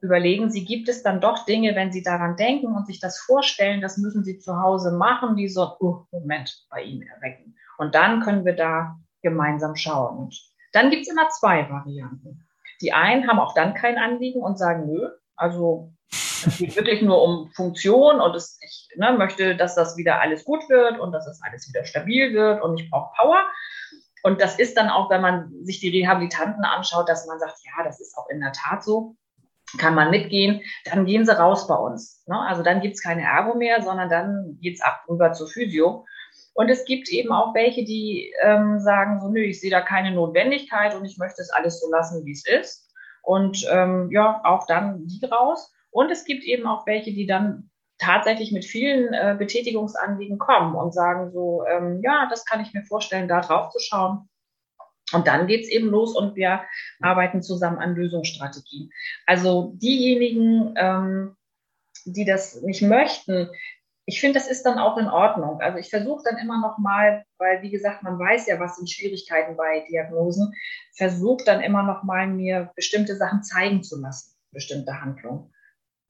überlegen 0.00 0.50
Sie, 0.50 0.64
gibt 0.64 0.88
es 0.88 1.02
dann 1.02 1.20
doch 1.20 1.44
Dinge, 1.44 1.74
wenn 1.74 1.92
Sie 1.92 2.02
daran 2.02 2.36
denken 2.36 2.74
und 2.74 2.86
sich 2.86 3.00
das 3.00 3.18
vorstellen, 3.18 3.80
das 3.80 3.98
müssen 3.98 4.24
Sie 4.24 4.38
zu 4.38 4.60
Hause 4.60 4.92
machen, 4.92 5.36
die 5.36 5.48
so, 5.48 5.76
oh, 5.80 6.04
Moment, 6.10 6.66
bei 6.70 6.82
Ihnen 6.82 7.02
erwecken. 7.02 7.56
Und 7.78 7.94
dann 7.94 8.20
können 8.20 8.44
wir 8.44 8.54
da 8.54 8.96
gemeinsam 9.22 9.76
schauen. 9.76 10.18
Und 10.18 10.40
dann 10.72 10.90
gibt 10.90 11.02
es 11.02 11.10
immer 11.10 11.28
zwei 11.30 11.68
Varianten. 11.68 12.46
Die 12.80 12.92
einen 12.92 13.28
haben 13.28 13.38
auch 13.38 13.54
dann 13.54 13.74
kein 13.74 13.98
Anliegen 13.98 14.42
und 14.42 14.58
sagen, 14.58 14.86
nö, 14.86 15.08
also 15.36 15.92
es 16.46 16.58
geht 16.58 16.76
wirklich 16.76 17.02
nur 17.02 17.22
um 17.22 17.50
Funktion 17.52 18.20
und 18.20 18.34
es, 18.34 18.58
ich 18.62 18.88
ne, 18.96 19.12
möchte, 19.12 19.56
dass 19.56 19.74
das 19.74 19.96
wieder 19.96 20.20
alles 20.20 20.44
gut 20.44 20.68
wird 20.68 20.98
und 20.98 21.12
dass 21.12 21.26
es 21.26 21.40
alles 21.42 21.68
wieder 21.68 21.84
stabil 21.84 22.32
wird 22.32 22.62
und 22.62 22.78
ich 22.78 22.90
brauche 22.90 23.12
Power. 23.16 23.42
Und 24.22 24.40
das 24.40 24.58
ist 24.58 24.76
dann 24.76 24.90
auch, 24.90 25.08
wenn 25.10 25.22
man 25.22 25.52
sich 25.64 25.80
die 25.80 25.88
Rehabilitanten 25.88 26.64
anschaut, 26.64 27.08
dass 27.08 27.26
man 27.26 27.38
sagt, 27.38 27.58
ja, 27.64 27.84
das 27.84 28.00
ist 28.00 28.16
auch 28.18 28.28
in 28.28 28.40
der 28.40 28.52
Tat 28.52 28.84
so 28.84 29.16
kann 29.78 29.94
man 29.94 30.10
mitgehen, 30.10 30.62
dann 30.84 31.04
gehen 31.06 31.24
sie 31.24 31.36
raus 31.36 31.66
bei 31.66 31.74
uns. 31.74 32.24
Ne? 32.26 32.38
Also 32.38 32.62
dann 32.62 32.80
gibt's 32.80 33.02
keine 33.02 33.22
Ergo 33.22 33.54
mehr, 33.54 33.82
sondern 33.82 34.08
dann 34.08 34.58
geht's 34.60 34.80
ab 34.80 35.04
rüber 35.08 35.32
zur 35.32 35.48
Physio. 35.48 36.06
Und 36.54 36.68
es 36.68 36.84
gibt 36.84 37.08
eben 37.08 37.32
auch 37.32 37.54
welche, 37.54 37.84
die 37.84 38.32
ähm, 38.42 38.80
sagen 38.80 39.20
so, 39.20 39.28
nö, 39.28 39.40
ich 39.40 39.60
sehe 39.60 39.70
da 39.70 39.80
keine 39.80 40.12
Notwendigkeit 40.12 40.94
und 40.94 41.04
ich 41.04 41.16
möchte 41.18 41.40
es 41.42 41.50
alles 41.50 41.80
so 41.80 41.90
lassen, 41.90 42.24
wie 42.24 42.32
es 42.32 42.46
ist. 42.46 42.90
Und 43.22 43.64
ähm, 43.70 44.08
ja, 44.10 44.40
auch 44.44 44.66
dann 44.66 45.06
die 45.06 45.24
raus. 45.26 45.72
Und 45.90 46.10
es 46.10 46.24
gibt 46.24 46.44
eben 46.44 46.66
auch 46.66 46.86
welche, 46.86 47.12
die 47.12 47.26
dann 47.26 47.70
tatsächlich 47.98 48.52
mit 48.52 48.64
vielen 48.64 49.12
äh, 49.12 49.36
Betätigungsanliegen 49.38 50.38
kommen 50.38 50.74
und 50.74 50.94
sagen 50.94 51.30
so, 51.32 51.64
ähm, 51.66 52.00
ja, 52.02 52.26
das 52.30 52.44
kann 52.44 52.60
ich 52.60 52.72
mir 52.72 52.84
vorstellen, 52.84 53.28
da 53.28 53.40
drauf 53.40 53.70
zu 53.70 53.78
schauen. 53.78 54.28
Und 55.12 55.26
dann 55.26 55.46
geht's 55.46 55.68
eben 55.68 55.88
los 55.88 56.16
und 56.16 56.36
wir 56.36 56.62
arbeiten 57.00 57.42
zusammen 57.42 57.78
an 57.78 57.94
Lösungsstrategien. 57.94 58.90
Also 59.26 59.72
diejenigen, 59.76 60.74
ähm, 60.76 61.36
die 62.04 62.24
das 62.24 62.62
nicht 62.62 62.82
möchten, 62.82 63.50
ich 64.06 64.20
finde, 64.20 64.40
das 64.40 64.50
ist 64.50 64.64
dann 64.64 64.78
auch 64.78 64.96
in 64.96 65.06
Ordnung. 65.06 65.60
Also 65.60 65.78
ich 65.78 65.88
versuche 65.88 66.22
dann 66.24 66.38
immer 66.38 66.60
noch 66.60 66.78
mal, 66.78 67.24
weil 67.38 67.62
wie 67.62 67.70
gesagt, 67.70 68.02
man 68.02 68.18
weiß 68.18 68.46
ja, 68.46 68.58
was 68.58 68.76
sind 68.76 68.90
Schwierigkeiten 68.90 69.56
bei 69.56 69.84
Diagnosen, 69.88 70.52
versuche 70.96 71.44
dann 71.44 71.60
immer 71.60 71.84
noch 71.84 72.02
mal 72.02 72.26
mir 72.26 72.72
bestimmte 72.74 73.14
Sachen 73.14 73.44
zeigen 73.44 73.84
zu 73.84 74.00
lassen, 74.00 74.36
bestimmte 74.50 75.00
Handlungen. 75.00 75.52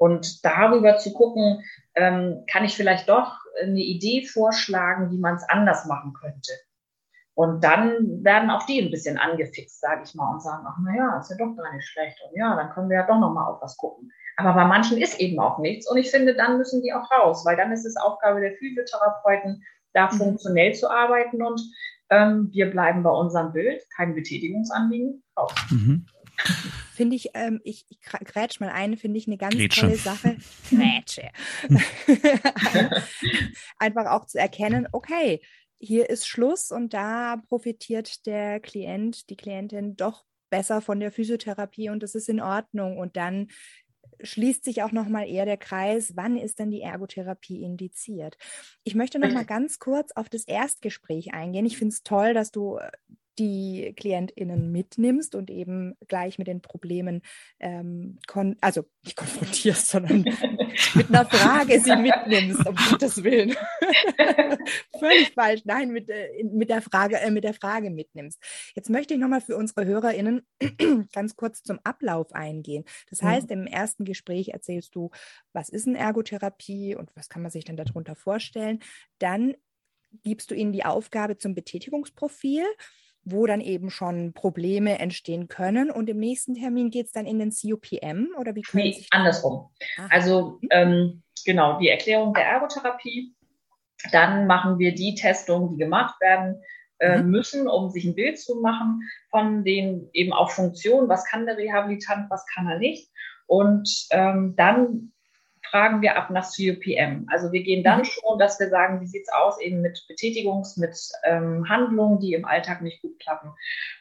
Und 0.00 0.46
darüber 0.46 0.96
zu 0.96 1.12
gucken, 1.12 1.62
ähm, 1.94 2.44
kann 2.50 2.64
ich 2.64 2.74
vielleicht 2.74 3.10
doch 3.10 3.36
eine 3.60 3.80
Idee 3.80 4.26
vorschlagen, 4.26 5.10
wie 5.10 5.18
man 5.18 5.34
es 5.34 5.46
anders 5.46 5.84
machen 5.84 6.14
könnte. 6.14 6.52
Und 7.34 7.62
dann 7.62 8.24
werden 8.24 8.50
auch 8.50 8.64
die 8.64 8.80
ein 8.80 8.90
bisschen 8.90 9.18
angefixt, 9.18 9.78
sage 9.78 10.00
ich 10.04 10.14
mal, 10.14 10.32
und 10.32 10.42
sagen, 10.42 10.64
ach 10.66 10.78
na 10.82 10.96
ja, 10.96 11.18
ist 11.18 11.30
ja 11.30 11.36
doch 11.36 11.54
gar 11.54 11.74
nicht 11.74 11.86
schlecht. 11.86 12.18
Und 12.26 12.34
ja, 12.34 12.56
dann 12.56 12.70
können 12.70 12.88
wir 12.88 12.96
ja 12.96 13.06
doch 13.06 13.20
noch 13.20 13.34
mal 13.34 13.46
auf 13.46 13.60
was 13.60 13.76
gucken. 13.76 14.10
Aber 14.38 14.54
bei 14.54 14.64
manchen 14.64 14.96
ist 14.96 15.20
eben 15.20 15.38
auch 15.38 15.58
nichts. 15.58 15.86
Und 15.86 15.98
ich 15.98 16.10
finde, 16.10 16.34
dann 16.34 16.56
müssen 16.56 16.82
die 16.82 16.94
auch 16.94 17.10
raus, 17.10 17.44
weil 17.44 17.58
dann 17.58 17.70
ist 17.70 17.84
es 17.84 17.98
Aufgabe 17.98 18.40
der 18.40 18.56
Physiotherapeuten, 18.56 19.62
da 19.92 20.10
mhm. 20.10 20.16
funktionell 20.16 20.72
zu 20.72 20.90
arbeiten. 20.90 21.42
Und 21.42 21.60
ähm, 22.08 22.48
wir 22.52 22.70
bleiben 22.70 23.02
bei 23.02 23.10
unserem 23.10 23.52
Bild, 23.52 23.82
kein 23.94 24.14
Betätigungsanliegen, 24.14 25.22
raus. 25.36 25.52
Mhm. 25.70 26.06
Finde 27.00 27.16
ich, 27.16 27.30
ähm, 27.32 27.62
ich, 27.64 27.86
ich 27.88 27.98
grätsch 28.02 28.60
mal 28.60 28.68
ein, 28.68 28.98
finde 28.98 29.16
ich 29.16 29.26
eine 29.26 29.38
ganz 29.38 29.54
Grätsche. 29.54 29.80
tolle 29.80 29.96
Sache. 29.96 30.36
Grätsche. 30.68 31.30
Einfach 33.78 34.10
auch 34.10 34.26
zu 34.26 34.38
erkennen, 34.38 34.86
okay, 34.92 35.40
hier 35.78 36.10
ist 36.10 36.28
Schluss 36.28 36.70
und 36.70 36.92
da 36.92 37.38
profitiert 37.48 38.26
der 38.26 38.60
Klient, 38.60 39.30
die 39.30 39.36
Klientin 39.38 39.96
doch 39.96 40.26
besser 40.50 40.82
von 40.82 41.00
der 41.00 41.10
Physiotherapie 41.10 41.88
und 41.88 42.02
das 42.02 42.14
ist 42.14 42.28
in 42.28 42.42
Ordnung. 42.42 42.98
Und 42.98 43.16
dann 43.16 43.48
schließt 44.22 44.62
sich 44.62 44.82
auch 44.82 44.92
noch 44.92 45.08
mal 45.08 45.26
eher 45.26 45.46
der 45.46 45.56
Kreis, 45.56 46.12
wann 46.16 46.36
ist 46.36 46.58
denn 46.58 46.70
die 46.70 46.82
Ergotherapie 46.82 47.62
indiziert? 47.62 48.36
Ich 48.84 48.94
möchte 48.94 49.18
noch 49.18 49.32
mal 49.32 49.46
ganz 49.46 49.78
kurz 49.78 50.12
auf 50.12 50.28
das 50.28 50.44
Erstgespräch 50.44 51.32
eingehen. 51.32 51.64
Ich 51.64 51.78
finde 51.78 51.94
es 51.94 52.02
toll, 52.02 52.34
dass 52.34 52.50
du 52.50 52.78
die 53.40 53.94
KlientInnen 53.96 54.70
mitnimmst 54.70 55.34
und 55.34 55.50
eben 55.50 55.96
gleich 56.08 56.38
mit 56.38 56.46
den 56.46 56.60
Problemen, 56.60 57.22
ähm, 57.58 58.18
also 58.60 58.84
nicht 59.02 59.16
konfrontierst, 59.16 59.88
sondern 59.88 60.24
mit 60.94 61.08
einer 61.08 61.24
Frage 61.24 61.80
sie 61.80 61.96
mitnimmst, 61.96 62.66
um 62.66 62.76
Gottes 62.90 63.24
Willen. 63.24 63.50
Völlig 64.98 65.32
falsch. 65.32 65.62
Nein, 65.64 65.90
mit, 65.90 66.10
äh, 66.10 66.44
mit, 66.44 66.68
der 66.68 66.82
Frage, 66.82 67.18
äh, 67.18 67.30
mit 67.30 67.44
der 67.44 67.54
Frage 67.54 67.88
mitnimmst. 67.90 68.38
Jetzt 68.74 68.90
möchte 68.90 69.14
ich 69.14 69.20
nochmal 69.20 69.40
für 69.40 69.56
unsere 69.56 69.86
HörerInnen 69.86 70.46
ganz 71.14 71.34
kurz 71.34 71.62
zum 71.62 71.78
Ablauf 71.82 72.34
eingehen. 72.34 72.84
Das 73.08 73.22
heißt, 73.22 73.48
mhm. 73.48 73.62
im 73.62 73.66
ersten 73.66 74.04
Gespräch 74.04 74.50
erzählst 74.50 74.94
du, 74.94 75.10
was 75.54 75.70
ist 75.70 75.88
eine 75.88 75.98
Ergotherapie 75.98 76.94
und 76.94 77.10
was 77.16 77.30
kann 77.30 77.40
man 77.40 77.50
sich 77.50 77.64
denn 77.64 77.78
darunter 77.78 78.16
vorstellen. 78.16 78.80
Dann 79.18 79.54
gibst 80.24 80.50
du 80.50 80.54
ihnen 80.54 80.72
die 80.72 80.84
Aufgabe 80.84 81.38
zum 81.38 81.54
Betätigungsprofil 81.54 82.66
wo 83.30 83.46
dann 83.46 83.60
eben 83.60 83.90
schon 83.90 84.32
Probleme 84.32 84.98
entstehen 84.98 85.48
können. 85.48 85.90
Und 85.90 86.08
im 86.08 86.18
nächsten 86.18 86.54
Termin 86.54 86.90
geht 86.90 87.06
es 87.06 87.12
dann 87.12 87.26
in 87.26 87.38
den 87.38 87.50
COPM 87.50 88.28
oder 88.38 88.54
wie 88.54 88.62
Nee, 88.72 89.04
andersrum. 89.10 89.70
Aha. 89.98 90.08
Also 90.10 90.58
mhm. 90.60 90.68
ähm, 90.70 91.22
genau, 91.44 91.78
die 91.78 91.88
Erklärung 91.88 92.34
der 92.34 92.46
Ergotherapie. 92.46 93.34
Dann 94.12 94.46
machen 94.46 94.78
wir 94.78 94.94
die 94.94 95.14
Testungen, 95.14 95.72
die 95.72 95.84
gemacht 95.84 96.18
werden 96.20 96.62
äh, 97.00 97.22
mhm. 97.22 97.30
müssen, 97.30 97.68
um 97.68 97.90
sich 97.90 98.04
ein 98.04 98.14
Bild 98.14 98.38
zu 98.38 98.60
machen 98.60 99.02
von 99.30 99.64
den 99.64 100.08
eben 100.12 100.32
auch 100.32 100.50
Funktionen. 100.50 101.08
Was 101.08 101.24
kann 101.26 101.46
der 101.46 101.56
Rehabilitant, 101.56 102.30
was 102.30 102.46
kann 102.46 102.68
er 102.68 102.78
nicht? 102.78 103.10
Und 103.46 104.06
ähm, 104.10 104.54
dann 104.56 105.12
fragen 105.70 106.02
wir 106.02 106.16
ab 106.16 106.30
nach 106.30 106.46
COPM. 106.46 107.26
Also 107.28 107.52
wir 107.52 107.62
gehen 107.62 107.84
dann 107.84 108.00
mhm. 108.00 108.04
schon, 108.04 108.38
dass 108.38 108.58
wir 108.58 108.68
sagen, 108.68 109.00
wie 109.00 109.06
sieht's 109.06 109.32
aus 109.32 109.60
eben 109.60 109.80
mit 109.80 110.04
Betätigungs-, 110.08 110.78
mit 110.78 110.96
ähm, 111.24 111.68
Handlungen, 111.68 112.18
die 112.20 112.34
im 112.34 112.44
Alltag 112.44 112.82
nicht 112.82 113.00
gut 113.02 113.18
klappen. 113.20 113.52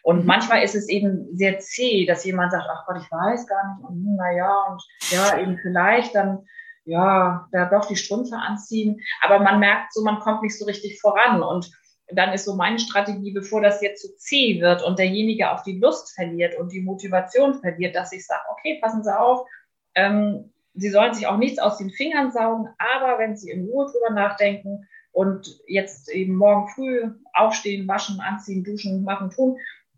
Und 0.03 0.21
mhm. 0.21 0.25
manchmal 0.25 0.63
ist 0.63 0.75
es 0.75 0.89
eben 0.89 1.35
sehr 1.37 1.59
zäh, 1.59 2.05
dass 2.05 2.25
jemand 2.25 2.51
sagt, 2.51 2.67
ach 2.69 2.85
Gott, 2.85 2.97
ich 3.01 3.11
weiß 3.11 3.47
gar 3.47 3.75
nicht, 3.75 3.87
und 3.87 4.15
naja, 4.15 4.53
und 4.69 4.83
ja, 5.11 5.37
eben 5.37 5.57
vielleicht 5.57 6.15
dann, 6.15 6.45
ja, 6.85 7.47
da 7.51 7.65
doch 7.65 7.85
die 7.85 7.95
Strümpfe 7.95 8.35
anziehen. 8.35 8.99
Aber 9.21 9.39
man 9.39 9.59
merkt 9.59 9.93
so, 9.93 10.03
man 10.03 10.19
kommt 10.19 10.41
nicht 10.41 10.57
so 10.57 10.65
richtig 10.65 10.99
voran. 10.99 11.43
Und 11.43 11.71
dann 12.11 12.33
ist 12.33 12.45
so 12.45 12.55
meine 12.55 12.79
Strategie, 12.79 13.31
bevor 13.31 13.61
das 13.61 13.81
jetzt 13.81 14.01
so 14.01 14.09
zäh 14.17 14.59
wird 14.61 14.83
und 14.83 14.97
derjenige 14.97 15.51
auch 15.51 15.61
die 15.63 15.77
Lust 15.77 16.15
verliert 16.15 16.57
und 16.57 16.71
die 16.71 16.81
Motivation 16.81 17.53
verliert, 17.59 17.95
dass 17.95 18.11
ich 18.11 18.25
sage, 18.25 18.41
okay, 18.51 18.79
passen 18.81 19.03
Sie 19.03 19.15
auf, 19.15 19.47
ähm, 19.95 20.51
Sie 20.73 20.89
sollen 20.89 21.13
sich 21.13 21.27
auch 21.27 21.37
nichts 21.37 21.59
aus 21.59 21.77
den 21.77 21.89
Fingern 21.89 22.31
saugen, 22.31 22.67
aber 22.77 23.19
wenn 23.19 23.35
Sie 23.35 23.49
in 23.51 23.65
Ruhe 23.65 23.85
drüber 23.85 24.13
nachdenken, 24.13 24.87
und 25.11 25.59
jetzt 25.67 26.09
eben 26.09 26.35
morgen 26.35 26.69
früh 26.69 27.11
aufstehen, 27.33 27.87
waschen, 27.87 28.19
anziehen, 28.19 28.63
duschen, 28.63 29.03
machen, 29.03 29.29
tun, 29.29 29.57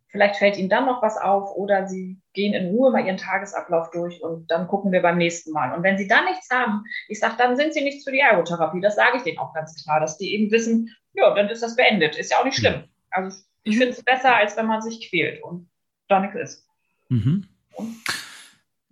vielleicht 0.09 0.37
fällt 0.37 0.57
ihnen 0.57 0.69
dann 0.69 0.85
noch 0.85 1.01
was 1.01 1.17
auf 1.17 1.55
oder 1.55 1.87
sie 1.87 2.19
gehen 2.33 2.53
in 2.53 2.69
Ruhe 2.69 2.91
mal 2.91 3.05
ihren 3.05 3.17
Tagesablauf 3.17 3.91
durch 3.91 4.21
und 4.21 4.49
dann 4.49 4.67
gucken 4.67 4.91
wir 4.91 5.01
beim 5.01 5.17
nächsten 5.17 5.51
Mal. 5.51 5.75
Und 5.75 5.83
wenn 5.83 5.97
sie 5.97 6.07
dann 6.07 6.25
nichts 6.25 6.49
haben, 6.49 6.83
ich 7.07 7.19
sage, 7.19 7.35
dann 7.37 7.55
sind 7.55 7.73
sie 7.73 7.83
nichts 7.83 8.03
für 8.03 8.11
die 8.11 8.19
Ergotherapie. 8.19 8.81
Das 8.81 8.95
sage 8.95 9.17
ich 9.17 9.23
denen 9.23 9.37
auch 9.37 9.53
ganz 9.53 9.81
klar, 9.83 9.99
dass 9.99 10.17
die 10.17 10.33
eben 10.33 10.51
wissen, 10.51 10.95
ja, 11.13 11.33
dann 11.33 11.49
ist 11.49 11.63
das 11.63 11.75
beendet. 11.75 12.17
Ist 12.17 12.31
ja 12.31 12.39
auch 12.39 12.45
nicht 12.45 12.57
schlimm. 12.57 12.83
Also 13.09 13.37
ich 13.63 13.75
mhm. 13.75 13.79
finde 13.79 13.93
es 13.93 14.03
besser, 14.03 14.35
als 14.35 14.57
wenn 14.57 14.65
man 14.65 14.81
sich 14.81 15.09
quält 15.09 15.43
und 15.43 15.69
da 16.07 16.19
nichts 16.19 16.35
ist. 16.35 16.67
Mhm. 17.09 17.45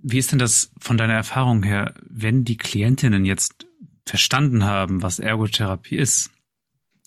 Wie 0.02 0.18
ist 0.18 0.32
denn 0.32 0.40
das 0.40 0.72
von 0.80 0.98
deiner 0.98 1.14
Erfahrung 1.14 1.64
her, 1.64 1.94
wenn 2.02 2.46
die 2.46 2.58
Klientinnen 2.58 3.26
jetzt 3.26 3.68
verstanden 4.06 4.64
haben, 4.64 5.02
was 5.02 5.20
Ergotherapie 5.20 5.98
ist, 5.98 6.32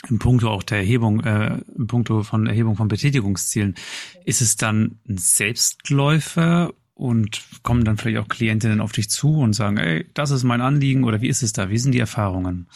im 0.09 0.19
Punkto 0.19 0.51
auch 0.51 0.63
der 0.63 0.79
Erhebung, 0.79 1.23
äh, 1.25 1.59
im 1.77 1.87
Punkto 1.87 2.23
von 2.23 2.47
Erhebung 2.47 2.77
von 2.77 2.89
Betätigungszielen, 2.89 3.77
ist 4.25 4.41
es 4.41 4.57
dann 4.57 5.01
ein 5.09 5.17
Selbstläufer 5.17 6.73
und 6.95 7.43
kommen 7.63 7.85
dann 7.85 7.97
vielleicht 7.97 8.19
auch 8.19 8.29
Klientinnen 8.29 8.81
auf 8.81 8.93
dich 8.93 9.09
zu 9.11 9.39
und 9.39 9.55
sagen, 9.55 9.77
ey, 9.79 10.09
das 10.15 10.31
ist 10.31 10.45
mein 10.45 10.61
Anliegen 10.61 11.05
oder 11.05 11.21
wie 11.21 11.29
ist 11.29 11.43
es 11.43 11.53
da? 11.53 11.71
Wie 11.71 11.79
sind 11.79 11.93
die 11.93 12.01
Erfahrungen? 12.01 12.69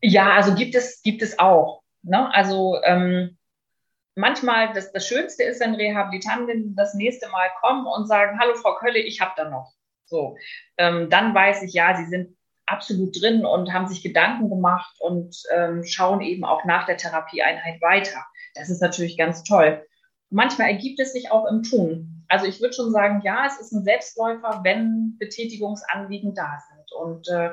Ja, 0.00 0.32
also 0.32 0.54
gibt 0.54 0.74
es, 0.74 1.02
gibt 1.02 1.22
es 1.22 1.38
auch. 1.38 1.82
Ne? 2.02 2.32
Also 2.34 2.78
ähm, 2.84 3.36
manchmal, 4.14 4.72
das, 4.72 4.92
das 4.92 5.06
Schönste 5.06 5.44
ist, 5.44 5.60
wenn 5.60 5.74
Rehabilitantinnen 5.74 6.74
das 6.76 6.94
nächste 6.94 7.28
Mal 7.28 7.48
kommen 7.60 7.86
und 7.86 8.06
sagen, 8.06 8.38
hallo 8.38 8.54
Frau 8.54 8.74
Kölle, 8.76 8.98
ich 8.98 9.20
habe 9.20 9.32
da 9.36 9.48
noch. 9.48 9.72
So, 10.04 10.36
ähm, 10.76 11.08
dann 11.08 11.34
weiß 11.34 11.62
ich, 11.62 11.72
ja, 11.72 11.96
sie 11.96 12.06
sind 12.06 12.36
absolut 12.66 13.20
drin 13.20 13.44
und 13.44 13.72
haben 13.72 13.88
sich 13.88 14.02
Gedanken 14.02 14.48
gemacht 14.48 14.94
und 15.00 15.36
ähm, 15.50 15.84
schauen 15.84 16.20
eben 16.20 16.44
auch 16.44 16.64
nach 16.64 16.86
der 16.86 16.96
Therapieeinheit 16.96 17.80
weiter. 17.80 18.24
Das 18.54 18.70
ist 18.70 18.80
natürlich 18.80 19.16
ganz 19.16 19.42
toll. 19.42 19.86
Manchmal 20.30 20.68
ergibt 20.68 21.00
es 21.00 21.12
sich 21.12 21.30
auch 21.30 21.46
im 21.46 21.62
Tun. 21.62 22.24
Also 22.28 22.46
ich 22.46 22.60
würde 22.60 22.74
schon 22.74 22.92
sagen, 22.92 23.20
ja, 23.24 23.46
es 23.46 23.60
ist 23.60 23.72
ein 23.72 23.84
Selbstläufer, 23.84 24.60
wenn 24.64 25.16
Betätigungsanliegen 25.18 26.34
da 26.34 26.58
sind. 26.70 26.92
Und 26.92 27.28
äh, 27.28 27.50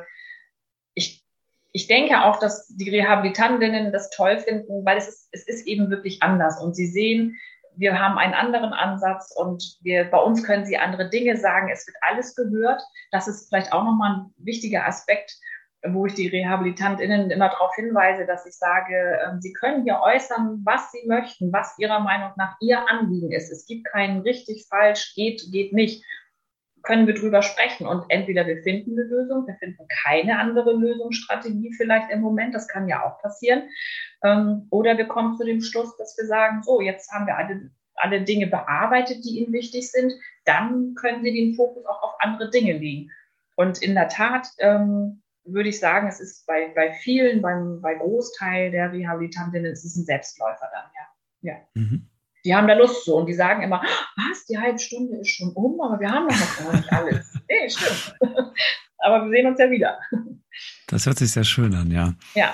ich, 0.94 1.26
ich 1.72 1.88
denke 1.88 2.24
auch, 2.24 2.40
dass 2.40 2.68
die 2.68 2.90
Rehabilitantinnen 2.90 3.92
das 3.92 4.10
toll 4.10 4.40
finden, 4.40 4.86
weil 4.86 4.98
es 4.98 5.08
ist, 5.08 5.30
es 5.32 5.48
ist 5.48 5.68
eben 5.68 5.90
wirklich 5.90 6.22
anders. 6.24 6.62
Und 6.62 6.76
sie 6.76 6.88
sehen, 6.88 7.38
wir 7.76 7.98
haben 7.98 8.18
einen 8.18 8.34
anderen 8.34 8.74
Ansatz 8.74 9.34
und 9.36 9.78
wir, 9.82 10.06
bei 10.06 10.18
uns 10.18 10.44
können 10.44 10.66
Sie 10.66 10.78
andere 10.78 11.10
Dinge 11.10 11.38
sagen. 11.38 11.70
Es 11.72 11.88
wird 11.88 11.96
alles 12.02 12.36
gehört. 12.36 12.82
Das 13.12 13.28
ist 13.28 13.48
vielleicht 13.48 13.72
auch 13.72 13.84
nochmal 13.84 14.16
ein 14.16 14.34
wichtiger 14.38 14.86
Aspekt, 14.86 15.38
wo 15.88 16.06
ich 16.06 16.14
die 16.14 16.28
RehabilitantInnen 16.28 17.32
immer 17.32 17.48
darauf 17.48 17.74
hinweise, 17.76 18.26
dass 18.26 18.46
ich 18.46 18.54
sage, 18.54 19.20
ähm, 19.26 19.40
Sie 19.40 19.54
können 19.54 19.84
hier 19.84 20.02
äußern, 20.02 20.62
was 20.66 20.92
Sie 20.92 21.08
möchten, 21.08 21.54
was 21.54 21.78
Ihrer 21.78 22.02
Meinung 22.02 22.32
nach 22.36 22.58
Ihr 22.60 22.86
Anliegen 22.90 23.32
ist. 23.32 23.50
Es 23.50 23.66
gibt 23.66 23.86
keinen 23.86 24.22
richtig, 24.22 24.66
falsch, 24.70 25.14
geht, 25.16 25.42
geht 25.52 25.72
nicht. 25.72 26.04
Können 26.84 27.08
wir 27.08 27.14
drüber 27.14 27.42
sprechen 27.42 27.88
und 27.88 28.06
entweder 28.10 28.48
wir 28.48 28.62
finden 28.64 28.92
eine 28.98 29.08
Lösung, 29.08 29.48
wir 29.48 29.56
finden 29.56 29.86
keine 30.04 30.40
andere 30.40 30.74
Lösungsstrategie 30.74 31.74
vielleicht 31.76 32.12
im 32.12 32.22
Moment, 32.22 32.56
das 32.56 32.68
kann 32.68 32.88
ja 32.88 33.06
auch 33.06 33.22
passieren. 33.22 33.64
Ähm, 34.24 34.68
oder 34.70 34.98
wir 34.98 35.06
kommen 35.06 35.38
zu 35.38 35.46
dem 35.46 35.62
Schluss, 35.62 35.96
dass 35.98 36.18
wir 36.18 36.26
sagen, 36.26 36.64
so, 36.64 36.82
jetzt 36.82 37.12
haben 37.12 37.28
wir 37.28 37.38
alle, 37.38 37.72
alle 37.96 38.22
Dinge 38.22 38.48
bearbeitet, 38.48 39.24
die 39.24 39.40
Ihnen 39.40 39.54
wichtig 39.54 39.92
sind. 39.92 40.14
Dann 40.46 40.96
können 40.96 41.24
Sie 41.24 41.34
den 41.34 41.56
Fokus 41.56 41.86
auch 41.86 42.02
auf 42.02 42.16
andere 42.20 42.50
Dinge 42.50 42.74
legen. 42.74 43.12
Und 43.56 43.82
in 43.82 43.94
der 43.94 44.08
Tat 44.08 44.48
ähm, 44.60 45.22
würde 45.44 45.70
ich 45.70 45.80
sagen, 45.80 46.08
es 46.08 46.20
ist 46.20 46.46
bei, 46.48 46.72
bei 46.76 46.94
vielen, 46.94 47.42
beim, 47.42 47.82
bei 47.82 47.96
Großteil 47.96 48.72
der 48.72 48.92
Rehabilitantinnen, 48.92 49.72
es 49.72 49.84
ist 49.84 49.98
ein 49.98 50.06
Selbstläufer 50.06 50.70
dann, 50.72 50.86
ja. 50.96 51.54
ja. 51.54 51.58
Mhm. 51.74 52.10
Die 52.46 52.56
haben 52.56 52.68
da 52.68 52.74
Lust 52.74 53.06
so 53.06 53.18
und 53.18 53.26
die 53.26 53.34
sagen 53.34 53.64
immer, 53.64 53.82
was, 54.16 54.46
die 54.46 54.58
halbe 54.58 54.80
Stunde 54.80 55.18
ist 55.18 55.30
schon 55.30 55.52
um, 55.54 55.80
aber 55.82 56.00
wir 56.00 56.10
haben 56.10 56.28
noch 56.28 56.58
gar 56.58 56.76
nicht 56.76 56.92
alles. 56.92 57.34
nee, 57.50 57.70
stimmt. 57.70 58.16
aber 59.00 59.26
wir 59.26 59.32
sehen 59.32 59.48
uns 59.48 59.60
ja 59.60 59.70
wieder. 59.70 59.98
Das 60.88 61.06
hört 61.06 61.18
sich 61.18 61.32
sehr 61.32 61.44
schön 61.44 61.74
an, 61.74 61.92
ja. 61.92 62.14
Ja. 62.36 62.54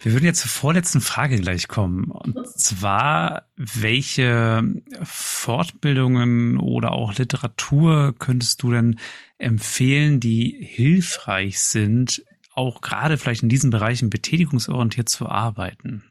Wir 0.00 0.12
würden 0.12 0.26
jetzt 0.26 0.40
zur 0.40 0.50
vorletzten 0.50 1.00
Frage 1.00 1.40
gleich 1.40 1.66
kommen. 1.66 2.10
Und 2.10 2.36
mhm. 2.36 2.44
zwar, 2.44 3.48
welche 3.56 4.62
Fortbildungen 5.02 6.58
oder 6.58 6.92
auch 6.92 7.14
Literatur 7.14 8.14
könntest 8.18 8.62
du 8.62 8.72
denn 8.72 8.98
empfehlen, 9.38 10.20
die 10.20 10.56
hilfreich 10.60 11.60
sind, 11.60 12.24
auch 12.54 12.80
gerade 12.80 13.18
vielleicht 13.18 13.42
in 13.42 13.48
diesen 13.48 13.70
Bereichen 13.70 14.10
betätigungsorientiert 14.10 15.08
zu 15.08 15.28
arbeiten? 15.28 16.04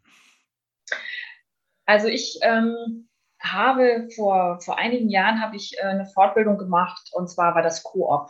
Also 1.87 2.07
ich 2.07 2.37
ähm, 2.43 3.07
habe 3.39 4.09
vor, 4.15 4.59
vor 4.61 4.77
einigen 4.77 5.09
Jahren 5.09 5.41
habe 5.41 5.55
ich 5.55 5.77
äh, 5.79 5.83
eine 5.83 6.05
Fortbildung 6.05 6.57
gemacht 6.57 7.09
und 7.13 7.29
zwar 7.29 7.55
war 7.55 7.63
das 7.63 7.81
Coop. 7.81 8.29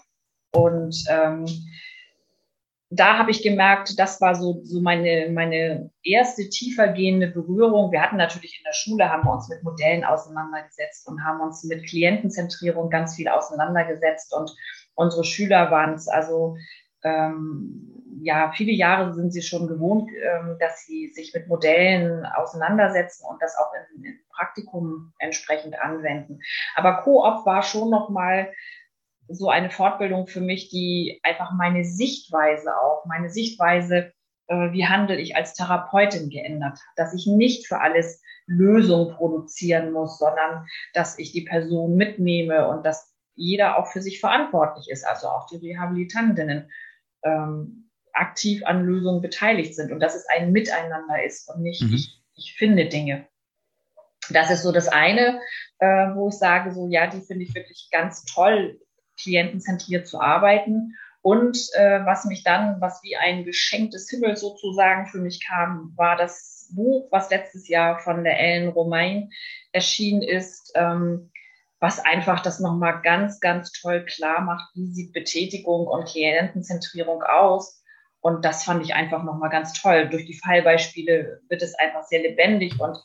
Und 0.54 1.04
ähm, 1.10 1.46
da 2.90 3.18
habe 3.18 3.32
ich 3.32 3.44
gemerkt, 3.44 4.00
das 4.00 4.22
war 4.22 4.36
so, 4.36 4.62
so 4.64 4.80
meine, 4.80 5.30
meine 5.30 5.92
erste 6.04 6.48
tiefergehende 6.50 7.28
Berührung. 7.28 7.92
Wir 7.92 8.02
hatten 8.02 8.16
natürlich 8.16 8.58
in 8.60 8.64
der 8.64 8.74
Schule, 8.74 9.10
haben 9.10 9.26
wir 9.26 9.34
uns 9.34 9.50
mit 9.50 9.64
Modellen 9.64 10.06
auseinandergesetzt 10.06 11.08
und 11.08 11.24
haben 11.24 11.42
uns 11.42 11.64
mit 11.66 11.86
Klientenzentrierung 11.86 12.90
ganz 12.90 13.16
viel 13.16 13.28
auseinandergesetzt. 13.28 14.34
Und 14.34 14.56
unsere 14.96 15.26
Schüler 15.26 15.70
waren 15.70 15.96
es 15.96 16.08
also, 16.08 16.56
ähm, 17.08 17.88
ja, 18.22 18.52
viele 18.56 18.72
Jahre 18.72 19.14
sind 19.14 19.32
sie 19.32 19.42
schon 19.42 19.68
gewohnt, 19.68 20.10
ähm, 20.12 20.58
dass 20.60 20.86
sie 20.86 21.12
sich 21.14 21.34
mit 21.34 21.48
Modellen 21.48 22.26
auseinandersetzen 22.26 23.26
und 23.30 23.42
das 23.42 23.56
auch 23.58 23.72
im 23.96 24.20
Praktikum 24.32 25.14
entsprechend 25.20 25.80
anwenden. 25.80 26.40
Aber 26.76 27.02
Coop 27.04 27.46
war 27.46 27.64
schon 27.64 27.90
noch 27.90 28.10
mal 28.10 28.52
so 29.30 29.50
eine 29.50 29.70
Fortbildung 29.70 30.28
für 30.28 30.42
mich, 30.42 30.70
die 30.70 31.20
einfach 31.24 31.52
meine 31.52 31.84
Sichtweise 31.84 32.78
auch, 32.78 33.06
meine 33.06 33.30
Sichtweise, 33.30 34.14
äh, 34.48 34.72
wie 34.72 34.88
handle 34.88 35.18
ich 35.18 35.36
als 35.36 35.54
Therapeutin 35.54 36.30
geändert 36.30 36.74
hat, 36.74 36.94
dass 36.96 37.14
ich 37.14 37.28
nicht 37.28 37.68
für 37.68 37.80
alles 37.82 38.22
Lösungen 38.46 39.14
produzieren 39.16 39.92
muss, 39.92 40.18
sondern 40.18 40.66
dass 40.94 41.20
ich 41.20 41.34
die 41.34 41.44
Person 41.44 41.96
mitnehme 41.96 42.68
und 42.70 42.86
dass 42.86 43.14
jeder 43.36 43.78
auch 43.78 43.88
für 43.88 44.02
sich 44.02 44.20
verantwortlich 44.20 44.90
ist, 44.90 45.06
also 45.06 45.28
auch 45.28 45.48
die 45.48 45.58
Rehabilitantinnen 45.58 46.72
ähm, 47.28 47.90
aktiv 48.14 48.64
an 48.66 48.84
Lösungen 48.86 49.22
beteiligt 49.22 49.76
sind 49.76 49.92
und 49.92 50.00
dass 50.00 50.16
es 50.16 50.26
ein 50.30 50.52
Miteinander 50.52 51.24
ist 51.24 51.50
und 51.50 51.62
nicht 51.62 51.84
mhm. 51.84 51.94
ich, 51.94 52.22
ich 52.36 52.56
finde 52.58 52.88
Dinge. 52.88 53.28
Das 54.30 54.52
ist 54.52 54.64
so 54.64 54.72
das 54.72 54.88
eine, 54.88 55.40
äh, 55.80 56.08
wo 56.16 56.30
ich 56.30 56.36
sage, 56.36 56.74
so 56.74 56.88
ja, 56.88 57.08
die 57.08 57.22
finde 57.22 57.44
ich 57.44 57.56
wirklich 57.56 57.90
ganz 57.92 58.26
toll, 58.26 58.80
klientenzentriert 59.20 60.08
zu 60.08 60.20
arbeiten. 60.20 60.96
Und 61.22 61.58
äh, 61.74 62.06
was 62.06 62.26
mich 62.26 62.44
dann, 62.44 62.80
was 62.80 63.02
wie 63.04 63.18
ein 63.18 63.44
Geschenk 63.44 63.92
des 63.92 64.10
Himmels 64.10 64.42
sozusagen 64.42 65.08
für 65.08 65.20
mich 65.20 65.46
kam, 65.46 65.94
war 65.96 66.16
das 66.16 66.70
Buch, 66.74 67.08
was 67.12 67.30
letztes 67.30 67.68
Jahr 67.68 68.00
von 68.00 68.24
der 68.24 68.40
Ellen 68.40 68.70
Romain 68.70 69.32
erschienen 69.72 70.22
ist, 70.22 70.72
ähm, 70.76 71.32
was 71.80 72.00
einfach 72.04 72.42
das 72.42 72.60
nochmal 72.60 73.02
ganz, 73.02 73.40
ganz 73.40 73.72
toll 73.72 74.06
klar 74.06 74.42
macht, 74.42 74.70
wie 74.76 74.88
sieht 74.88 75.14
Betätigung 75.14 75.88
und 75.88 76.08
Klientenzentrierung 76.08 77.22
aus. 77.24 77.84
Und 78.20 78.44
das 78.44 78.64
fand 78.64 78.84
ich 78.84 78.96
einfach 78.96 79.24
nochmal 79.24 79.50
ganz 79.50 79.74
toll. 79.74 80.10
Durch 80.10 80.26
die 80.26 80.40
Fallbeispiele 80.40 81.42
wird 81.50 81.62
es 81.62 81.76
einfach 81.76 82.04
sehr 82.04 82.22
lebendig 82.22 82.80
und 82.80 82.98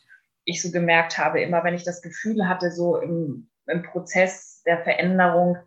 ich 0.45 0.63
so 0.63 0.71
gemerkt 0.71 1.19
habe, 1.19 1.41
immer 1.41 1.63
wenn 1.65 1.75
ich 1.75 1.85
das 1.85 2.03
Gefühl 2.03 2.49
hatte, 2.49 2.73
so 2.73 2.97
im, 2.97 3.49
im 3.67 3.83
Prozess 3.83 4.63
der 4.67 4.83
Veränderung, 4.83 5.59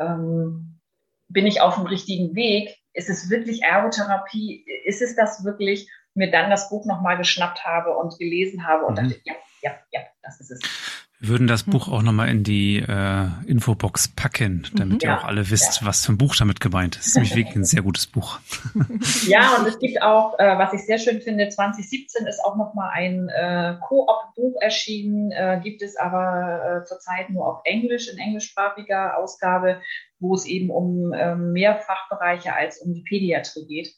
ähm, 0.00 0.80
bin 1.28 1.46
ich 1.46 1.60
auf 1.60 1.76
dem 1.76 1.86
richtigen 1.86 2.34
Weg? 2.34 2.78
Ist 2.94 3.08
es 3.08 3.30
wirklich 3.30 3.62
Ergotherapie? 3.62 4.64
Ist 4.84 5.02
es 5.02 5.16
das 5.16 5.44
wirklich? 5.44 5.90
Mir 6.14 6.30
dann 6.30 6.50
das 6.50 6.68
Buch 6.68 6.84
nochmal 6.84 7.16
geschnappt 7.16 7.64
habe 7.64 7.96
und 7.96 8.18
gelesen 8.18 8.66
habe 8.66 8.84
und 8.84 8.98
mhm. 8.98 9.08
dachte, 9.08 9.20
ja, 9.24 9.34
ja, 9.62 9.70
ja, 9.92 10.00
das 10.22 10.40
ist 10.40 10.50
es. 10.50 10.91
Wir 11.22 11.28
würden 11.28 11.46
das 11.46 11.62
Buch 11.62 11.86
auch 11.86 12.02
nochmal 12.02 12.30
in 12.30 12.42
die 12.42 12.78
äh, 12.78 13.26
Infobox 13.46 14.08
packen, 14.08 14.66
damit 14.74 15.04
mhm. 15.04 15.08
ihr 15.08 15.16
auch 15.16 15.22
alle 15.22 15.48
wisst, 15.50 15.80
ja. 15.80 15.86
was 15.86 16.04
für 16.04 16.10
ein 16.12 16.18
Buch 16.18 16.34
damit 16.34 16.58
gemeint 16.58 16.96
ist. 16.96 17.02
Das 17.02 17.06
ist 17.06 17.14
nämlich 17.14 17.36
wirklich 17.36 17.56
ein 17.56 17.64
sehr 17.64 17.82
gutes 17.82 18.08
Buch. 18.08 18.40
Ja, 19.28 19.56
und 19.56 19.66
es 19.68 19.78
gibt 19.78 20.02
auch, 20.02 20.36
äh, 20.40 20.58
was 20.58 20.72
ich 20.72 20.84
sehr 20.84 20.98
schön 20.98 21.20
finde, 21.20 21.48
2017 21.48 22.26
ist 22.26 22.44
auch 22.44 22.56
nochmal 22.56 22.90
ein 22.92 23.28
äh, 23.28 23.76
Koop-Buch 23.86 24.60
erschienen, 24.60 25.30
äh, 25.30 25.60
gibt 25.62 25.80
es 25.80 25.96
aber 25.96 26.82
äh, 26.82 26.84
zurzeit 26.84 27.30
nur 27.30 27.46
auf 27.46 27.60
Englisch, 27.64 28.08
in 28.10 28.18
englischsprachiger 28.18 29.16
Ausgabe, 29.16 29.80
wo 30.18 30.34
es 30.34 30.44
eben 30.44 30.70
um 30.70 31.12
äh, 31.12 31.36
mehr 31.36 31.76
Fachbereiche 31.76 32.52
als 32.52 32.80
um 32.80 32.94
die 32.94 33.02
Pädiatrie 33.02 33.66
geht. 33.66 33.94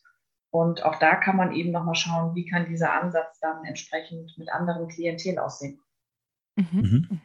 Und 0.50 0.84
auch 0.84 0.96
da 0.96 1.16
kann 1.16 1.36
man 1.36 1.52
eben 1.52 1.72
nochmal 1.72 1.94
schauen, 1.94 2.34
wie 2.34 2.46
kann 2.46 2.68
dieser 2.68 2.92
Ansatz 2.92 3.40
dann 3.40 3.64
entsprechend 3.64 4.36
mit 4.36 4.52
anderen 4.52 4.88
Klientel 4.88 5.38
aussehen. 5.38 5.80
Mhm. 6.56 6.80
Mhm. 6.80 7.20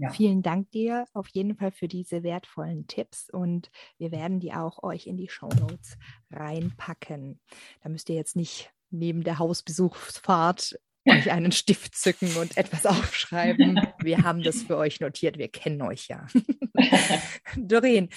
Ja. 0.00 0.10
Vielen 0.10 0.42
Dank 0.42 0.70
dir 0.70 1.06
auf 1.12 1.26
jeden 1.28 1.56
Fall 1.56 1.72
für 1.72 1.88
diese 1.88 2.22
wertvollen 2.22 2.86
Tipps 2.86 3.28
und 3.30 3.70
wir 3.98 4.12
werden 4.12 4.38
die 4.38 4.52
auch 4.52 4.84
euch 4.84 5.08
in 5.08 5.16
die 5.16 5.28
Show 5.28 5.48
Notes 5.48 5.98
reinpacken. 6.30 7.40
Da 7.82 7.88
müsst 7.88 8.08
ihr 8.08 8.14
jetzt 8.14 8.36
nicht 8.36 8.72
neben 8.90 9.24
der 9.24 9.40
Hausbesuchsfahrt 9.40 10.78
euch 11.08 11.30
einen 11.32 11.50
Stift 11.50 11.96
zücken 11.96 12.36
und 12.36 12.56
etwas 12.56 12.86
aufschreiben. 12.86 13.80
Wir 14.00 14.18
haben 14.22 14.42
das 14.42 14.62
für 14.62 14.76
euch 14.76 15.00
notiert. 15.00 15.36
Wir 15.36 15.48
kennen 15.48 15.82
euch 15.82 16.06
ja. 16.06 16.26
Doreen, 17.56 18.08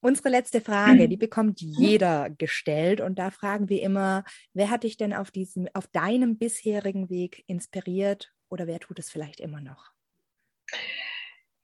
unsere 0.00 0.28
letzte 0.28 0.60
Frage, 0.60 1.08
die 1.08 1.16
bekommt 1.16 1.60
jeder 1.60 2.30
gestellt 2.30 3.00
und 3.00 3.18
da 3.18 3.30
fragen 3.30 3.68
wir 3.68 3.82
immer, 3.82 4.24
wer 4.52 4.70
hat 4.70 4.84
dich 4.84 4.96
denn 4.96 5.12
auf 5.12 5.30
diesem, 5.30 5.66
auf 5.74 5.88
deinem 5.88 6.38
bisherigen 6.38 7.10
Weg 7.10 7.42
inspiriert 7.48 8.33
oder 8.54 8.66
wer 8.66 8.80
tut 8.80 8.98
es 8.98 9.10
vielleicht 9.10 9.40
immer 9.40 9.60
noch? 9.60 9.90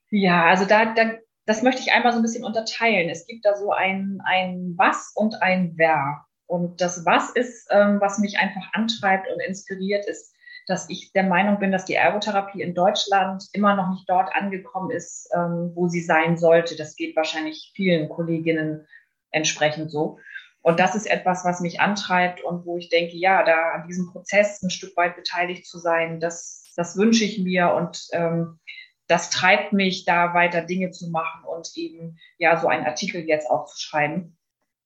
Ja, 0.09 0.45
also 0.45 0.65
da, 0.65 0.93
da, 0.93 1.13
das 1.45 1.63
möchte 1.63 1.81
ich 1.81 1.91
einmal 1.91 2.11
so 2.11 2.19
ein 2.19 2.21
bisschen 2.21 2.43
unterteilen. 2.43 3.09
Es 3.09 3.25
gibt 3.25 3.45
da 3.45 3.55
so 3.55 3.71
ein, 3.71 4.19
ein 4.25 4.75
Was 4.77 5.13
und 5.15 5.41
ein 5.41 5.73
Wer. 5.77 6.25
Und 6.45 6.81
das 6.81 7.05
Was 7.05 7.29
ist, 7.31 7.67
ähm, 7.71 7.99
was 8.01 8.19
mich 8.19 8.37
einfach 8.37 8.73
antreibt 8.73 9.27
und 9.31 9.39
inspiriert, 9.39 10.05
ist, 10.05 10.35
dass 10.67 10.89
ich 10.89 11.13
der 11.13 11.23
Meinung 11.23 11.59
bin, 11.59 11.71
dass 11.71 11.85
die 11.85 11.95
Ergotherapie 11.95 12.61
in 12.61 12.75
Deutschland 12.75 13.45
immer 13.53 13.75
noch 13.75 13.89
nicht 13.89 14.07
dort 14.07 14.35
angekommen 14.35 14.91
ist, 14.91 15.29
ähm, 15.33 15.71
wo 15.73 15.87
sie 15.87 16.01
sein 16.01 16.37
sollte. 16.37 16.75
Das 16.75 16.95
geht 16.97 17.15
wahrscheinlich 17.15 17.71
vielen 17.73 18.09
Kolleginnen 18.09 18.85
entsprechend 19.31 19.91
so. 19.91 20.19
Und 20.61 20.79
das 20.79 20.93
ist 20.93 21.09
etwas, 21.09 21.43
was 21.45 21.61
mich 21.61 21.79
antreibt 21.79 22.43
und 22.43 22.65
wo 22.65 22.77
ich 22.77 22.89
denke, 22.89 23.15
ja, 23.15 23.43
da 23.43 23.71
an 23.71 23.87
diesem 23.87 24.11
Prozess 24.11 24.61
ein 24.61 24.69
Stück 24.69 24.95
weit 24.95 25.15
beteiligt 25.15 25.65
zu 25.65 25.79
sein, 25.79 26.19
das, 26.19 26.60
das 26.75 26.97
wünsche 26.97 27.23
ich 27.23 27.39
mir 27.39 27.73
und 27.73 28.07
ähm, 28.11 28.59
das 29.07 29.29
treibt 29.29 29.73
mich, 29.73 30.05
da 30.05 30.33
weiter 30.33 30.61
Dinge 30.61 30.91
zu 30.91 31.09
machen 31.09 31.43
und 31.43 31.69
eben 31.75 32.17
ja 32.37 32.57
so 32.57 32.67
einen 32.67 32.85
Artikel 32.85 33.27
jetzt 33.27 33.49
auch 33.49 33.65
zu 33.65 33.77
schreiben. 33.77 34.37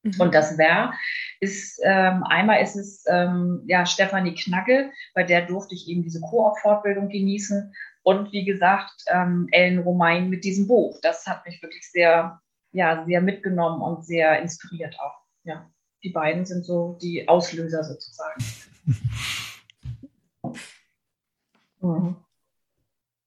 Mhm. 0.02 0.20
Und 0.20 0.34
das 0.34 0.58
Wer 0.58 0.94
ist, 1.40 1.80
ähm, 1.84 2.24
einmal 2.24 2.62
ist 2.62 2.76
es 2.76 3.04
ähm, 3.08 3.64
ja 3.68 3.86
Stefanie 3.86 4.34
Knagge, 4.34 4.92
bei 5.14 5.24
der 5.24 5.46
durfte 5.46 5.76
ich 5.76 5.88
eben 5.88 6.02
diese 6.02 6.22
Koop-Fortbildung 6.22 7.10
genießen. 7.10 7.74
Und 8.04 8.32
wie 8.32 8.46
gesagt, 8.46 9.04
ähm, 9.08 9.48
Ellen 9.52 9.80
Romain 9.80 10.30
mit 10.30 10.44
diesem 10.44 10.68
Buch. 10.68 11.00
Das 11.02 11.26
hat 11.28 11.46
mich 11.46 11.62
wirklich 11.62 11.90
sehr, 11.92 12.40
ja, 12.72 13.04
sehr 13.06 13.22
mitgenommen 13.22 13.82
und 13.82 14.06
sehr 14.06 14.40
inspiriert 14.42 15.00
auch. 15.00 15.20
Ja, 15.44 15.70
die 16.04 16.10
beiden 16.10 16.46
sind 16.46 16.66
so 16.66 16.98
die 17.02 17.28
Auslöser 17.28 17.84
sozusagen. 17.84 18.44
mhm. 21.86 22.16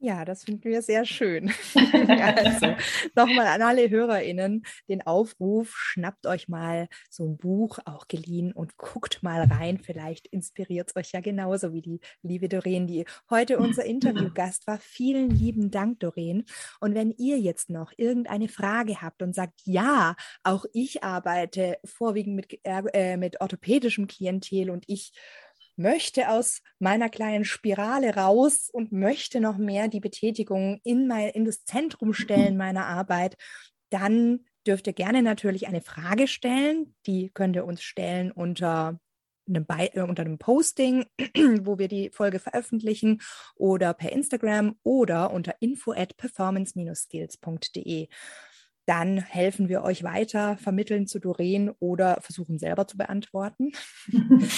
Ja, 0.00 0.24
das 0.24 0.44
finden 0.44 0.70
wir 0.70 0.80
sehr 0.80 1.04
schön. 1.04 1.50
also, 2.36 2.76
nochmal 3.16 3.48
an 3.48 3.62
alle 3.62 3.90
HörerInnen 3.90 4.64
den 4.88 5.04
Aufruf, 5.04 5.74
schnappt 5.74 6.24
euch 6.28 6.46
mal 6.46 6.88
so 7.10 7.24
ein 7.24 7.36
Buch, 7.36 7.80
auch 7.84 8.06
geliehen, 8.06 8.52
und 8.52 8.76
guckt 8.76 9.24
mal 9.24 9.42
rein. 9.42 9.78
Vielleicht 9.78 10.28
inspiriert 10.28 10.90
es 10.90 10.96
euch 10.96 11.10
ja 11.12 11.20
genauso 11.20 11.72
wie 11.72 11.82
die 11.82 12.00
liebe 12.22 12.48
Doreen, 12.48 12.86
die 12.86 13.06
heute 13.28 13.58
unser 13.58 13.84
Interviewgast 13.84 14.68
war. 14.68 14.78
Vielen 14.78 15.30
lieben 15.30 15.72
Dank, 15.72 15.98
Doreen. 15.98 16.44
Und 16.78 16.94
wenn 16.94 17.10
ihr 17.10 17.40
jetzt 17.40 17.68
noch 17.68 17.92
irgendeine 17.96 18.46
Frage 18.46 19.02
habt 19.02 19.20
und 19.20 19.34
sagt, 19.34 19.62
ja, 19.64 20.14
auch 20.44 20.64
ich 20.72 21.02
arbeite 21.02 21.76
vorwiegend 21.84 22.36
mit, 22.36 22.60
äh, 22.62 23.16
mit 23.16 23.40
orthopädischem 23.40 24.06
Klientel 24.06 24.70
und 24.70 24.84
ich 24.86 25.12
möchte 25.78 26.28
aus 26.28 26.60
meiner 26.78 27.08
kleinen 27.08 27.44
Spirale 27.44 28.14
raus 28.16 28.68
und 28.70 28.92
möchte 28.92 29.40
noch 29.40 29.56
mehr 29.56 29.88
die 29.88 30.00
Betätigung 30.00 30.80
in, 30.84 31.06
mein, 31.06 31.30
in 31.30 31.44
das 31.44 31.64
Zentrum 31.64 32.12
stellen 32.12 32.56
meiner 32.58 32.86
Arbeit, 32.86 33.36
dann 33.90 34.40
dürft 34.66 34.86
ihr 34.86 34.92
gerne 34.92 35.22
natürlich 35.22 35.66
eine 35.66 35.80
Frage 35.80 36.28
stellen. 36.28 36.94
Die 37.06 37.30
könnt 37.30 37.56
ihr 37.56 37.64
uns 37.64 37.82
stellen 37.82 38.30
unter 38.32 39.00
einem, 39.48 39.64
Be 39.64 39.94
äh, 39.94 40.02
unter 40.02 40.22
einem 40.22 40.38
Posting, 40.38 41.06
wo 41.62 41.78
wir 41.78 41.88
die 41.88 42.10
Folge 42.10 42.38
veröffentlichen 42.38 43.20
oder 43.54 43.94
per 43.94 44.12
Instagram 44.12 44.76
oder 44.82 45.32
unter 45.32 45.54
info 45.60 45.92
at 45.92 46.16
performance-skills.de 46.16 48.08
dann 48.88 49.18
helfen 49.18 49.68
wir 49.68 49.82
euch 49.82 50.02
weiter, 50.02 50.56
vermitteln 50.56 51.06
zu 51.06 51.18
Doreen 51.18 51.70
oder 51.78 52.18
versuchen 52.22 52.58
selber 52.58 52.86
zu 52.86 52.96
beantworten. 52.96 53.72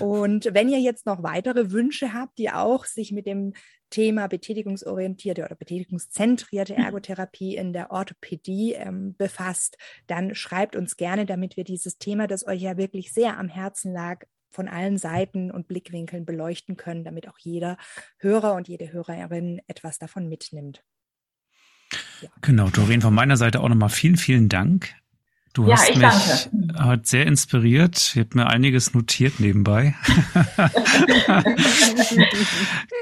und 0.00 0.48
wenn 0.52 0.68
ihr 0.68 0.78
jetzt 0.78 1.06
noch 1.06 1.24
weitere 1.24 1.72
Wünsche 1.72 2.12
habt, 2.14 2.38
die 2.38 2.50
auch 2.50 2.84
sich 2.84 3.10
mit 3.10 3.26
dem 3.26 3.52
Thema 3.90 4.28
betätigungsorientierte 4.28 5.44
oder 5.44 5.56
betätigungszentrierte 5.56 6.74
mhm. 6.74 6.84
Ergotherapie 6.84 7.56
in 7.56 7.72
der 7.72 7.90
Orthopädie 7.90 8.74
ähm, 8.74 9.16
befasst, 9.16 9.76
dann 10.06 10.36
schreibt 10.36 10.76
uns 10.76 10.96
gerne, 10.96 11.26
damit 11.26 11.56
wir 11.56 11.64
dieses 11.64 11.98
Thema, 11.98 12.28
das 12.28 12.46
euch 12.46 12.62
ja 12.62 12.76
wirklich 12.76 13.12
sehr 13.12 13.38
am 13.38 13.48
Herzen 13.48 13.92
lag, 13.92 14.22
von 14.52 14.68
allen 14.68 14.98
Seiten 14.98 15.50
und 15.50 15.66
Blickwinkeln 15.66 16.24
beleuchten 16.24 16.76
können, 16.76 17.04
damit 17.04 17.28
auch 17.28 17.38
jeder 17.38 17.76
Hörer 18.18 18.54
und 18.54 18.68
jede 18.68 18.92
Hörerin 18.92 19.60
etwas 19.66 19.98
davon 19.98 20.28
mitnimmt. 20.28 20.84
Genau, 22.40 22.68
Doreen, 22.70 23.00
von 23.00 23.14
meiner 23.14 23.36
Seite 23.36 23.60
auch 23.60 23.68
nochmal 23.68 23.88
vielen, 23.88 24.16
vielen 24.16 24.48
Dank. 24.48 24.94
Du 25.52 25.66
ja, 25.66 25.76
hast 25.76 25.96
mich 25.96 26.80
heute 26.80 27.02
sehr 27.04 27.26
inspiriert. 27.26 28.12
Ich 28.14 28.20
habe 28.20 28.28
mir 28.34 28.46
einiges 28.46 28.94
notiert 28.94 29.40
nebenbei. 29.40 29.96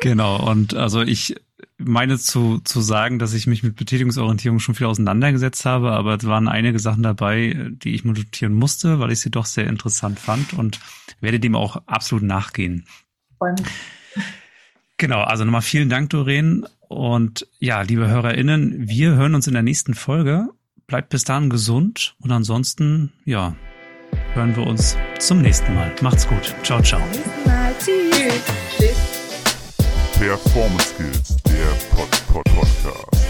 genau, 0.01 0.49
und 0.49 0.75
also 0.75 1.03
ich 1.03 1.37
meine 1.77 2.19
zu, 2.19 2.59
zu 2.61 2.81
sagen, 2.81 3.19
dass 3.19 3.35
ich 3.35 3.47
mich 3.47 3.63
mit 3.63 3.77
Betätigungsorientierung 3.77 4.61
schon 4.61 4.75
viel 4.75 4.87
auseinandergesetzt 4.87 5.67
habe, 5.67 5.93
aber 5.93 6.15
es 6.15 6.27
waren 6.27 6.49
einige 6.49 6.79
Sachen 6.79 7.03
dabei, 7.03 7.71
die 7.71 7.95
ich 7.95 8.05
notieren 8.05 8.55
musste, 8.55 8.99
weil 8.99 9.13
ich 9.13 9.21
sie 9.21 9.31
doch 9.31 9.47
sehr 9.47 9.67
interessant 9.67 10.19
fand 10.19 10.55
und 10.55 10.81
werde 11.21 11.41
dem 11.41 11.55
auch 11.55 11.83
absolut 11.87 12.25
nachgehen. 12.25 12.87
Genau, 14.97 15.21
also 15.21 15.45
nochmal 15.45 15.63
vielen 15.63 15.89
Dank, 15.91 16.11
Doreen. 16.11 16.67
Und 16.89 17.47
ja, 17.59 17.83
liebe 17.83 18.09
HörerInnen, 18.09 18.89
wir 18.89 19.15
hören 19.15 19.35
uns 19.35 19.47
in 19.47 19.53
der 19.53 19.63
nächsten 19.63 19.95
Folge. 19.95 20.49
Bleibt 20.87 21.11
bis 21.11 21.25
dahin 21.25 21.51
gesund 21.51 22.17
und 22.21 22.33
ansonsten, 22.33 23.13
ja, 23.25 23.55
hören 24.33 24.57
wir 24.57 24.67
uns 24.67 24.97
zum 25.19 25.43
nächsten 25.43 25.75
Mal. 25.75 25.95
Macht's 26.01 26.27
gut. 26.27 26.55
Ciao, 26.63 26.81
ciao. 26.81 27.03
Tschüss. 27.79 29.19
Performance 30.19 30.95
Skills, 30.95 31.37
der 31.45 31.77
Podcast. 31.95 33.28